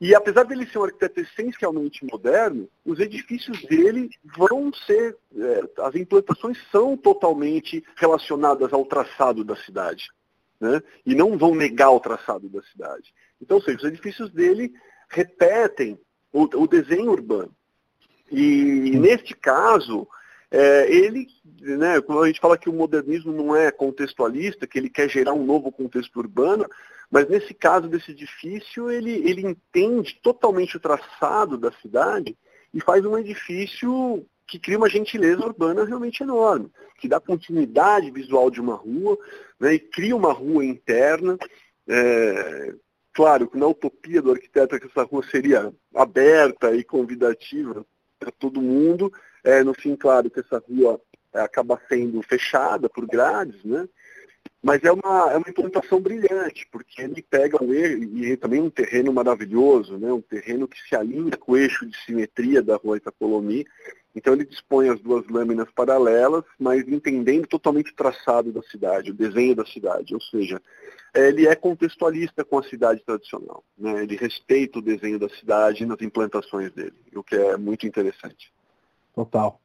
E 0.00 0.14
apesar 0.14 0.44
dele 0.44 0.66
ser 0.66 0.78
um 0.78 0.84
arquiteto 0.84 1.20
essencialmente 1.20 2.04
moderno, 2.04 2.68
os 2.84 3.00
edifícios 3.00 3.60
dele 3.64 4.08
vão 4.36 4.72
ser, 4.86 5.16
é, 5.36 5.82
as 5.82 5.94
implantações 5.96 6.56
são 6.70 6.96
totalmente 6.96 7.84
relacionadas 7.96 8.72
ao 8.72 8.84
traçado 8.86 9.42
da 9.42 9.56
cidade. 9.56 10.08
Né? 10.60 10.80
E 11.04 11.14
não 11.16 11.36
vão 11.36 11.54
negar 11.54 11.90
o 11.90 12.00
traçado 12.00 12.48
da 12.48 12.62
cidade. 12.62 13.12
Então, 13.42 13.56
ou 13.56 13.62
seja, 13.62 13.78
os 13.78 13.84
edifícios 13.84 14.30
dele 14.30 14.72
repetem 15.08 15.98
o, 16.32 16.42
o 16.42 16.68
desenho 16.68 17.10
urbano. 17.10 17.52
E 18.30 18.98
neste 18.98 19.34
caso, 19.34 20.06
é, 20.50 20.90
ele, 20.90 21.26
né, 21.60 22.00
quando 22.00 22.22
a 22.22 22.26
gente 22.26 22.40
fala 22.40 22.56
que 22.56 22.70
o 22.70 22.72
modernismo 22.72 23.32
não 23.32 23.54
é 23.54 23.70
contextualista, 23.70 24.66
que 24.66 24.78
ele 24.78 24.88
quer 24.88 25.08
gerar 25.08 25.34
um 25.34 25.44
novo 25.44 25.70
contexto 25.70 26.16
urbano, 26.16 26.66
mas 27.10 27.28
nesse 27.28 27.54
caso 27.54 27.88
desse 27.88 28.12
edifício, 28.12 28.90
ele, 28.90 29.12
ele 29.28 29.46
entende 29.46 30.18
totalmente 30.22 30.76
o 30.76 30.80
traçado 30.80 31.56
da 31.56 31.72
cidade 31.72 32.36
e 32.72 32.80
faz 32.80 33.04
um 33.04 33.16
edifício 33.18 34.24
que 34.46 34.58
cria 34.58 34.78
uma 34.78 34.88
gentileza 34.88 35.44
urbana 35.44 35.84
realmente 35.84 36.22
enorme, 36.22 36.70
que 36.98 37.08
dá 37.08 37.20
continuidade 37.20 38.10
visual 38.10 38.50
de 38.50 38.60
uma 38.60 38.74
rua 38.74 39.18
né, 39.60 39.74
e 39.74 39.78
cria 39.78 40.16
uma 40.16 40.32
rua 40.32 40.64
interna. 40.64 41.36
É, 41.86 42.74
claro 43.12 43.48
que 43.48 43.58
na 43.58 43.66
utopia 43.66 44.22
do 44.22 44.32
arquiteto 44.32 44.74
é 44.74 44.80
que 44.80 44.86
essa 44.86 45.02
rua 45.02 45.22
seria 45.30 45.72
aberta 45.94 46.74
e 46.74 46.82
convidativa 46.82 47.84
para 48.18 48.30
todo 48.30 48.60
mundo. 48.60 49.12
É, 49.44 49.62
no 49.62 49.74
fim, 49.74 49.96
claro 49.96 50.30
que 50.30 50.40
essa 50.40 50.62
rua 50.68 51.00
é, 51.32 51.40
acaba 51.40 51.80
sendo 51.88 52.20
fechada 52.22 52.88
por 52.88 53.06
grades, 53.06 53.62
né? 53.64 53.88
Mas 54.62 54.82
é 54.82 54.90
uma, 54.90 55.32
é 55.32 55.36
uma 55.36 55.48
implantação 55.48 56.00
brilhante, 56.00 56.66
porque 56.70 57.02
ele 57.02 57.22
pega 57.22 57.62
eixo, 57.72 58.02
e 58.32 58.36
também 58.36 58.60
um 58.60 58.70
terreno 58.70 59.12
maravilhoso, 59.12 59.96
né? 59.96 60.12
um 60.12 60.20
terreno 60.20 60.66
que 60.66 60.80
se 60.80 60.96
alinha 60.96 61.36
com 61.36 61.52
o 61.52 61.56
eixo 61.56 61.86
de 61.86 61.96
simetria 62.04 62.60
da 62.60 62.76
rua 62.76 62.96
Itacolomi. 62.96 63.64
Então 64.18 64.34
ele 64.34 64.44
dispõe 64.44 64.88
as 64.88 65.00
duas 65.00 65.26
lâminas 65.28 65.70
paralelas, 65.70 66.42
mas 66.58 66.86
entendendo 66.88 67.46
totalmente 67.46 67.92
o 67.92 67.94
traçado 67.94 68.52
da 68.52 68.62
cidade, 68.62 69.12
o 69.12 69.14
desenho 69.14 69.54
da 69.54 69.64
cidade. 69.64 70.12
Ou 70.12 70.20
seja, 70.20 70.60
ele 71.14 71.46
é 71.46 71.54
contextualista 71.54 72.44
com 72.44 72.58
a 72.58 72.64
cidade 72.64 73.00
tradicional. 73.04 73.62
Né? 73.78 74.02
Ele 74.02 74.16
respeita 74.16 74.80
o 74.80 74.82
desenho 74.82 75.20
da 75.20 75.28
cidade 75.28 75.86
nas 75.86 76.02
implantações 76.02 76.72
dele, 76.72 76.96
o 77.14 77.22
que 77.22 77.36
é 77.36 77.56
muito 77.56 77.86
interessante. 77.86 78.52
Total. 79.14 79.60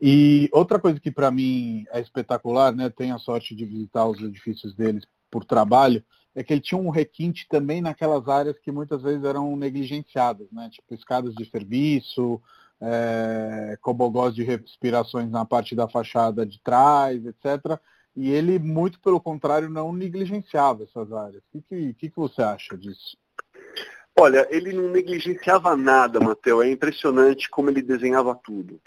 E 0.00 0.48
outra 0.52 0.78
coisa 0.78 0.98
que 0.98 1.10
para 1.10 1.30
mim 1.30 1.84
é 1.92 2.00
espetacular, 2.00 2.74
né? 2.74 2.88
Tenho 2.88 3.14
a 3.14 3.18
sorte 3.18 3.54
de 3.54 3.64
visitar 3.66 4.06
os 4.06 4.20
edifícios 4.20 4.74
deles 4.74 5.04
por 5.30 5.44
trabalho, 5.44 6.02
é 6.34 6.42
que 6.42 6.54
ele 6.54 6.60
tinha 6.60 6.80
um 6.80 6.88
requinte 6.88 7.46
também 7.48 7.82
naquelas 7.82 8.26
áreas 8.28 8.58
que 8.58 8.70
muitas 8.70 9.02
vezes 9.02 9.24
eram 9.24 9.56
negligenciadas, 9.56 10.46
né? 10.52 10.70
Tipo 10.70 10.94
escadas 10.94 11.34
de 11.34 11.44
serviço, 11.50 12.40
é, 12.80 13.76
cobogós 13.80 14.34
de 14.34 14.42
respirações 14.42 15.30
na 15.30 15.44
parte 15.44 15.74
da 15.74 15.88
fachada 15.88 16.46
de 16.46 16.60
trás, 16.60 17.24
etc. 17.26 17.78
E 18.16 18.30
ele, 18.30 18.58
muito 18.58 19.00
pelo 19.00 19.20
contrário, 19.20 19.68
não 19.68 19.92
negligenciava 19.92 20.84
essas 20.84 21.12
áreas. 21.12 21.42
O 21.52 21.62
que, 21.62 21.94
que, 21.94 22.10
que 22.10 22.16
você 22.16 22.42
acha 22.42 22.76
disso? 22.76 23.16
Olha, 24.18 24.48
ele 24.50 24.72
não 24.72 24.90
negligenciava 24.90 25.76
nada, 25.76 26.18
Matheus. 26.18 26.64
É 26.64 26.70
impressionante 26.70 27.48
como 27.48 27.70
ele 27.70 27.82
desenhava 27.82 28.34
tudo. 28.34 28.80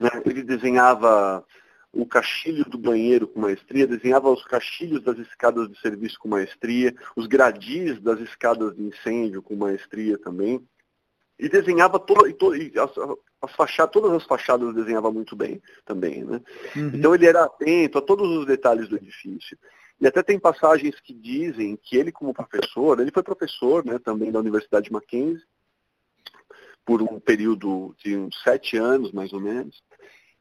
Né? 0.00 0.08
Ele 0.24 0.42
desenhava 0.42 1.44
o 1.92 2.06
caixilho 2.06 2.64
do 2.64 2.78
banheiro 2.78 3.26
com 3.28 3.40
maestria, 3.40 3.86
desenhava 3.86 4.30
os 4.30 4.44
caixilhos 4.44 5.02
das 5.02 5.18
escadas 5.18 5.68
de 5.68 5.78
serviço 5.80 6.18
com 6.18 6.28
maestria, 6.28 6.94
os 7.16 7.26
gradis 7.26 8.00
das 8.00 8.20
escadas 8.20 8.74
de 8.74 8.82
incêndio 8.82 9.42
com 9.42 9.56
maestria 9.56 10.16
também. 10.18 10.66
E 11.38 11.48
desenhava 11.48 11.98
toda, 12.00 12.28
e, 12.28 12.72
as, 12.78 12.90
as 13.40 13.52
fachadas, 13.52 13.92
todas 13.92 14.12
as 14.12 14.24
fachadas 14.24 14.74
desenhava 14.74 15.10
muito 15.12 15.36
bem 15.36 15.62
também. 15.84 16.24
Né? 16.24 16.40
Uhum. 16.74 16.90
Então 16.94 17.14
ele 17.14 17.26
era 17.26 17.44
atento 17.44 17.98
a 17.98 18.02
todos 18.02 18.28
os 18.28 18.46
detalhes 18.46 18.88
do 18.88 18.96
edifício. 18.96 19.56
E 20.00 20.06
até 20.06 20.22
tem 20.22 20.38
passagens 20.38 20.98
que 21.00 21.12
dizem 21.12 21.76
que 21.76 21.96
ele, 21.96 22.12
como 22.12 22.34
professor, 22.34 23.00
ele 23.00 23.10
foi 23.10 23.22
professor 23.22 23.84
né, 23.84 23.98
também 23.98 24.30
da 24.30 24.38
Universidade 24.38 24.92
Mackenzie, 24.92 25.44
por 26.84 27.02
um 27.02 27.20
período 27.20 27.94
de 28.02 28.16
uns 28.16 28.40
sete 28.42 28.76
anos, 28.76 29.12
mais 29.12 29.32
ou 29.32 29.40
menos. 29.40 29.82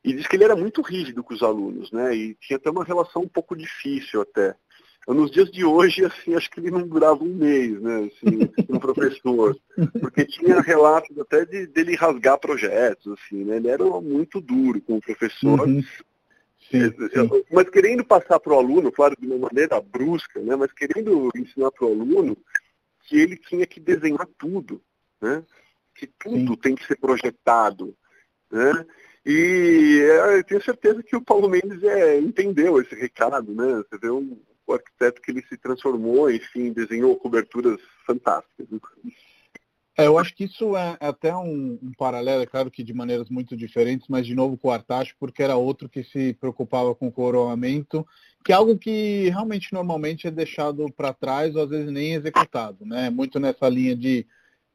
E 0.04 0.14
diz 0.14 0.26
que 0.28 0.38
ele 0.38 0.46
era 0.46 0.56
muito 0.56 0.82
rígido 0.82 1.22
com 1.22 1.34
os 1.34 1.44
alunos, 1.44 1.92
né? 1.92 2.16
E 2.16 2.36
tinha 2.36 2.56
até 2.56 2.70
uma 2.70 2.86
relação 2.86 3.24
um 3.24 3.28
pouco 3.28 3.54
difícil 3.54 4.22
até. 4.22 4.56
Nos 5.08 5.32
dias 5.32 5.50
de 5.50 5.64
hoje, 5.64 6.04
assim, 6.04 6.36
acho 6.36 6.50
que 6.52 6.60
ele 6.60 6.70
não 6.70 6.86
durava 6.86 7.24
um 7.24 7.34
mês, 7.34 7.82
né, 7.82 8.10
assim, 8.12 8.50
um 8.70 8.78
professor. 8.78 9.58
Porque 10.02 10.26
tinha 10.26 10.60
relatos 10.60 11.18
até 11.18 11.46
de, 11.46 11.66
dele 11.68 11.96
rasgar 11.96 12.38
projetos, 12.38 13.14
assim, 13.14 13.46
né? 13.46 13.56
Ele 13.56 13.70
era 13.70 13.86
muito 14.02 14.42
duro 14.42 14.82
com 14.82 14.98
o 14.98 15.02
professor. 15.02 15.62
Uhum. 15.62 15.82
Sim, 16.70 16.92
sim. 16.92 17.44
Mas 17.52 17.70
querendo 17.70 18.04
passar 18.04 18.40
para 18.40 18.54
o 18.54 18.60
aluno, 18.60 18.92
claro, 18.92 19.16
de 19.18 19.26
uma 19.26 19.38
maneira 19.38 19.80
brusca, 19.80 20.42
né? 20.42 20.56
mas 20.56 20.72
querendo 20.74 21.30
ensinar 21.36 21.72
para 21.72 21.86
o 21.86 21.92
aluno 21.92 22.38
que 23.04 23.18
ele 23.18 23.38
tinha 23.38 23.66
que 23.66 23.80
desenhar 23.80 24.28
tudo, 24.38 24.82
né? 25.22 25.44
que 25.96 26.08
tudo 26.20 26.54
sim. 26.54 26.60
tem 26.60 26.76
que 26.76 26.86
ser 26.86 26.98
projetado. 26.98 27.96
Né? 28.52 28.86
E 29.26 30.00
é, 30.02 30.40
eu 30.40 30.44
tenho 30.44 30.62
certeza 30.62 31.02
que 31.02 31.16
o 31.16 31.22
Paulo 31.22 31.50
Mendes 31.50 31.82
é, 31.84 32.20
entendeu 32.20 32.82
esse 32.82 32.96
recado, 32.96 33.54
né? 33.54 33.84
Você 33.90 33.98
vê 33.98 34.10
um, 34.10 34.40
o 34.68 34.74
arquiteto 34.74 35.22
que 35.22 35.32
ele 35.32 35.42
se 35.44 35.58
transformou, 35.58 36.30
enfim, 36.30 36.74
desenhou 36.74 37.16
coberturas 37.16 37.80
fantásticas. 38.06 38.68
É, 39.98 40.06
eu 40.06 40.20
acho 40.20 40.36
que 40.36 40.44
isso 40.44 40.78
é 40.78 40.96
até 41.00 41.36
um, 41.36 41.80
um, 41.82 41.92
paralelo, 41.98 42.44
é 42.44 42.46
claro 42.46 42.70
que 42.70 42.84
de 42.84 42.94
maneiras 42.94 43.30
muito 43.30 43.58
diferentes, 43.58 44.08
mas 44.08 44.28
de 44.28 44.36
novo 44.36 44.56
com 44.56 44.68
o 44.68 44.72
Artacho, 44.72 45.16
porque 45.20 45.42
era 45.42 45.56
outro 45.56 45.90
que 45.90 46.04
se 46.04 46.34
preocupava 46.34 46.94
com 46.94 47.08
o 47.08 47.12
coroamento, 47.12 48.06
que 48.46 48.52
é 48.52 48.56
algo 48.56 48.78
que 48.78 49.30
realmente 49.30 49.74
normalmente 49.74 50.28
é 50.28 50.32
deixado 50.32 50.86
para 50.92 51.14
trás 51.14 51.56
ou 51.56 51.64
às 51.64 51.70
vezes 51.70 51.92
nem 51.92 52.14
executado, 52.14 52.86
né? 52.86 53.10
Muito 53.10 53.40
nessa 53.40 53.68
linha 53.68 53.96
de 53.96 54.28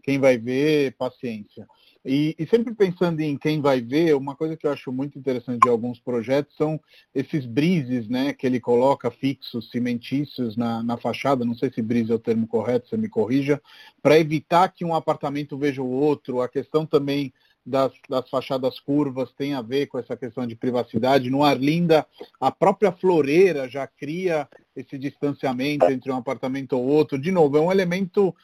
quem 0.03 0.18
vai 0.18 0.36
ver, 0.36 0.97
paciência. 0.97 1.68
E, 2.05 2.35
e, 2.37 2.47
sempre 2.49 2.75
pensando 2.75 3.21
em 3.21 3.39
quem 3.39 3.61
vai 3.61 3.81
ver, 3.81 4.17
uma 4.17 4.35
coisa 4.35 4.57
que 4.57 4.67
eu 4.67 4.73
acho 4.73 4.91
muito 4.91 5.17
interessante 5.17 5.61
de 5.61 5.69
alguns 5.69 6.01
projetos 6.01 6.57
são 6.57 6.81
esses 7.15 7.47
brises, 7.47 8.09
né, 8.09 8.33
que 8.33 8.45
ele 8.45 8.59
coloca 8.59 9.09
fixos, 9.09 9.71
cimentícios 9.71 10.57
na, 10.57 10.83
na 10.83 10.97
fachada, 10.97 11.45
não 11.45 11.55
sei 11.55 11.71
se 11.71 11.81
brise 11.81 12.11
é 12.11 12.15
o 12.15 12.19
termo 12.19 12.47
correto, 12.49 12.89
você 12.89 12.97
me 12.97 13.09
corrija, 13.09 13.63
para 14.03 14.19
evitar 14.19 14.69
que 14.71 14.85
um 14.85 14.95
apartamento 14.95 15.57
veja 15.57 15.81
o 15.81 15.91
outro. 15.91 16.41
A 16.41 16.49
questão 16.49 16.85
também 16.85 17.33
das, 17.65 17.93
das, 18.09 18.29
fachadas 18.29 18.81
curvas 18.81 19.33
tem 19.33 19.55
a 19.55 19.63
ver 19.63 19.87
com 19.87 19.97
essa 19.97 20.17
questão 20.17 20.45
de 20.45 20.57
privacidade. 20.57 21.31
No 21.31 21.45
Arlinda, 21.45 22.05
a 22.41 22.51
própria 22.51 22.91
floreira 22.91 23.69
já 23.69 23.87
cria 23.87 24.49
esse 24.75 24.99
distanciamento 24.99 25.85
entre 25.85 26.11
um 26.11 26.17
apartamento 26.17 26.73
ou 26.73 26.85
outro. 26.85 27.17
De 27.17 27.31
novo, 27.31 27.57
é 27.57 27.61
um 27.61 27.71
elemento 27.71 28.35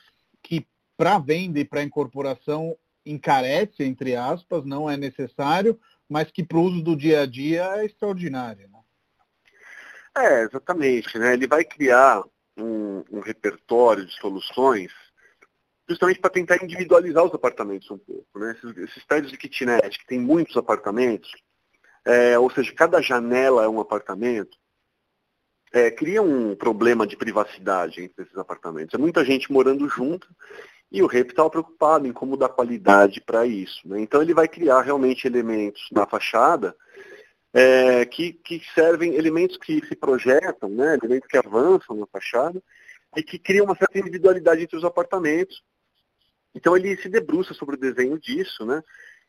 que 0.43 0.65
para 0.97 1.19
venda 1.19 1.59
e 1.59 1.65
para 1.65 1.83
incorporação 1.83 2.77
encarece, 3.11 3.85
entre 3.85 4.15
aspas, 4.17 4.65
não 4.65 4.89
é 4.89 4.97
necessário, 4.97 5.79
mas 6.09 6.31
que 6.31 6.45
para 6.45 6.59
o 6.59 6.63
uso 6.63 6.83
do 6.83 6.97
dia 6.97 7.23
a 7.23 7.27
dia 7.27 7.65
é 7.77 7.87
extraordinário. 7.87 8.69
Né? 8.69 8.79
É, 10.17 10.43
exatamente. 10.43 11.19
Né? 11.19 11.35
Ele 11.35 11.47
vai 11.47 11.65
criar 11.65 12.23
um, 12.57 13.05
um 13.11 13.21
repertório 13.21 14.05
de 14.05 14.13
soluções 14.15 14.93
justamente 15.89 16.21
para 16.21 16.31
tentar 16.31 16.63
individualizar 16.63 17.25
os 17.25 17.35
apartamentos 17.35 17.91
um 17.91 17.99
pouco. 17.99 18.39
Né? 18.39 18.57
Esses, 18.57 18.77
esses 18.77 19.05
prédios 19.05 19.33
de 19.33 19.39
kitnet, 19.39 19.99
que 19.99 20.07
tem 20.07 20.21
muitos 20.21 20.57
apartamentos, 20.57 21.31
é, 22.05 22.39
ou 22.39 22.51
seja, 22.51 22.73
cada 22.75 23.01
janela 23.01 23.65
é 23.65 23.69
um 23.69 23.81
apartamento, 23.81 24.57
é, 25.73 25.91
cria 25.91 26.23
um 26.23 26.55
problema 26.55 27.07
de 27.07 27.17
privacidade 27.17 28.03
entre 28.03 28.25
esses 28.25 28.37
apartamentos. 28.37 28.95
É 28.95 28.99
muita 28.99 29.25
gente 29.25 29.53
morando 29.53 29.89
junto 29.89 30.29
e 30.91 31.03
o 31.03 31.07
REP 31.07 31.31
estava 31.31 31.51
preocupado 31.51 32.07
em 32.07 32.13
como 32.13 32.37
dar 32.37 32.49
qualidade 32.49 33.21
para 33.21 33.47
isso. 33.47 33.87
Né? 33.87 34.01
Então 34.01 34.23
ele 34.23 34.35
vai 34.35 34.49
criar 34.49 34.81
realmente 34.83 35.27
elementos 35.27 35.87
na 35.93 36.07
fachada 36.07 36.75
é, 37.53 38.05
que, 38.07 38.33
que, 38.33 38.63
servem, 38.75 39.15
elementos 39.15 39.57
que 39.59 39.85
se 39.87 39.95
projetam, 39.95 40.69
né? 40.71 40.95
elementos 40.95 41.29
que 41.29 41.37
avançam 41.37 41.97
na 41.97 42.07
fachada 42.07 42.63
e 43.17 43.23
que 43.23 43.39
criam 43.39 43.67
uma 43.67 43.77
certa 43.77 43.99
individualidade 43.99 44.63
entre 44.63 44.77
os 44.77 44.85
apartamentos. 44.85 45.63
Então 46.55 46.77
ele 46.77 46.97
se 46.97 47.09
debruça 47.09 47.55
sobre 47.55 47.77
o 47.77 47.79
desenho 47.79 48.19
disso, 48.19 48.65
né? 48.65 48.83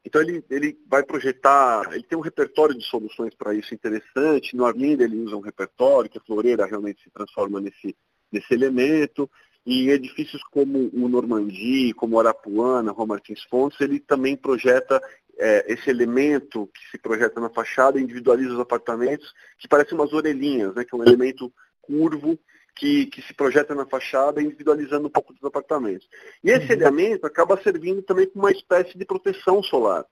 Então 0.04 0.22
ele, 0.22 0.44
ele 0.50 0.78
vai 0.88 1.04
projetar, 1.04 1.94
ele 1.94 2.04
tem 2.04 2.18
um 2.18 2.22
repertório 2.22 2.78
de 2.78 2.86
soluções 2.86 3.36
para 3.36 3.54
isso 3.54 3.74
interessante. 3.74 4.56
No 4.56 4.66
Arlinda 4.66 5.04
ele 5.04 5.18
usa 5.18 5.36
um 5.36 5.42
repertório, 5.42 6.10
que 6.10 6.18
a 6.18 6.22
floreira 6.22 6.66
realmente 6.66 7.04
se 7.04 7.10
transforma 7.10 7.60
nesse, 7.60 7.96
nesse 8.32 8.54
elemento. 8.54 9.30
E 9.66 9.84
em 9.84 9.90
edifícios 9.90 10.42
como 10.52 10.90
o 10.94 11.08
Normandie, 11.08 11.94
como 11.94 12.16
o 12.16 12.20
Arapuana, 12.20 12.92
Rua 12.92 13.06
Martins 13.06 13.44
Fontes, 13.44 13.80
ele 13.82 14.00
também 14.00 14.36
projeta 14.36 15.02
é, 15.40 15.66
esse 15.72 15.90
elemento 15.90 16.70
que 16.74 16.92
se 16.92 16.98
projeta 16.98 17.40
na 17.40 17.50
fachada, 17.50 18.00
individualiza 18.00 18.54
os 18.54 18.60
apartamentos, 18.60 19.34
que 19.58 19.68
parece 19.68 19.94
umas 19.94 20.12
orelhinhas, 20.12 20.76
né, 20.76 20.84
que 20.84 20.94
é 20.94 20.98
um 20.98 21.04
elemento 21.04 21.52
curvo 21.82 22.38
que, 22.76 23.08
que, 23.08 23.22
se 23.22 23.34
projeta 23.34 23.74
na 23.74 23.86
fachada, 23.86 24.42
individualizando 24.42 25.08
um 25.08 25.12
pouco 25.12 25.34
dos 25.34 25.44
apartamentos. 25.44 26.08
E 26.44 26.50
esse 26.50 26.68
uhum. 26.68 26.82
elemento 26.82 27.26
acaba 27.26 27.62
servindo 27.62 28.02
também 28.02 28.28
como 28.28 28.46
uma 28.46 28.52
espécie 28.52 28.98
de 28.98 29.06
proteção 29.06 29.64
solar, 29.64 30.06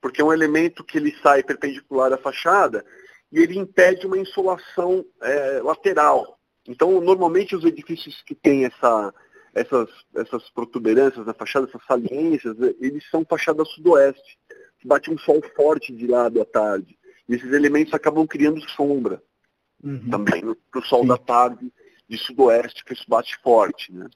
porque 0.00 0.20
é 0.20 0.24
um 0.24 0.32
elemento 0.32 0.84
que 0.84 0.98
ele 0.98 1.14
sai 1.22 1.42
perpendicular 1.42 2.12
à 2.12 2.18
fachada 2.18 2.84
e 3.32 3.40
ele 3.40 3.58
impede 3.58 4.06
uma 4.06 4.18
insolação 4.18 5.04
é, 5.20 5.60
lateral, 5.62 6.37
então, 6.68 7.00
normalmente 7.00 7.56
os 7.56 7.64
edifícios 7.64 8.22
que 8.22 8.34
têm 8.34 8.66
essa, 8.66 9.14
essas, 9.54 9.88
essas 10.14 10.50
protuberâncias 10.50 11.24
na 11.24 11.32
fachada, 11.32 11.66
essas 11.66 11.84
saliências, 11.86 12.54
eles 12.78 13.08
são 13.10 13.24
fachada 13.24 13.64
sudoeste, 13.64 14.38
bate 14.84 15.10
um 15.10 15.18
sol 15.18 15.42
forte 15.56 15.92
de 15.92 16.06
lado 16.06 16.40
à 16.40 16.44
tarde. 16.44 16.96
E 17.26 17.34
esses 17.34 17.52
elementos 17.52 17.94
acabam 17.94 18.26
criando 18.26 18.60
sombra 18.70 19.22
uhum. 19.82 20.10
também 20.10 20.42
para 20.70 20.80
o 20.80 20.84
sol 20.84 21.02
Sim. 21.02 21.08
da 21.08 21.16
tarde 21.16 21.72
de 22.06 22.18
sudoeste, 22.18 22.84
que 22.84 22.92
isso 22.92 23.04
bate 23.08 23.36
forte. 23.38 23.92
Né? 23.92 24.06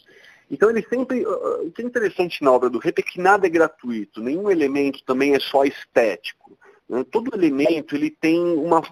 Então 0.51 0.69
ele 0.71 0.87
sempre. 0.89 1.27
O 1.27 1.71
que 1.71 1.83
é 1.83 1.85
interessante 1.85 2.45
na 2.45 2.53
obra 2.53 2.69
do 2.69 2.79
Rep 2.79 2.99
é 2.99 3.03
que 3.03 3.21
nada 3.21 3.47
é 3.47 3.51
gratuito, 3.51 4.23
nenhum 4.23 4.51
elemento 4.51 5.03
também 5.05 5.35
é 5.35 5.41
só 5.41 5.65
estético. 5.65 6.59
Né? 6.89 7.05
Todo 7.11 7.35
elemento 7.35 7.95
ele 7.95 8.11
tem 8.11 8.39
uma. 8.39 8.83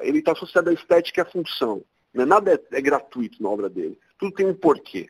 ele 0.00 0.18
está 0.18 0.32
associado 0.32 0.70
à 0.70 0.72
estética 0.72 1.20
e 1.20 1.22
à 1.22 1.24
função. 1.26 1.84
Né? 2.12 2.24
Nada 2.24 2.52
é, 2.52 2.78
é, 2.78 2.80
gratuito 2.80 3.42
na 3.42 3.48
obra 3.48 3.68
dele. 3.68 3.98
Tudo 4.18 4.34
tem 4.34 4.46
um 4.46 4.54
porquê. 4.54 5.08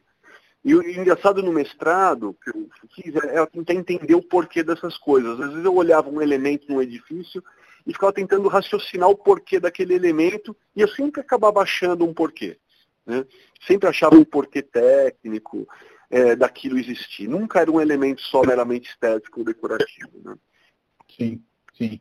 E 0.65 0.75
o 0.75 0.83
engraçado 0.83 1.43
no 1.43 1.53
mestrado, 1.53 2.37
que 2.43 2.51
eu 2.51 2.69
fiz, 2.95 3.15
é, 3.17 3.39
é 3.39 3.47
tentar 3.47 3.75
entender 3.75 4.15
o 4.15 4.23
porquê 4.23 4.63
dessas 4.63 4.97
coisas. 4.97 5.41
Às 5.41 5.51
vezes 5.51 5.65
eu 5.65 5.75
olhava 5.75 6.09
um 6.09 6.23
elemento 6.23 6.71
num 6.71 6.81
edifício 6.81 7.43
e 7.85 7.93
ficava 7.93 8.13
tentando 8.13 8.49
raciocinar 8.49 9.09
o 9.09 9.17
porquê 9.17 9.59
daquele 9.59 9.95
elemento, 9.95 10.57
e 10.77 10.81
eu 10.81 10.89
sempre 10.89 11.21
acabava 11.21 11.61
achando 11.61 12.05
um 12.05 12.15
porquê. 12.15 12.57
Né? 13.05 13.25
Sempre 13.67 13.89
achava 13.89 14.15
um 14.15 14.25
porquê 14.25 14.63
técnico 14.63 15.67
é, 16.09 16.37
daquilo 16.37 16.79
existir. 16.79 17.29
Nunca 17.29 17.61
era 17.61 17.71
um 17.71 17.81
elemento 17.81 18.23
só 18.23 18.43
meramente 18.43 18.89
estético 18.89 19.41
ou 19.41 19.45
decorativo. 19.45 20.13
Né? 20.25 20.37
Sim. 21.11 21.43
Sim. 21.77 21.99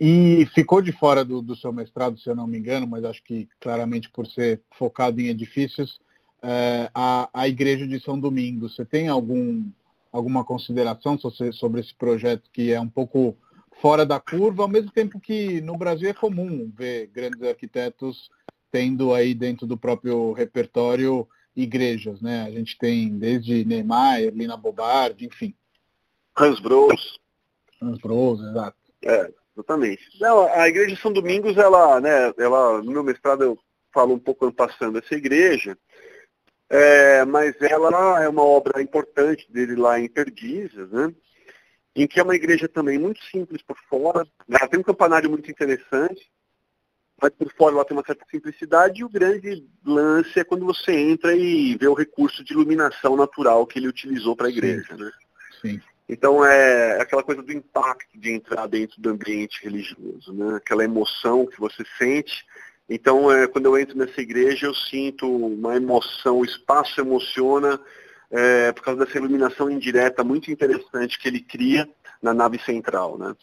E 0.00 0.46
ficou 0.54 0.82
de 0.82 0.92
fora 0.92 1.24
do, 1.24 1.40
do, 1.40 1.54
seu 1.54 1.72
mestrado, 1.72 2.18
se 2.18 2.28
eu 2.28 2.34
não 2.34 2.46
me 2.46 2.58
engano, 2.58 2.86
mas 2.86 3.04
acho 3.04 3.22
que 3.22 3.48
claramente 3.60 4.10
por 4.10 4.26
ser 4.26 4.60
focado 4.76 5.20
em 5.20 5.28
edifícios, 5.28 6.00
é, 6.42 6.90
a, 6.92 7.30
a 7.32 7.48
Igreja 7.48 7.86
de 7.86 8.00
São 8.00 8.18
Domingos. 8.18 8.74
Você 8.74 8.84
tem 8.84 9.08
algum, 9.08 9.64
alguma 10.10 10.44
consideração 10.44 11.18
sobre, 11.18 11.52
sobre 11.52 11.80
esse 11.80 11.94
projeto 11.94 12.50
que 12.52 12.72
é 12.72 12.80
um 12.80 12.88
pouco 12.88 13.36
fora 13.80 14.04
da 14.04 14.18
curva, 14.18 14.62
ao 14.62 14.68
mesmo 14.68 14.90
tempo 14.90 15.20
que 15.20 15.60
no 15.60 15.76
Brasil 15.76 16.10
é 16.10 16.14
comum 16.14 16.70
ver 16.76 17.06
grandes 17.08 17.42
arquitetos 17.42 18.30
tendo 18.70 19.12
aí 19.12 19.34
dentro 19.34 19.66
do 19.66 19.76
próprio 19.76 20.32
repertório 20.32 21.28
igrejas, 21.54 22.20
né? 22.20 22.44
A 22.44 22.50
gente 22.50 22.78
tem 22.78 23.16
desde 23.16 23.64
Neymar, 23.64 24.20
Lina 24.32 24.56
Bobardi, 24.56 25.26
enfim. 25.26 25.54
Hans 26.36 26.58
Bros. 26.60 27.20
Hans 27.80 27.98
Bros, 27.98 28.40
exato. 28.40 28.81
É, 29.04 29.32
exatamente. 29.54 30.02
Não, 30.20 30.46
a 30.52 30.68
igreja 30.68 30.94
de 30.94 31.00
São 31.00 31.12
Domingos, 31.12 31.56
ela, 31.56 32.00
né, 32.00 32.32
ela, 32.38 32.82
no 32.82 32.90
meu 32.90 33.02
mestrado 33.02 33.42
eu 33.42 33.58
falo 33.92 34.14
um 34.14 34.18
pouco 34.18 34.50
passando 34.52 34.98
essa 34.98 35.14
igreja, 35.14 35.76
é, 36.70 37.24
mas 37.24 37.54
ela 37.60 38.22
é 38.22 38.28
uma 38.28 38.42
obra 38.42 38.80
importante 38.80 39.50
dele 39.52 39.76
lá 39.76 40.00
em 40.00 40.08
Perdizes, 40.08 40.90
né? 40.90 41.12
Em 41.94 42.06
que 42.06 42.18
é 42.18 42.22
uma 42.22 42.34
igreja 42.34 42.66
também 42.66 42.98
muito 42.98 43.22
simples 43.24 43.60
por 43.60 43.76
fora, 43.90 44.24
né, 44.48 44.56
ela 44.58 44.68
tem 44.68 44.80
um 44.80 44.84
campanário 44.84 45.28
muito 45.28 45.50
interessante, 45.50 46.30
mas 47.20 47.30
por 47.34 47.52
fora 47.52 47.74
ela 47.74 47.84
tem 47.84 47.94
uma 47.94 48.04
certa 48.04 48.24
simplicidade 48.30 49.00
e 49.00 49.04
o 49.04 49.10
grande 49.10 49.68
lance 49.84 50.40
é 50.40 50.44
quando 50.44 50.64
você 50.64 50.92
entra 50.92 51.36
e 51.36 51.76
vê 51.76 51.86
o 51.86 51.94
recurso 51.94 52.42
de 52.42 52.54
iluminação 52.54 53.14
natural 53.16 53.66
que 53.66 53.78
ele 53.78 53.88
utilizou 53.88 54.34
para 54.34 54.46
a 54.46 54.50
igreja, 54.50 54.96
Sim. 54.96 55.04
né? 55.04 55.10
Sim. 55.60 55.80
Então 56.08 56.44
é 56.44 57.00
aquela 57.00 57.22
coisa 57.22 57.42
do 57.42 57.52
impacto 57.52 58.18
de 58.18 58.32
entrar 58.32 58.66
dentro 58.66 59.00
do 59.00 59.10
ambiente 59.10 59.62
religioso, 59.62 60.32
né? 60.32 60.56
aquela 60.56 60.84
emoção 60.84 61.46
que 61.46 61.58
você 61.58 61.84
sente. 61.96 62.44
Então, 62.88 63.32
é, 63.32 63.46
quando 63.46 63.66
eu 63.66 63.78
entro 63.78 63.96
nessa 63.96 64.20
igreja, 64.20 64.66
eu 64.66 64.74
sinto 64.74 65.26
uma 65.26 65.76
emoção, 65.76 66.38
o 66.38 66.44
espaço 66.44 67.00
emociona 67.00 67.80
é, 68.30 68.72
por 68.72 68.82
causa 68.82 69.04
dessa 69.04 69.18
iluminação 69.18 69.70
indireta 69.70 70.24
muito 70.24 70.50
interessante 70.50 71.18
que 71.18 71.28
ele 71.28 71.40
cria 71.40 71.88
na 72.20 72.32
nave 72.32 72.58
central. 72.58 73.18
Né? 73.18 73.34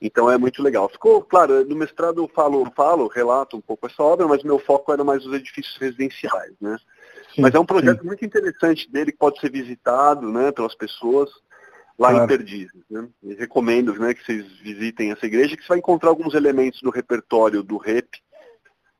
Então 0.00 0.30
é 0.30 0.38
muito 0.38 0.62
legal. 0.62 0.88
Ficou, 0.88 1.22
claro, 1.22 1.64
no 1.64 1.76
mestrado 1.76 2.22
eu 2.22 2.28
falo, 2.28 2.70
falo, 2.74 3.08
relato 3.08 3.56
um 3.56 3.60
pouco 3.60 3.86
essa 3.86 4.02
obra, 4.02 4.26
mas 4.26 4.42
meu 4.42 4.58
foco 4.58 4.92
era 4.92 5.04
mais 5.04 5.24
os 5.26 5.34
edifícios 5.34 5.76
residenciais. 5.76 6.54
Né? 6.60 6.76
Sim, 7.34 7.42
mas 7.42 7.54
é 7.54 7.58
um 7.58 7.66
projeto 7.66 8.00
sim. 8.00 8.06
muito 8.06 8.24
interessante 8.24 8.90
dele 8.90 9.12
que 9.12 9.18
pode 9.18 9.40
ser 9.40 9.50
visitado 9.50 10.30
né, 10.32 10.52
pelas 10.52 10.74
pessoas 10.74 11.30
lá 11.98 12.10
claro. 12.10 12.24
em 12.24 12.26
Perdizes. 12.28 12.82
Né? 12.88 13.08
recomendo 13.38 13.92
né, 13.94 14.14
que 14.14 14.24
vocês 14.24 14.46
visitem 14.60 15.10
essa 15.10 15.26
igreja, 15.26 15.56
que 15.56 15.62
você 15.62 15.68
vai 15.68 15.78
encontrar 15.78 16.10
alguns 16.10 16.34
elementos 16.34 16.80
do 16.80 16.90
repertório 16.90 17.62
do 17.62 17.76
REP 17.76 18.08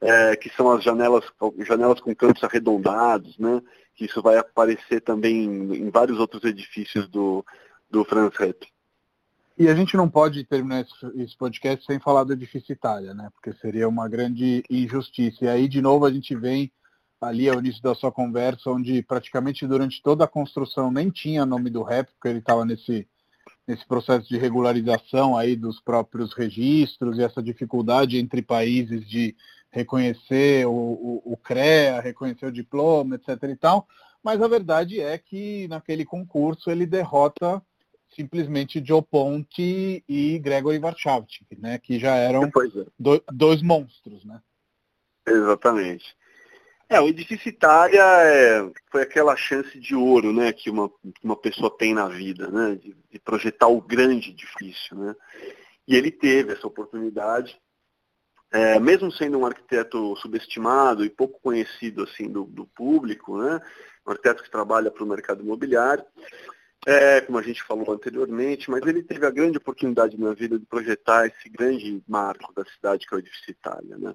é, 0.01 0.37
que 0.37 0.49
são 0.51 0.71
as 0.71 0.83
janelas, 0.83 1.25
janelas 1.67 2.01
com 2.01 2.15
cantos 2.15 2.43
arredondados, 2.45 3.37
né? 3.39 3.61
Que 3.95 4.05
isso 4.05 4.23
vai 4.23 4.39
aparecer 4.39 5.01
também 5.01 5.45
em, 5.45 5.75
em 5.75 5.91
vários 5.91 6.19
outros 6.19 6.45
edifícios 6.45 7.09
do, 7.09 7.45
do 7.91 8.05
Franz 8.05 8.37
Repp. 8.37 8.67
E 9.59 9.69
a 9.69 9.75
gente 9.75 9.97
não 9.97 10.09
pode 10.09 10.45
terminar 10.45 10.83
esse, 10.83 11.21
esse, 11.21 11.37
podcast 11.37 11.85
sem 11.85 11.99
falar 11.99 12.23
do 12.23 12.33
edifício 12.33 12.73
Itália, 12.73 13.13
né? 13.13 13.29
Porque 13.35 13.59
seria 13.59 13.89
uma 13.89 14.09
grande 14.09 14.63
injustiça. 14.71 15.45
E 15.45 15.49
aí, 15.49 15.69
de 15.69 15.83
novo, 15.83 16.07
a 16.07 16.13
gente 16.13 16.35
vem 16.37 16.71
ali 17.21 17.49
ao 17.49 17.59
início 17.59 17.83
da 17.83 17.95
sua 17.95 18.13
conversa, 18.13 18.71
onde 18.71 19.03
praticamente 19.03 19.67
durante 19.67 20.03
toda 20.03 20.25
a 20.25 20.29
construção 20.29 20.91
nem 20.91 21.11
tinha 21.11 21.45
nome 21.45 21.71
do 21.71 21.83
rap, 21.83 22.09
porque 22.13 22.29
ele 22.29 22.39
estava 22.39 22.65
nesse, 22.65 23.09
nesse 23.67 23.87
processo 23.87 24.29
de 24.29 24.39
regularização 24.39 25.37
aí 25.37 25.57
dos 25.57 25.81
próprios 25.81 26.33
registros 26.33 27.19
e 27.19 27.23
essa 27.23 27.43
dificuldade 27.43 28.19
entre 28.19 28.41
países 28.41 29.09
de 29.09 29.37
reconhecer 29.71 30.67
o, 30.67 30.73
o, 30.73 31.33
o 31.33 31.37
CREA, 31.37 32.01
reconhecer 32.01 32.47
o 32.47 32.53
diploma, 32.53 33.17
etc. 33.17 33.43
e 33.45 33.57
tal. 33.57 33.87
Mas 34.23 34.41
a 34.41 34.49
verdade 34.49 35.01
é 35.01 35.17
que 35.19 35.69
naquele 35.69 36.05
concurso 36.05 36.71
ele 36.71 36.87
derrota 36.87 37.63
simplesmente 38.11 38.83
Joe 38.85 39.03
Ponte 39.03 40.03
e 40.09 40.39
Gregory 40.39 40.79
Warchavchik, 40.79 41.47
né, 41.59 41.79
que 41.79 41.99
já 41.99 42.15
eram 42.17 42.45
é. 42.45 42.51
do, 42.99 43.23
dois 43.31 43.63
monstros, 43.63 44.25
né? 44.25 44.41
Exatamente. 45.27 46.17
É, 46.91 47.01
o 47.01 47.09
edifício 47.09 47.51
Itália 47.51 48.03
é, 48.03 48.71
foi 48.91 49.03
aquela 49.03 49.37
chance 49.37 49.79
de 49.79 49.95
ouro, 49.95 50.33
né, 50.33 50.53
que 50.53 50.71
uma, 50.71 50.89
que 50.89 51.23
uma 51.23 51.37
pessoa 51.37 51.77
tem 51.77 51.93
na 51.93 52.09
vida, 52.09 52.49
né, 52.51 52.77
de, 52.77 52.97
de 53.11 53.19
projetar 53.19 53.69
o 53.69 53.81
grande 53.81 54.31
edifício, 54.31 54.97
né. 54.97 55.15
E 55.87 55.95
ele 55.95 56.11
teve 56.11 56.53
essa 56.53 56.67
oportunidade 56.67 57.61
é, 58.51 58.81
mesmo 58.81 59.13
sendo 59.13 59.39
um 59.39 59.45
arquiteto 59.45 60.17
subestimado 60.17 61.05
e 61.05 61.11
pouco 61.11 61.39
conhecido 61.41 62.05
assim 62.05 62.31
do, 62.31 62.45
do 62.45 62.67
público, 62.67 63.37
né, 63.37 63.61
um 64.07 64.11
arquiteto 64.11 64.43
que 64.43 64.51
trabalha 64.51 64.91
para 64.91 65.05
o 65.05 65.07
mercado 65.07 65.43
imobiliário, 65.43 66.05
é, 66.87 67.21
como 67.21 67.39
a 67.39 67.43
gente 67.43 67.63
falou 67.65 67.93
anteriormente, 67.93 68.71
mas 68.71 68.87
ele 68.87 69.03
teve 69.03 69.27
a 69.27 69.31
grande 69.31 69.59
oportunidade 69.59 70.19
na 70.19 70.33
vida 70.33 70.59
de 70.59 70.65
projetar 70.65 71.27
esse 71.27 71.51
grande 71.51 72.03
marco 72.09 72.55
da 72.55 72.65
cidade 72.65 73.07
que 73.07 73.13
é 73.13 73.17
o 73.17 73.21
edifício 73.21 73.51
Itália. 73.51 73.99
Né? 73.99 74.15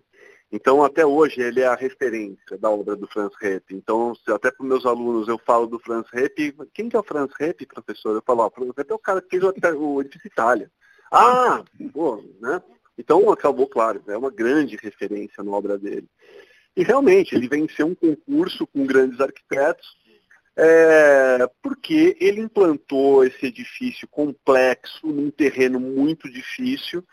Então, 0.56 0.84
até 0.84 1.04
hoje, 1.04 1.41
ele 1.41 1.62
é 1.62 1.66
a 1.66 1.74
referência 1.74 2.60
da 2.60 2.70
obra 2.70 2.95
do 2.95 3.08
Franz 3.08 3.34
Repp. 3.41 3.74
Então, 3.74 4.14
até 4.28 4.51
para 4.51 4.64
os 4.64 4.70
meus 4.70 4.86
alunos 4.86 5.28
eu 5.28 5.39
falo 5.39 5.66
do 5.66 5.80
Franz 5.80 6.08
Repp, 6.14 6.56
quem 6.72 6.88
que 6.88 6.95
é 6.95 6.99
o 6.99 7.04
Franz 7.04 7.32
Repp, 7.39 7.66
professor? 7.66 8.14
Eu 8.14 8.22
falo, 8.22 8.43
ó, 8.43 8.51
Franz 8.51 8.72
Repp 8.78 8.91
é 8.91 8.93
o 8.93 8.99
cara 8.99 9.20
que 9.20 9.30
fez 9.32 9.43
o, 9.43 9.51
o 9.80 10.01
edifício 10.01 10.28
Itália. 10.28 10.72
Ah, 11.12 11.64
pô, 11.91 12.24
né? 12.39 12.62
Então 12.95 13.32
acabou, 13.32 13.68
claro, 13.68 14.04
é 14.08 14.16
uma 14.16 14.30
grande 14.30 14.76
referência 14.76 15.43
na 15.43 15.49
obra 15.49 15.76
dele. 15.76 16.08
E 16.78 16.84
realmente, 16.84 17.34
ele 17.34 17.47
venceu 17.47 17.88
um 17.88 17.95
concurso 17.95 18.68
com 18.68 18.86
grandes 18.86 19.20
arquitetos, 19.20 19.88
é, 20.56 21.49
porque 21.64 22.16
ele 22.20 22.41
implantou 22.41 23.26
esse 23.26 23.47
edifício 23.47 24.08
complexo 24.08 25.08
num 25.08 25.32
terreno 25.32 25.80
muito 25.80 26.32
difícil, 26.32 27.04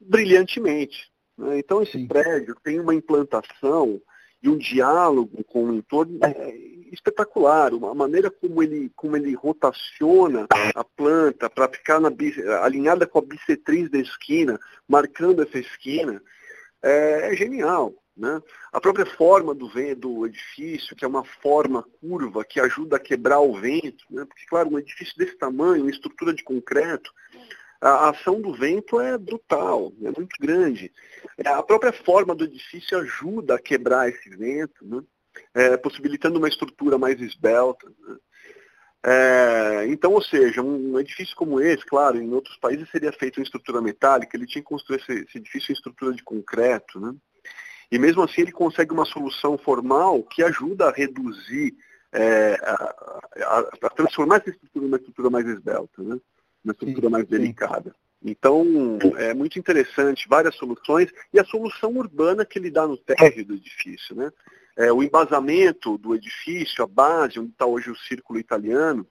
brilhantemente. 0.00 1.14
Né? 1.36 1.58
Então 1.58 1.82
esse 1.82 1.92
Sim. 1.92 2.06
prédio 2.06 2.56
tem 2.62 2.80
uma 2.80 2.94
implantação 2.94 4.00
e 4.42 4.48
um 4.48 4.56
diálogo 4.56 5.42
com 5.44 5.64
o 5.64 5.74
entorno 5.74 6.18
é, 6.22 6.54
espetacular. 6.92 7.74
Uma 7.74 7.94
maneira 7.94 8.30
como 8.30 8.62
ele, 8.62 8.90
como 8.94 9.16
ele 9.16 9.34
rotaciona 9.34 10.46
a 10.74 10.84
planta 10.84 11.50
para 11.50 11.68
ficar 11.68 12.00
na, 12.00 12.10
alinhada 12.62 13.06
com 13.06 13.18
a 13.18 13.22
bissetriz 13.22 13.90
da 13.90 13.98
esquina, 13.98 14.58
marcando 14.88 15.42
essa 15.42 15.58
esquina, 15.58 16.22
é, 16.82 17.32
é 17.32 17.36
genial. 17.36 17.94
Né? 18.16 18.40
A 18.72 18.80
própria 18.80 19.04
forma 19.04 19.54
do, 19.54 19.70
do 19.96 20.26
edifício, 20.26 20.96
que 20.96 21.04
é 21.04 21.08
uma 21.08 21.24
forma 21.42 21.84
curva 22.00 22.44
que 22.44 22.58
ajuda 22.58 22.96
a 22.96 23.00
quebrar 23.00 23.40
o 23.40 23.60
vento, 23.60 24.04
né? 24.10 24.24
porque, 24.24 24.46
claro, 24.46 24.70
um 24.70 24.78
edifício 24.78 25.14
desse 25.18 25.36
tamanho, 25.36 25.82
uma 25.82 25.90
estrutura 25.90 26.32
de 26.32 26.42
concreto, 26.42 27.12
a 27.88 28.10
ação 28.10 28.40
do 28.40 28.54
vento 28.54 29.00
é 29.00 29.16
brutal, 29.16 29.92
é 30.02 30.10
muito 30.10 30.36
grande. 30.40 30.92
É, 31.38 31.48
a 31.48 31.62
própria 31.62 31.92
forma 31.92 32.34
do 32.34 32.44
edifício 32.44 32.98
ajuda 32.98 33.54
a 33.56 33.60
quebrar 33.60 34.08
esse 34.08 34.28
vento. 34.30 34.84
Né? 34.84 35.02
é, 35.54 35.76
possibilitando 35.76 36.38
uma 36.38 36.48
estrutura 36.48 36.98
mais 36.98 37.20
esbelta. 37.20 37.88
Né? 37.88 38.16
É, 39.04 39.86
então, 39.88 40.12
ou 40.12 40.22
seja, 40.22 40.62
um 40.62 40.98
edifício 40.98 41.36
como 41.36 41.60
esse, 41.60 41.84
claro, 41.84 42.20
em 42.20 42.32
outros 42.32 42.56
países 42.56 42.90
seria 42.90 43.12
feito 43.12 43.38
em 43.38 43.42
estrutura 43.42 43.80
metálica, 43.80 44.36
ele 44.36 44.46
tinha 44.46 44.62
que 44.62 44.68
construir 44.68 45.00
esse, 45.00 45.12
esse 45.12 45.38
edifício 45.38 45.72
em 45.72 45.74
estrutura 45.74 46.12
de 46.12 46.24
concreto, 46.24 46.98
né? 46.98 47.14
E 47.90 48.00
mesmo 48.00 48.22
assim 48.22 48.40
ele 48.40 48.50
consegue 48.50 48.92
uma 48.92 49.04
solução 49.04 49.56
formal 49.56 50.20
que 50.24 50.42
ajuda 50.42 50.88
a 50.88 50.92
reduzir, 50.92 51.72
é, 52.12 52.54
a, 52.60 52.74
a, 53.44 53.58
a, 53.82 53.90
transformar 53.90 54.38
essa 54.38 54.50
estrutura 54.50 54.84
numa 54.84 54.96
estrutura 54.96 55.30
mais 55.30 55.46
esbelta, 55.46 56.02
né? 56.02 56.18
Uma 56.66 56.72
estrutura 56.72 57.06
sim, 57.06 57.12
mais 57.12 57.26
delicada. 57.26 57.90
Sim. 57.90 57.96
Então, 58.30 58.98
é 59.18 59.34
muito 59.34 59.58
interessante, 59.58 60.28
várias 60.28 60.56
soluções, 60.56 61.10
e 61.32 61.38
a 61.38 61.44
solução 61.44 61.96
urbana 61.96 62.44
que 62.44 62.58
ele 62.58 62.70
dá 62.70 62.86
no 62.86 62.96
térreo 62.96 63.44
do 63.44 63.54
edifício. 63.54 64.16
Né? 64.16 64.32
é, 64.76 64.92
o 64.92 65.02
embasamento 65.02 65.96
do 65.96 66.14
edifício, 66.14 66.84
a 66.84 66.86
base 66.86 67.40
onde 67.40 67.50
está 67.50 67.64
hoje 67.64 67.90
o 67.90 67.96
círculo 67.96 68.38
italiano, 68.38 69.06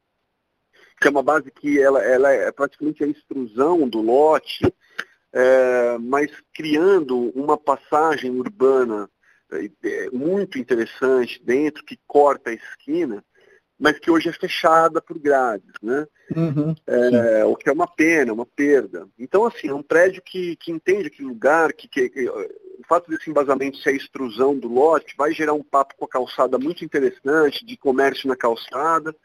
que 1.02 1.08
é 1.08 1.12
uma 1.12 1.24
base 1.24 1.52
que 1.52 1.82
ela, 1.82 2.02
ela 2.04 2.32
é 2.32 2.52
praticamente 2.52 3.04
a 3.04 3.08
extrusão 3.08 3.90
do 3.90 4.02
lote, 4.02 4.64
é, 5.34 5.98
mas 5.98 6.32
criando 6.54 7.32
uma 7.32 7.58
passagem 7.58 8.32
urbana 8.32 9.10
é, 9.52 9.70
é 9.84 10.10
muito 10.12 10.60
interessante 10.60 11.44
dentro, 11.44 11.84
que 11.84 12.00
corta 12.08 12.52
a 12.52 12.54
esquina, 12.54 13.26
mas 13.80 14.00
que 14.00 14.10
hoje 14.10 14.30
é 14.30 14.34
fechada 14.34 15.02
por 15.02 15.20
grades, 15.20 15.74
né? 15.82 16.08
Uhum, 16.36 16.74
é, 16.88 17.46
o 17.46 17.56
que 17.56 17.70
é 17.70 17.74
uma 17.74 17.88
pena, 17.88 18.34
uma 18.34 18.46
perda. 18.46 19.08
Então, 19.20 19.46
assim, 19.46 19.68
é 19.68 19.74
um 19.74 19.84
prédio 19.84 20.22
que, 20.22 20.56
que 20.56 20.72
entende 20.72 21.08
aquele 21.08 21.28
lugar, 21.28 21.74
que, 21.74 21.88
que, 21.88 22.10
que 22.10 22.30
o 22.30 22.88
fato 22.88 23.10
desse 23.10 23.30
embasamento 23.30 23.78
ser 23.78 23.90
a 23.90 23.94
extrusão 23.94 24.58
do 24.58 24.68
lote 24.68 25.14
vai 25.18 25.34
gerar 25.34 25.54
um 25.54 25.64
papo 25.64 25.96
com 25.98 26.06
a 26.06 26.10
calçada 26.10 26.58
muito 26.58 26.86
interessante, 26.86 27.66
de 27.66 27.78
comércio 27.78 28.28
na 28.28 28.36
calçada, 28.36 29.16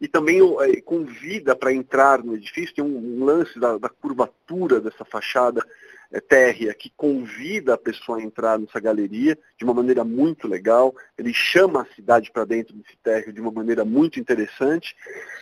e 0.00 0.06
também 0.06 0.40
é, 0.60 0.80
convida 0.80 1.56
para 1.56 1.72
entrar 1.72 2.22
no 2.22 2.36
edifício, 2.36 2.74
tem 2.74 2.84
um, 2.84 3.20
um 3.20 3.24
lance 3.24 3.58
da, 3.58 3.78
da, 3.78 3.88
curvatura 3.88 4.80
dessa 4.80 5.04
fachada 5.04 5.64
é, 6.10 6.20
térrea 6.20 6.72
que 6.74 6.90
convida 6.96 7.74
a 7.74 7.78
pessoa 7.78 8.18
a 8.18 8.22
entrar 8.22 8.58
nessa 8.58 8.80
galeria 8.80 9.38
de 9.56 9.64
uma 9.64 9.74
maneira 9.74 10.04
muito 10.04 10.48
legal, 10.48 10.94
ele 11.16 11.32
chama 11.34 11.82
a 11.82 11.94
cidade 11.94 12.30
para 12.30 12.44
dentro 12.44 12.74
desse 12.74 12.96
térreo 13.02 13.32
de 13.32 13.40
uma 13.40 13.52
maneira 13.52 13.84
muito 13.84 14.18
interessante, 14.18 14.96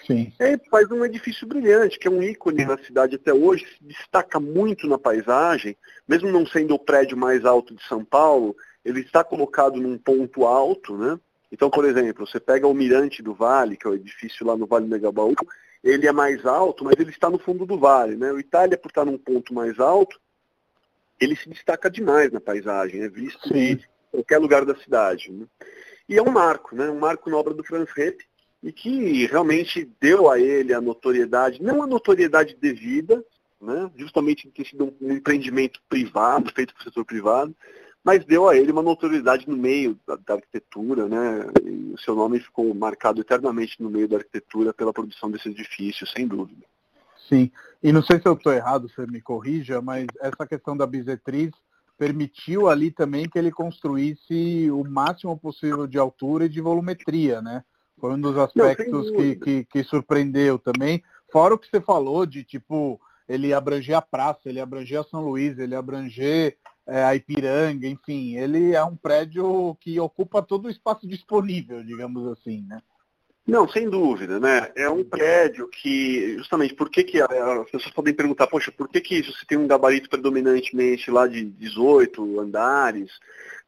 Sim. 0.06 0.32
e 0.38 0.58
faz 0.70 0.90
um 0.90 1.04
edifício 1.04 1.46
brilhante, 1.46 1.98
que 1.98 2.08
é 2.08 2.10
um 2.10 2.22
ícone 2.22 2.64
na 2.64 2.78
cidade 2.78 3.16
até 3.16 3.32
hoje, 3.32 3.66
se 3.66 3.84
destaca 3.84 4.40
muito 4.40 4.88
na 4.88 4.98
paisagem, 4.98 5.76
mesmo 6.06 6.30
não 6.30 6.46
sendo 6.46 6.74
o 6.74 6.78
prédio 6.78 7.16
mais 7.16 7.44
alto 7.44 7.74
de 7.74 7.82
São 7.86 8.04
Paulo, 8.04 8.56
ele 8.84 9.00
está 9.00 9.22
colocado 9.24 9.80
num 9.80 9.98
ponto 9.98 10.44
alto, 10.44 10.96
né? 10.96 11.18
Então, 11.50 11.70
por 11.70 11.84
exemplo, 11.84 12.26
você 12.26 12.40
pega 12.40 12.66
o 12.66 12.74
Mirante 12.74 13.22
do 13.22 13.32
Vale, 13.32 13.76
que 13.76 13.86
é 13.86 13.90
o 13.90 13.94
edifício 13.94 14.44
lá 14.44 14.56
no 14.56 14.66
Vale 14.66 14.86
do 14.86 14.90
Negabaú, 14.90 15.34
ele 15.82 16.06
é 16.06 16.12
mais 16.12 16.44
alto, 16.44 16.84
mas 16.84 16.94
ele 16.98 17.10
está 17.10 17.30
no 17.30 17.38
fundo 17.38 17.64
do 17.64 17.78
vale. 17.78 18.16
Né? 18.16 18.32
O 18.32 18.40
Itália, 18.40 18.76
por 18.76 18.88
estar 18.88 19.04
num 19.04 19.16
ponto 19.16 19.54
mais 19.54 19.78
alto, 19.78 20.18
ele 21.20 21.36
se 21.36 21.48
destaca 21.48 21.90
demais 21.90 22.30
na 22.32 22.40
paisagem, 22.40 23.02
é 23.02 23.08
visto 23.08 23.48
Sim. 23.48 23.72
em 23.72 23.80
qualquer 24.10 24.38
lugar 24.38 24.64
da 24.64 24.76
cidade. 24.76 25.32
Né? 25.32 25.46
E 26.08 26.16
é 26.16 26.22
um 26.22 26.30
marco, 26.30 26.74
né? 26.74 26.88
um 26.90 26.98
marco 26.98 27.30
na 27.30 27.36
obra 27.36 27.54
do 27.54 27.64
Franz 27.64 27.90
Repp, 27.92 28.24
e 28.62 28.72
que 28.72 29.26
realmente 29.26 29.88
deu 30.00 30.30
a 30.30 30.40
ele 30.40 30.72
a 30.72 30.80
notoriedade, 30.80 31.62
não 31.62 31.82
a 31.82 31.86
notoriedade 31.86 32.56
devida, 32.60 33.24
né? 33.60 33.90
justamente 33.96 34.50
ter 34.50 34.66
sido 34.66 34.94
um 35.00 35.12
empreendimento 35.12 35.80
privado, 35.88 36.52
feito 36.54 36.74
por 36.74 36.82
setor 36.82 37.04
privado, 37.04 37.54
mas 38.06 38.24
deu 38.24 38.48
a 38.48 38.56
ele 38.56 38.70
uma 38.70 38.82
notoriedade 38.82 39.48
no 39.48 39.56
meio 39.56 39.98
da, 40.06 40.14
da 40.14 40.34
arquitetura, 40.34 41.08
né? 41.08 41.44
E 41.64 41.92
o 41.92 41.98
seu 41.98 42.14
nome 42.14 42.38
ficou 42.38 42.72
marcado 42.72 43.20
eternamente 43.20 43.82
no 43.82 43.90
meio 43.90 44.06
da 44.06 44.18
arquitetura 44.18 44.72
pela 44.72 44.92
produção 44.92 45.28
desse 45.28 45.48
edifício, 45.48 46.06
sem 46.06 46.24
dúvida. 46.24 46.64
Sim, 47.28 47.50
e 47.82 47.92
não 47.92 48.02
sei 48.02 48.20
se 48.20 48.26
eu 48.26 48.34
estou 48.34 48.52
errado, 48.52 48.88
você 48.88 49.06
me 49.06 49.20
corrija, 49.20 49.82
mas 49.82 50.06
essa 50.20 50.46
questão 50.46 50.76
da 50.76 50.86
bisetriz 50.86 51.50
permitiu 51.98 52.68
ali 52.68 52.90
também 52.90 53.28
que 53.28 53.38
ele 53.38 53.50
construísse 53.50 54.70
o 54.70 54.84
máximo 54.84 55.36
possível 55.36 55.86
de 55.86 55.98
altura 55.98 56.46
e 56.46 56.48
de 56.48 56.60
volumetria, 56.60 57.40
né? 57.40 57.64
Foi 57.98 58.12
um 58.12 58.20
dos 58.20 58.36
aspectos 58.36 59.10
não, 59.10 59.16
que, 59.16 59.36
que, 59.36 59.64
que 59.64 59.84
surpreendeu 59.84 60.58
também. 60.58 61.02
Fora 61.32 61.54
o 61.54 61.58
que 61.58 61.68
você 61.68 61.80
falou 61.80 62.26
de, 62.26 62.44
tipo, 62.44 63.00
ele 63.26 63.52
abranger 63.52 63.96
a 63.96 64.02
praça, 64.02 64.42
ele 64.44 64.60
abranger 64.60 65.00
a 65.00 65.04
São 65.04 65.22
Luís, 65.22 65.58
ele 65.58 65.74
abranger 65.74 66.56
é, 66.86 67.02
a 67.02 67.16
Ipiranga, 67.16 67.88
enfim, 67.88 68.36
ele 68.36 68.74
é 68.74 68.84
um 68.84 68.94
prédio 68.94 69.74
que 69.80 69.98
ocupa 69.98 70.42
todo 70.42 70.66
o 70.66 70.70
espaço 70.70 71.06
disponível, 71.06 71.82
digamos 71.82 72.26
assim, 72.28 72.62
né? 72.68 72.80
Não, 73.46 73.68
sem 73.68 73.88
dúvida, 73.88 74.40
né? 74.40 74.72
É 74.74 74.90
um 74.90 75.04
prédio 75.04 75.68
que, 75.68 76.36
justamente, 76.36 76.74
por 76.74 76.90
que, 76.90 77.04
que 77.04 77.22
as 77.22 77.70
pessoas 77.70 77.94
podem 77.94 78.12
perguntar, 78.12 78.48
poxa, 78.48 78.72
por 78.72 78.88
que, 78.88 79.00
que 79.00 79.22
você 79.22 79.46
tem 79.46 79.56
um 79.56 79.68
gabarito 79.68 80.10
predominantemente 80.10 81.10
lá 81.12 81.28
de 81.28 81.44
18 81.44 82.40
andares 82.40 83.12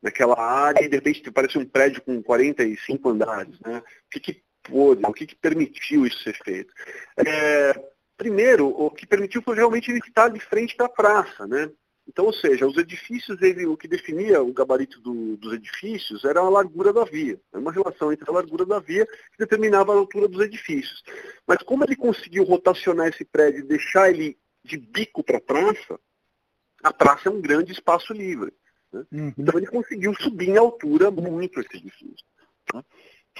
naquela 0.02 0.36
área 0.40 0.84
e 0.84 0.88
de 0.88 0.96
repente 0.96 1.30
parece 1.30 1.58
um 1.58 1.64
prédio 1.64 2.02
com 2.02 2.20
45 2.20 3.08
andares, 3.08 3.54
né? 3.60 3.78
O 3.78 4.10
que, 4.10 4.18
que 4.18 4.42
pôde, 4.64 5.02
o 5.04 5.12
que, 5.12 5.26
que 5.26 5.36
permitiu 5.36 6.04
isso 6.04 6.24
ser 6.24 6.36
feito? 6.42 6.72
É, 7.16 7.72
primeiro, 8.16 8.66
o 8.66 8.90
que 8.90 9.06
permitiu 9.06 9.42
foi 9.42 9.54
realmente 9.54 9.92
ele 9.92 10.00
estar 10.00 10.28
de 10.28 10.40
frente 10.40 10.76
da 10.76 10.88
praça, 10.88 11.46
né? 11.46 11.70
Então, 12.08 12.24
ou 12.24 12.32
seja, 12.32 12.66
os 12.66 12.78
edifícios, 12.78 13.40
ele, 13.42 13.66
o 13.66 13.76
que 13.76 13.86
definia 13.86 14.42
o 14.42 14.52
gabarito 14.52 14.98
do, 15.00 15.36
dos 15.36 15.52
edifícios 15.52 16.24
era 16.24 16.40
a 16.40 16.48
largura 16.48 16.90
da 16.90 17.04
via. 17.04 17.38
Era 17.52 17.60
uma 17.60 17.70
relação 17.70 18.10
entre 18.10 18.28
a 18.28 18.32
largura 18.32 18.64
da 18.64 18.78
via 18.78 19.04
que 19.06 19.38
determinava 19.38 19.92
a 19.92 19.96
altura 19.96 20.26
dos 20.26 20.40
edifícios. 20.40 21.02
Mas 21.46 21.58
como 21.58 21.84
ele 21.84 21.94
conseguiu 21.94 22.44
rotacionar 22.44 23.08
esse 23.08 23.26
prédio 23.26 23.60
e 23.60 23.68
deixar 23.68 24.08
ele 24.08 24.38
de 24.64 24.78
bico 24.78 25.22
para 25.22 25.36
a 25.36 25.40
praça, 25.40 26.00
a 26.82 26.92
praça 26.92 27.28
é 27.28 27.32
um 27.32 27.42
grande 27.42 27.72
espaço 27.72 28.14
livre. 28.14 28.54
Né? 28.90 29.04
Uhum. 29.12 29.34
Então 29.36 29.58
ele 29.58 29.66
conseguiu 29.66 30.14
subir 30.14 30.48
em 30.48 30.56
altura 30.56 31.10
muito 31.10 31.60
esse 31.60 31.76
edifício. 31.76 32.26
Né? 32.72 32.82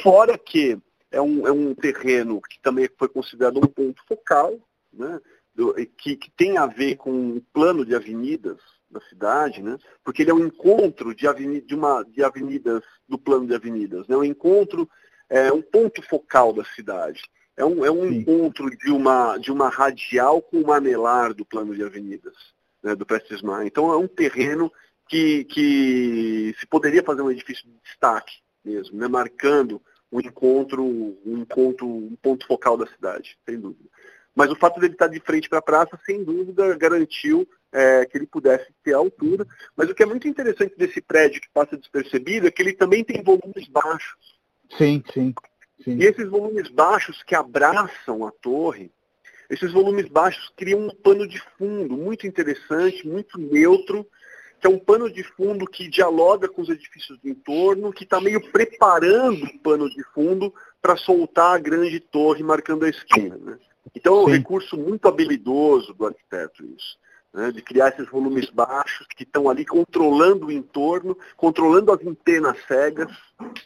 Fora 0.03 0.37
que 0.37 0.79
é 1.11 1.21
um, 1.23 1.47
é 1.47 1.51
um 1.51 1.75
terreno 1.75 2.41
que 2.43 2.61
também 2.61 2.89
foi 2.99 3.09
considerado 3.09 3.57
um 3.57 3.66
ponto 3.66 4.03
focal, 4.07 4.61
né? 4.93 5.19
Do, 5.59 5.74
que, 5.74 6.14
que, 6.14 6.30
tem 6.30 6.56
a 6.56 6.66
ver 6.66 6.94
com 6.94 7.30
o 7.30 7.40
plano 7.52 7.84
de 7.84 7.92
avenidas 7.92 8.59
da 8.88 9.00
cidade, 9.09 9.61
né? 9.61 9.76
porque 10.04 10.22
ele 10.22 10.30
é 10.30 10.34
um 10.34 10.46
encontro 10.46 11.12
de, 11.12 11.26
avenida, 11.26 11.66
de, 11.66 11.74
uma, 11.74 12.04
de 12.04 12.22
avenidas, 12.22 12.84
do 13.09 13.18
plano 13.18 13.44
de 13.44 13.56
avenidas, 13.56 14.06
né? 14.06 14.16
um 14.16 14.22
encontro, 14.22 14.88
é 15.28 15.52
um 15.52 15.61
ponto 15.61 16.00
focal 16.02 16.52
da 16.52 16.64
cidade. 16.64 17.22
É 17.56 17.64
um, 17.64 17.84
é 17.84 17.90
um 17.90 18.06
encontro 18.06 18.70
de 18.70 18.92
uma, 18.92 19.36
de 19.36 19.50
uma 19.50 19.68
radial 19.68 20.40
com 20.40 20.61
uma 20.61 20.76
anelar 20.76 21.34
do 21.34 21.44
plano 21.44 21.74
de 21.74 21.82
avenidas, 21.82 22.36
né? 22.80 22.94
do 22.94 23.04
Prestes 23.04 23.42
Mar. 23.42 23.66
Então 23.66 23.92
é 23.92 23.96
um 23.96 24.06
terreno 24.06 24.72
que, 25.09 25.42
que 25.46 26.54
se 26.61 26.66
poderia 26.68 27.02
fazer 27.02 27.22
um 27.22 27.32
edifício 27.32 27.64
de 27.66 27.74
destaque 27.82 28.36
mesmo, 28.64 28.96
né? 28.96 29.09
marcando 29.09 29.82
um 30.12 30.20
encontro, 30.20 30.84
um 30.84 31.38
encontro, 31.38 31.84
um 31.84 32.16
ponto 32.22 32.46
focal 32.46 32.76
da 32.76 32.86
cidade, 32.86 33.36
sem 33.44 33.59
dúvida. 33.59 33.90
Mas 34.39 34.53
o 34.53 34.55
fato 34.55 34.78
dele 34.78 34.93
estar 34.93 35.09
de 35.09 35.18
frente 35.18 35.49
para 35.49 35.59
a 35.59 35.62
praça, 35.62 35.99
sem 36.07 36.22
dúvida, 36.22 36.76
garantiu 36.76 37.45
é, 37.72 38.07
que 38.07 38.16
ele 38.16 38.24
pudesse 38.24 38.72
ter 38.84 38.93
altura. 38.93 39.45
Mas 39.76 39.91
o 39.91 39.95
que 39.97 40.05
é 40.05 40.07
muito 40.07 40.28
interessante 40.28 40.78
desse 40.78 41.01
prédio 41.01 41.41
que 41.41 41.51
passa 41.53 41.76
despercebido 41.76 42.47
é 42.47 42.51
que 42.53 42.62
ele 42.62 42.72
também 42.72 43.03
tem 43.03 43.20
volumes 43.20 43.66
baixos. 43.66 44.39
Sim, 44.78 45.03
sim. 45.12 45.34
sim. 45.82 45.97
E 45.97 46.05
esses 46.05 46.28
volumes 46.28 46.68
baixos 46.68 47.20
que 47.24 47.34
abraçam 47.34 48.24
a 48.24 48.30
torre, 48.30 48.93
esses 49.51 49.72
volumes 49.72 50.07
baixos 50.07 50.53
criam 50.57 50.86
um 50.86 50.95
pano 50.95 51.26
de 51.26 51.43
fundo 51.59 51.97
muito 51.97 52.24
interessante, 52.24 53.09
muito 53.09 53.41
neutro, 53.41 54.07
que 54.61 54.68
é 54.68 54.70
um 54.70 54.78
pano 54.78 55.12
de 55.12 55.24
fundo 55.24 55.66
que 55.66 55.89
dialoga 55.89 56.49
com 56.49 56.62
os 56.62 56.68
edifícios 56.68 57.18
do 57.18 57.28
entorno, 57.28 57.93
que 57.93 58.05
está 58.05 58.20
meio 58.20 58.41
preparando 58.53 59.47
o 59.47 59.59
pano 59.59 59.91
de 59.91 60.05
fundo 60.14 60.55
para 60.80 60.97
soltar 60.97 61.57
a 61.57 61.59
grande 61.59 61.99
torre 61.99 62.45
marcando 62.45 62.84
a 62.84 62.89
esquina. 62.89 63.36
Né? 63.36 63.59
Então 63.95 64.14
é 64.14 64.22
um 64.22 64.26
Sim. 64.26 64.33
recurso 64.33 64.76
muito 64.76 65.09
habilidoso 65.09 65.95
do 65.95 66.07
arquiteto 66.07 66.64
isso. 66.64 66.99
Né, 67.31 67.53
de 67.53 67.61
criar 67.61 67.91
esses 67.91 68.09
volumes 68.09 68.49
baixos 68.49 69.07
que 69.14 69.22
estão 69.22 69.51
ali 69.51 69.62
controlando 69.62 70.47
o 70.47 70.53
entorno, 70.53 71.16
controlando 71.37 71.93
as 71.93 72.01
antenas 72.05 72.57
cegas 72.66 73.12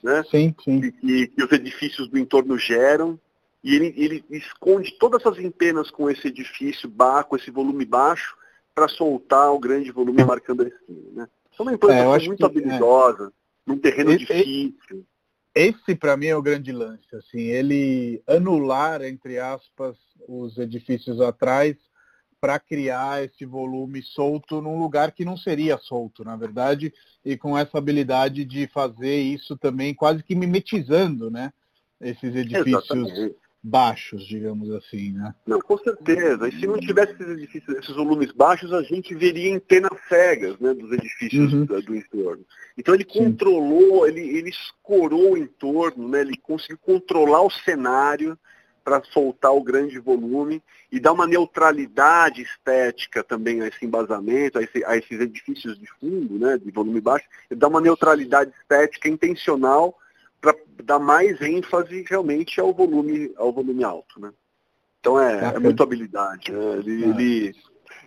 né, 0.03 0.25
sim, 0.29 0.53
sim. 0.65 0.81
Que, 0.81 1.29
que, 1.29 1.45
os 1.45 1.53
edifícios 1.53 2.09
do 2.09 2.19
entorno 2.19 2.59
geram. 2.59 3.19
E 3.63 3.77
ele, 3.77 3.95
ele 3.97 4.25
esconde 4.31 4.99
todas 4.99 5.21
essas 5.21 5.39
antenas 5.39 5.93
com 5.93 6.11
esse 6.11 6.27
edifício 6.27 6.89
baixo, 6.89 7.29
com 7.29 7.37
esse 7.37 7.53
volume 7.53 7.85
baixo, 7.85 8.37
para 8.75 8.89
soltar 8.89 9.53
o 9.53 9.61
grande 9.61 9.93
volume 9.93 10.25
marcando 10.25 10.65
a 10.65 10.67
esquina. 10.67 11.11
Né? 11.13 11.29
Então 11.55 11.65
é 11.65 11.69
uma 11.69 11.75
implantação 11.75 12.15
é, 12.15 12.27
muito 12.27 12.39
que, 12.39 12.43
é. 12.43 12.47
habilidosa, 12.47 13.27
é. 13.29 13.31
num 13.65 13.79
terreno 13.79 14.13
e, 14.13 14.19
difícil 14.19 15.07
esse 15.55 15.95
para 15.95 16.17
mim 16.17 16.27
é 16.27 16.37
o 16.37 16.43
grande 16.43 16.73
lance, 16.73 17.15
assim, 17.15 17.41
ele 17.41 18.23
anular 18.27 19.03
entre 19.03 19.39
aspas 19.39 19.97
os 20.29 20.57
edifícios 20.59 21.21
atrás 21.21 21.77
para 22.41 22.59
criar 22.59 23.23
esse 23.23 23.45
volume 23.45 24.03
solto 24.03 24.61
num 24.61 24.79
lugar 24.79 25.13
que 25.13 25.25
não 25.25 25.37
seria 25.37 25.79
solto, 25.79 26.25
na 26.25 26.37
verdade, 26.37 26.93
e 27.25 27.37
com 27.37 27.57
essa 27.57 27.79
habilidade 27.79 28.45
de 28.45 28.67
fazer 28.67 29.21
isso 29.21 29.57
também 29.57 29.95
quase 29.95 30.23
que 30.25 30.35
mimetizando, 30.35 31.31
né, 31.31 31.53
esses 32.01 32.35
edifícios 32.35 32.91
Exatamente 32.91 33.42
baixos, 33.63 34.27
digamos 34.27 34.71
assim, 34.73 35.13
né? 35.13 35.33
Não, 35.47 35.61
com 35.61 35.79
certeza. 35.79 36.49
E 36.49 36.53
se 36.59 36.67
não 36.67 36.81
tivesse 36.81 37.13
esses 37.13 37.29
edifícios, 37.29 37.77
esses 37.79 37.95
volumes 37.95 38.33
baixos, 38.33 38.73
a 38.73 38.83
gente 38.83 39.15
veria 39.15 39.55
antenas 39.55 39.97
cegas 40.09 40.59
né, 40.59 40.75
dos 40.75 40.91
edifícios 40.91 41.53
uhum. 41.53 41.65
do, 41.65 41.81
do 41.81 41.95
entorno. 41.95 42.45
Então 42.77 42.95
ele 42.95 43.07
Sim. 43.11 43.25
controlou, 43.25 44.09
ele, 44.09 44.21
ele 44.21 44.51
escorou 44.51 45.35
o 45.35 45.39
entorno, 45.39 46.09
né, 46.09 46.23
ele 46.23 46.37
conseguiu 46.37 46.79
controlar 46.79 47.43
o 47.43 47.51
cenário 47.51 48.37
para 48.85 49.01
soltar 49.05 49.55
o 49.55 49.63
grande 49.63 49.99
volume 50.01 50.61
e 50.91 50.99
dar 50.99 51.13
uma 51.13 51.27
neutralidade 51.27 52.43
estética 52.43 53.23
também 53.23 53.61
a 53.63 53.69
esse 53.69 53.85
embasamento, 53.85 54.59
a, 54.59 54.63
esse, 54.63 54.85
a 54.85 54.97
esses 54.97 55.21
edifícios 55.21 55.79
de 55.79 55.87
fundo, 56.01 56.37
né, 56.37 56.59
de 56.59 56.71
volume 56.73 57.01
baixo, 57.01 57.27
e 57.49 57.55
dar 57.55 57.69
uma 57.69 57.81
neutralidade 57.81 58.51
estética 58.61 59.09
intencional 59.09 59.97
para 60.43 60.57
dar 60.85 60.99
mais 60.99 61.41
ênfase 61.41 62.05
realmente 62.07 62.61
ao 62.61 62.75
volume, 62.75 63.33
ao 63.37 63.53
volume 63.53 63.85
alto. 63.85 64.21
Né? 64.21 64.33
Então 64.99 65.19
é, 65.19 65.55
é 65.55 65.59
muito 65.59 65.83
habilidade. 65.83 66.51
Né? 66.51 66.79
Ele, 66.79 67.05
é. 67.05 67.09
ele, 67.09 67.55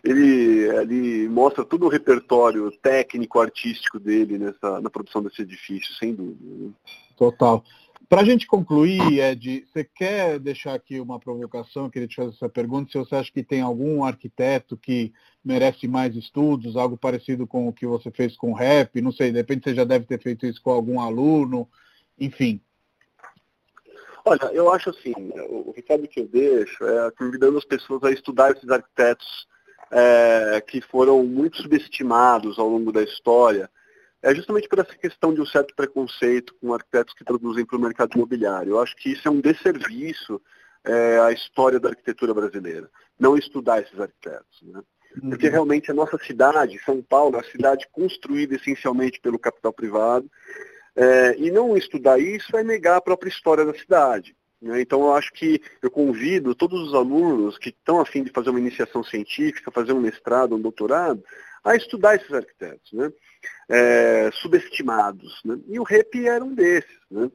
ele, 0.03 0.59
ele, 0.81 1.29
mostra 1.29 1.63
todo 1.63 1.86
o 1.86 1.89
repertório 1.89 2.69
técnico, 2.83 3.39
artístico 3.39 3.97
dele 3.97 4.38
nessa, 4.38 4.81
na 4.81 4.89
produção 4.89 5.23
desse 5.23 5.41
edifício, 5.41 5.95
sem 5.95 6.13
dúvida. 6.13 6.43
Né? 6.43 6.71
Total. 7.17 7.63
Para 8.07 8.21
a 8.21 8.25
gente 8.25 8.45
concluir, 8.45 9.19
Ed, 9.19 9.65
você 9.65 9.83
quer 9.83 10.38
deixar 10.38 10.75
aqui 10.75 10.99
uma 10.99 11.19
provocação? 11.19 11.86
Eu 11.86 11.89
queria 11.89 12.07
te 12.07 12.17
fazer 12.17 12.36
essa 12.36 12.47
pergunta. 12.47 12.91
Se 12.91 12.99
você 12.99 13.15
acha 13.15 13.31
que 13.31 13.41
tem 13.41 13.61
algum 13.61 14.03
arquiteto 14.03 14.77
que 14.77 15.11
merece 15.43 15.88
mais 15.88 16.15
estudos, 16.15 16.75
algo 16.75 16.97
parecido 16.97 17.47
com 17.47 17.67
o 17.67 17.73
que 17.73 17.88
você 17.88 18.11
fez 18.11 18.38
com 18.38 18.51
o 18.51 18.55
rap, 18.55 19.01
não 19.01 19.11
sei, 19.11 19.31
de 19.31 19.38
repente 19.38 19.63
você 19.63 19.73
já 19.73 19.83
deve 19.83 20.05
ter 20.05 20.21
feito 20.21 20.45
isso 20.45 20.61
com 20.61 20.69
algum 20.69 20.99
aluno, 20.99 21.67
enfim. 22.20 22.61
Olha, 24.24 24.45
eu 24.53 24.72
acho 24.72 24.89
assim, 24.89 25.13
o 25.49 25.72
recado 25.72 26.07
que 26.07 26.20
eu 26.20 26.28
deixo 26.28 26.84
é 26.84 27.11
convidando 27.11 27.57
as 27.57 27.66
pessoas 27.66 28.03
a 28.03 28.11
estudar 28.11 28.51
esses 28.51 28.68
arquitetos 28.70 29.47
é, 29.91 30.61
que 30.61 30.82
foram 30.82 31.24
muito 31.24 31.61
subestimados 31.61 32.57
ao 32.57 32.68
longo 32.68 32.91
da 32.91 33.03
história, 33.03 33.70
é 34.24 34.34
justamente 34.34 34.68
por 34.68 34.80
essa 34.80 34.95
questão 34.95 35.32
de 35.32 35.41
um 35.41 35.45
certo 35.45 35.76
preconceito 35.76 36.55
com 36.59 36.74
arquitetos 36.74 37.13
que 37.13 37.24
produzem 37.24 37.63
para 37.63 37.78
o 37.78 37.80
mercado 37.80 38.16
imobiliário. 38.16 38.72
Eu 38.72 38.82
acho 38.82 38.95
que 38.95 39.11
isso 39.11 39.28
é 39.28 39.32
um 39.32 39.39
desserviço 39.39 40.41
é, 40.84 41.20
à 41.20 41.32
história 41.32 41.80
da 41.80 41.89
arquitetura 41.89 42.34
brasileira, 42.34 42.89
não 43.20 43.38
estudar 43.38 43.82
esses 43.82 43.99
arquitetos. 43.99 44.61
Né? 44.63 44.82
Porque 45.30 45.45
uhum. 45.45 45.51
realmente 45.51 45.91
a 45.91 45.93
nossa 45.93 46.18
cidade, 46.18 46.84
São 46.84 47.01
Paulo, 47.01 47.36
é 47.36 47.38
uma 47.38 47.51
cidade 47.51 47.88
construída 47.91 48.55
essencialmente 48.55 49.20
pelo 49.20 49.39
capital 49.39 49.72
privado, 49.72 50.30
é, 50.96 51.36
e 51.38 51.52
não 51.52 51.76
estudar 51.76 52.20
isso 52.20 52.56
é 52.56 52.64
negar 52.64 52.98
a 52.98 53.02
própria 53.02 53.30
história 53.30 53.66
da 53.66 53.74
cidade. 53.74 54.36
Né? 54.62 54.82
Então 54.82 55.02
eu 55.02 55.14
acho 55.14 55.32
que 55.34 55.62
eu 55.82 55.91
convido 55.91 56.56
todos 56.56 56.82
os 56.88 56.93
alunos 56.93 57.58
que 57.58 57.70
estão 57.70 58.00
afim 58.00 58.24
de 58.24 58.32
fazer 58.32 58.50
uma 58.50 58.60
iniciação 58.60 59.04
científica, 59.04 59.72
fazer 59.72 59.93
um 59.93 60.00
mestrado, 60.00 60.56
um 60.56 60.62
doutorado, 60.62 61.24
a 61.64 61.76
estudar 61.76 62.16
esses 62.16 62.32
arquitetos, 62.32 62.93
né? 62.93 63.12
É, 63.68 64.30
subestimados. 64.34 65.41
Né? 65.43 65.60
E 65.68 65.80
o 65.80 65.84
REP 65.84 66.16
era 66.26 66.43
um 66.43 66.54
desses. 66.54 67.00
Né? 67.10 67.30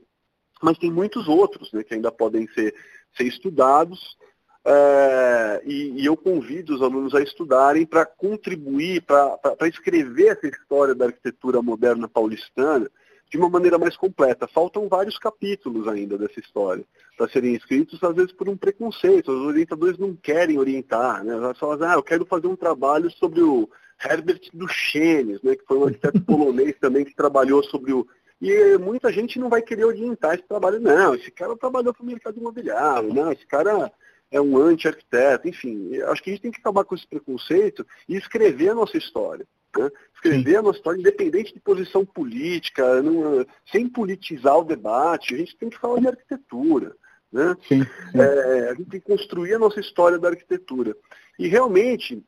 Mas 0.63 0.79
tem 0.79 0.91
muitos 0.91 1.27
outros 1.29 1.73
né, 1.73 1.83
que 1.83 1.95
ainda 1.95 2.13
podem 2.13 2.47
ser, 2.49 2.75
ser 3.17 3.25
estudados. 3.25 4.17
É, 4.65 5.63
e, 5.65 6.03
e, 6.03 6.07
eu 6.07 6.17
convido 6.17 6.75
os 6.75 6.83
alunos 6.83 7.15
a 7.15 7.23
estudarem 7.23 7.87
para 7.87 8.05
contribuir, 8.05 9.03
para 9.03 9.69
escrever 9.69 10.37
essa 10.37 10.47
história 10.47 10.95
da 10.95 11.07
arquitetura 11.07 11.63
moderna 11.63 12.07
paulistana, 12.07 12.91
de 13.31 13.39
uma 13.39 13.49
maneira 13.49 13.79
mais 13.79 13.97
completa. 13.97 14.49
Faltam 14.49 14.89
vários 14.89 15.17
capítulos 15.17 15.87
ainda 15.87 16.19
dessa 16.19 16.41
história 16.41 16.85
para 17.17 17.29
serem 17.29 17.55
escritos, 17.55 18.03
às 18.03 18.15
vezes 18.15 18.33
por 18.33 18.49
um 18.49 18.57
preconceito. 18.57 19.31
Os 19.31 19.47
orientadores 19.47 19.99
não 19.99 20.17
querem 20.17 20.59
orientar, 20.59 21.25
né? 21.25 21.35
Elas 21.35 21.59
falam, 21.59 21.89
ah, 21.89 21.95
eu 21.95 22.03
quero 22.03 22.27
fazer 22.27 22.49
um 22.49 22.57
trabalho 22.57 23.11
sobre 23.13 23.41
o 23.41 23.71
Herbert 24.05 24.41
Duchenes, 24.53 25.41
né, 25.43 25.55
que 25.55 25.65
foi 25.65 25.79
um 25.79 25.85
arquiteto 25.85 26.21
polonês 26.25 26.75
também 26.81 27.05
que 27.05 27.15
trabalhou 27.15 27.63
sobre 27.63 27.93
o. 27.93 28.07
E 28.41 28.79
muita 28.79 29.13
gente 29.13 29.39
não 29.39 29.51
vai 29.51 29.61
querer 29.61 29.85
orientar 29.85 30.35
esse 30.35 30.49
trabalho, 30.49 30.81
não. 30.81 31.15
Esse 31.15 31.31
cara 31.31 31.55
trabalhou 31.57 31.93
para 31.93 32.03
o 32.03 32.07
mercado 32.07 32.39
imobiliário, 32.39 33.13
não, 33.13 33.31
esse 33.31 33.47
cara 33.47 33.93
é 34.31 34.41
um 34.41 34.57
anti-arquiteto, 34.57 35.47
enfim. 35.47 36.01
Acho 36.03 36.23
que 36.23 36.31
a 36.31 36.33
gente 36.33 36.43
tem 36.43 36.51
que 36.51 36.61
acabar 36.61 36.85
com 36.85 36.95
esse 36.95 37.07
preconceito 37.07 37.87
e 38.09 38.17
escrever 38.17 38.71
a 38.71 38.75
nossa 38.75 38.97
história. 38.97 39.47
Né? 39.77 39.91
Escrever 40.15 40.51
Sim. 40.51 40.57
a 40.57 40.63
nossa 40.63 40.79
história, 40.79 40.99
independente 40.99 41.55
de 41.55 41.61
posição 41.61 42.05
política, 42.05 43.03
não, 43.03 43.47
sem 43.71 43.89
politizar 43.89 44.59
o 44.59 44.65
debate, 44.65 45.35
a 45.35 45.39
gente 45.39 45.57
tem 45.57 45.71
que 45.71 45.79
falar 45.79 46.01
de 46.01 46.09
arquitetura. 46.09 46.95
Né? 47.33 47.57
Sim, 47.69 47.85
sim. 47.85 48.21
É, 48.21 48.71
a 48.71 48.75
gente 48.75 48.91
tem 48.91 49.01
que 49.01 49.07
construir 49.07 49.55
a 49.55 49.59
nossa 49.59 49.81
história 49.81 50.19
da 50.19 50.29
arquitetura. 50.29 50.97
E 51.39 51.47
realmente, 51.47 52.23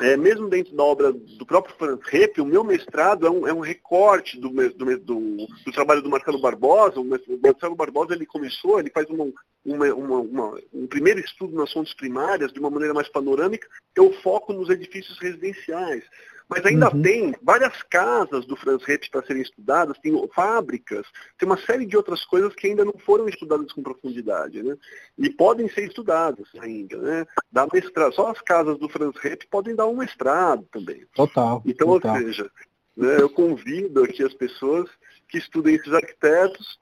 é, 0.00 0.16
mesmo 0.16 0.48
dentro 0.48 0.74
da 0.76 0.82
obra 0.82 1.12
do 1.12 1.46
próprio 1.46 1.74
Franz 1.76 2.00
Repp, 2.02 2.40
o 2.40 2.44
meu 2.44 2.64
mestrado 2.64 3.26
é 3.26 3.30
um, 3.30 3.46
é 3.46 3.54
um 3.54 3.60
recorte 3.60 4.38
do, 4.40 4.50
do, 4.50 4.98
do, 4.98 5.46
do, 5.64 5.72
trabalho 5.72 6.02
do 6.02 6.10
Marcelo 6.10 6.40
Barbosa. 6.40 7.00
O 7.00 7.04
Marcelo 7.40 7.76
Barbosa 7.76 8.12
ele 8.12 8.26
começou, 8.26 8.80
ele 8.80 8.90
faz 8.90 9.08
uma, 9.08 9.32
uma, 9.64 9.94
uma, 9.94 10.60
um 10.72 10.86
primeiro 10.88 11.20
estudo 11.20 11.56
nas 11.56 11.72
fontes 11.72 11.94
primárias 11.94 12.52
de 12.52 12.58
uma 12.58 12.70
maneira 12.70 12.92
mais 12.92 13.08
panorâmica, 13.08 13.68
eu 13.96 14.12
foco 14.14 14.52
nos 14.52 14.68
edifícios 14.68 15.18
residenciais. 15.20 16.02
Mas 16.48 16.64
ainda 16.66 16.94
uhum. 16.94 17.02
tem 17.02 17.34
várias 17.42 17.82
casas 17.84 18.44
do 18.46 18.54
Franz 18.54 18.82
Repp 18.84 19.08
para 19.10 19.24
serem 19.24 19.42
estudadas, 19.42 19.98
tem 19.98 20.12
fábricas, 20.34 21.06
tem 21.38 21.48
uma 21.48 21.56
série 21.56 21.86
de 21.86 21.96
outras 21.96 22.24
coisas 22.24 22.54
que 22.54 22.66
ainda 22.66 22.84
não 22.84 22.94
foram 22.98 23.28
estudadas 23.28 23.72
com 23.72 23.82
profundidade, 23.82 24.62
né? 24.62 24.76
E 25.18 25.30
podem 25.30 25.68
ser 25.70 25.86
estudadas 25.86 26.46
ainda, 26.60 26.98
né? 26.98 27.26
Dá 27.50 27.66
mestrado. 27.72 28.14
Só 28.14 28.30
as 28.30 28.40
casas 28.42 28.78
do 28.78 28.88
Franz 28.88 29.16
Repp 29.16 29.46
podem 29.50 29.74
dar 29.74 29.86
um 29.86 29.96
mestrado 29.96 30.66
também. 30.70 31.06
Total. 31.14 31.62
Então, 31.64 31.88
total. 31.88 32.14
ou 32.14 32.20
seja, 32.20 32.50
né, 32.96 33.20
eu 33.20 33.30
convido 33.30 34.04
aqui 34.04 34.22
as 34.22 34.34
pessoas 34.34 34.88
que 35.28 35.38
estudem 35.38 35.74
esses 35.74 35.92
arquitetos, 35.92 36.78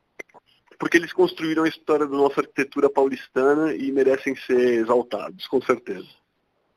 porque 0.78 0.96
eles 0.96 1.12
construíram 1.12 1.62
a 1.62 1.68
história 1.68 2.06
da 2.06 2.16
nossa 2.16 2.40
arquitetura 2.40 2.90
paulistana 2.90 3.72
e 3.74 3.92
merecem 3.92 4.34
ser 4.34 4.80
exaltados, 4.80 5.46
com 5.46 5.62
certeza. 5.62 6.08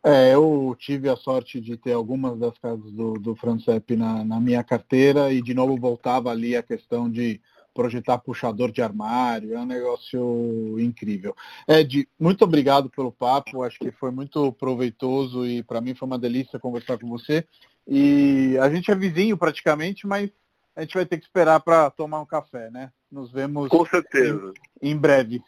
É, 0.08 0.36
eu 0.36 0.76
tive 0.78 1.10
a 1.10 1.16
sorte 1.16 1.60
de 1.60 1.76
ter 1.76 1.94
algumas 1.94 2.38
das 2.38 2.56
casas 2.60 2.92
do, 2.92 3.14
do 3.14 3.36
Francep 3.36 3.96
na, 3.96 4.24
na 4.24 4.40
minha 4.40 4.64
carteira 4.64 5.34
e 5.34 5.42
de 5.42 5.56
novo 5.56 5.76
voltava 5.78 6.30
ali 6.30 6.56
a 6.56 6.62
questão 6.62 7.10
de 7.10 7.42
projetar 7.74 8.20
puxador 8.20 8.72
de 8.72 8.84
armário, 8.84 9.56
é 9.56 9.60
um 9.60 9.66
negócio 9.66 10.80
incrível. 10.80 11.36
Ed, 11.68 12.08
muito 12.20 12.44
obrigado 12.44 12.88
pelo 12.88 13.12
papo, 13.12 13.64
acho 13.64 13.80
que 13.80 13.92
foi 13.92 14.12
muito 14.12 14.54
proveitoso 14.54 15.44
e 15.44 15.64
para 15.64 15.82
mim 15.82 15.96
foi 15.96 16.06
uma 16.06 16.20
delícia 16.20 16.60
conversar 16.60 17.00
com 17.00 17.10
você. 17.10 17.44
E 17.88 18.58
a 18.62 18.70
gente 18.70 18.92
é 18.92 18.96
vizinho 18.96 19.36
praticamente, 19.36 20.06
mas 20.06 20.30
a 20.76 20.82
gente 20.82 20.94
vai 20.94 21.06
ter 21.08 21.18
que 21.18 21.26
esperar 21.26 21.60
para 21.62 21.90
tomar 21.90 22.22
um 22.22 22.26
café, 22.28 22.70
né? 22.70 22.92
Nos 23.12 23.32
vemos 23.32 23.70
com 23.70 23.86
certeza 23.86 24.54
em, 24.80 24.92
em 24.92 24.98
breve. 24.98 25.42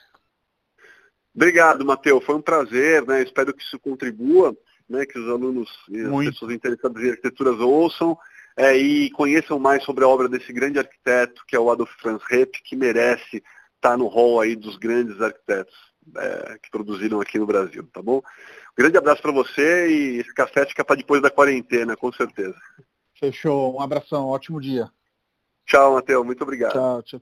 Obrigado, 1.37 1.85
Matheus. 1.85 2.23
Foi 2.23 2.33
um 2.33 2.41
prazer, 2.41 3.05
né? 3.05 3.21
Espero 3.21 3.53
que 3.53 3.61
isso 3.61 3.77
contribua, 3.77 4.57
né? 4.89 5.05
Que 5.05 5.19
os 5.19 5.29
alunos 5.29 5.69
e 5.87 6.01
as 6.01 6.07
Muito. 6.07 6.31
pessoas 6.31 6.51
interessadas 6.51 7.03
em 7.03 7.11
arquiteturas 7.11 7.59
ouçam 7.59 8.17
é, 8.57 8.75
e 8.75 9.11
conheçam 9.11 9.59
mais 9.59 9.83
sobre 9.83 10.03
a 10.03 10.07
obra 10.07 10.27
desse 10.27 10.51
grande 10.51 10.79
arquiteto, 10.79 11.43
que 11.47 11.55
é 11.55 11.59
o 11.59 11.69
Adolf 11.69 11.91
Franz 12.01 12.23
Repp, 12.27 12.59
que 12.63 12.75
merece 12.75 13.43
estar 13.75 13.95
no 13.95 14.07
hall 14.07 14.41
aí 14.41 14.55
dos 14.55 14.77
grandes 14.77 15.21
arquitetos 15.21 15.75
é, 16.15 16.57
que 16.63 16.71
produziram 16.71 17.21
aqui 17.21 17.37
no 17.37 17.45
Brasil, 17.45 17.87
tá 17.93 18.01
bom? 18.01 18.17
Um 18.17 18.75
grande 18.75 18.97
abraço 18.97 19.21
para 19.21 19.31
você 19.31 19.89
e 19.89 20.17
esse 20.17 20.33
café 20.33 20.65
fica 20.65 20.83
para 20.83 20.95
depois 20.95 21.21
da 21.21 21.29
quarentena, 21.29 21.95
com 21.95 22.11
certeza. 22.11 22.57
Fechou. 23.19 23.75
Um 23.75 23.81
abração. 23.81 24.25
Ótimo 24.25 24.59
dia. 24.59 24.89
Tchau, 25.67 25.93
Matheus. 25.93 26.25
Muito 26.25 26.41
obrigado. 26.41 26.71
Tchau, 26.71 27.03
tchau, 27.03 27.19
tchau. 27.19 27.21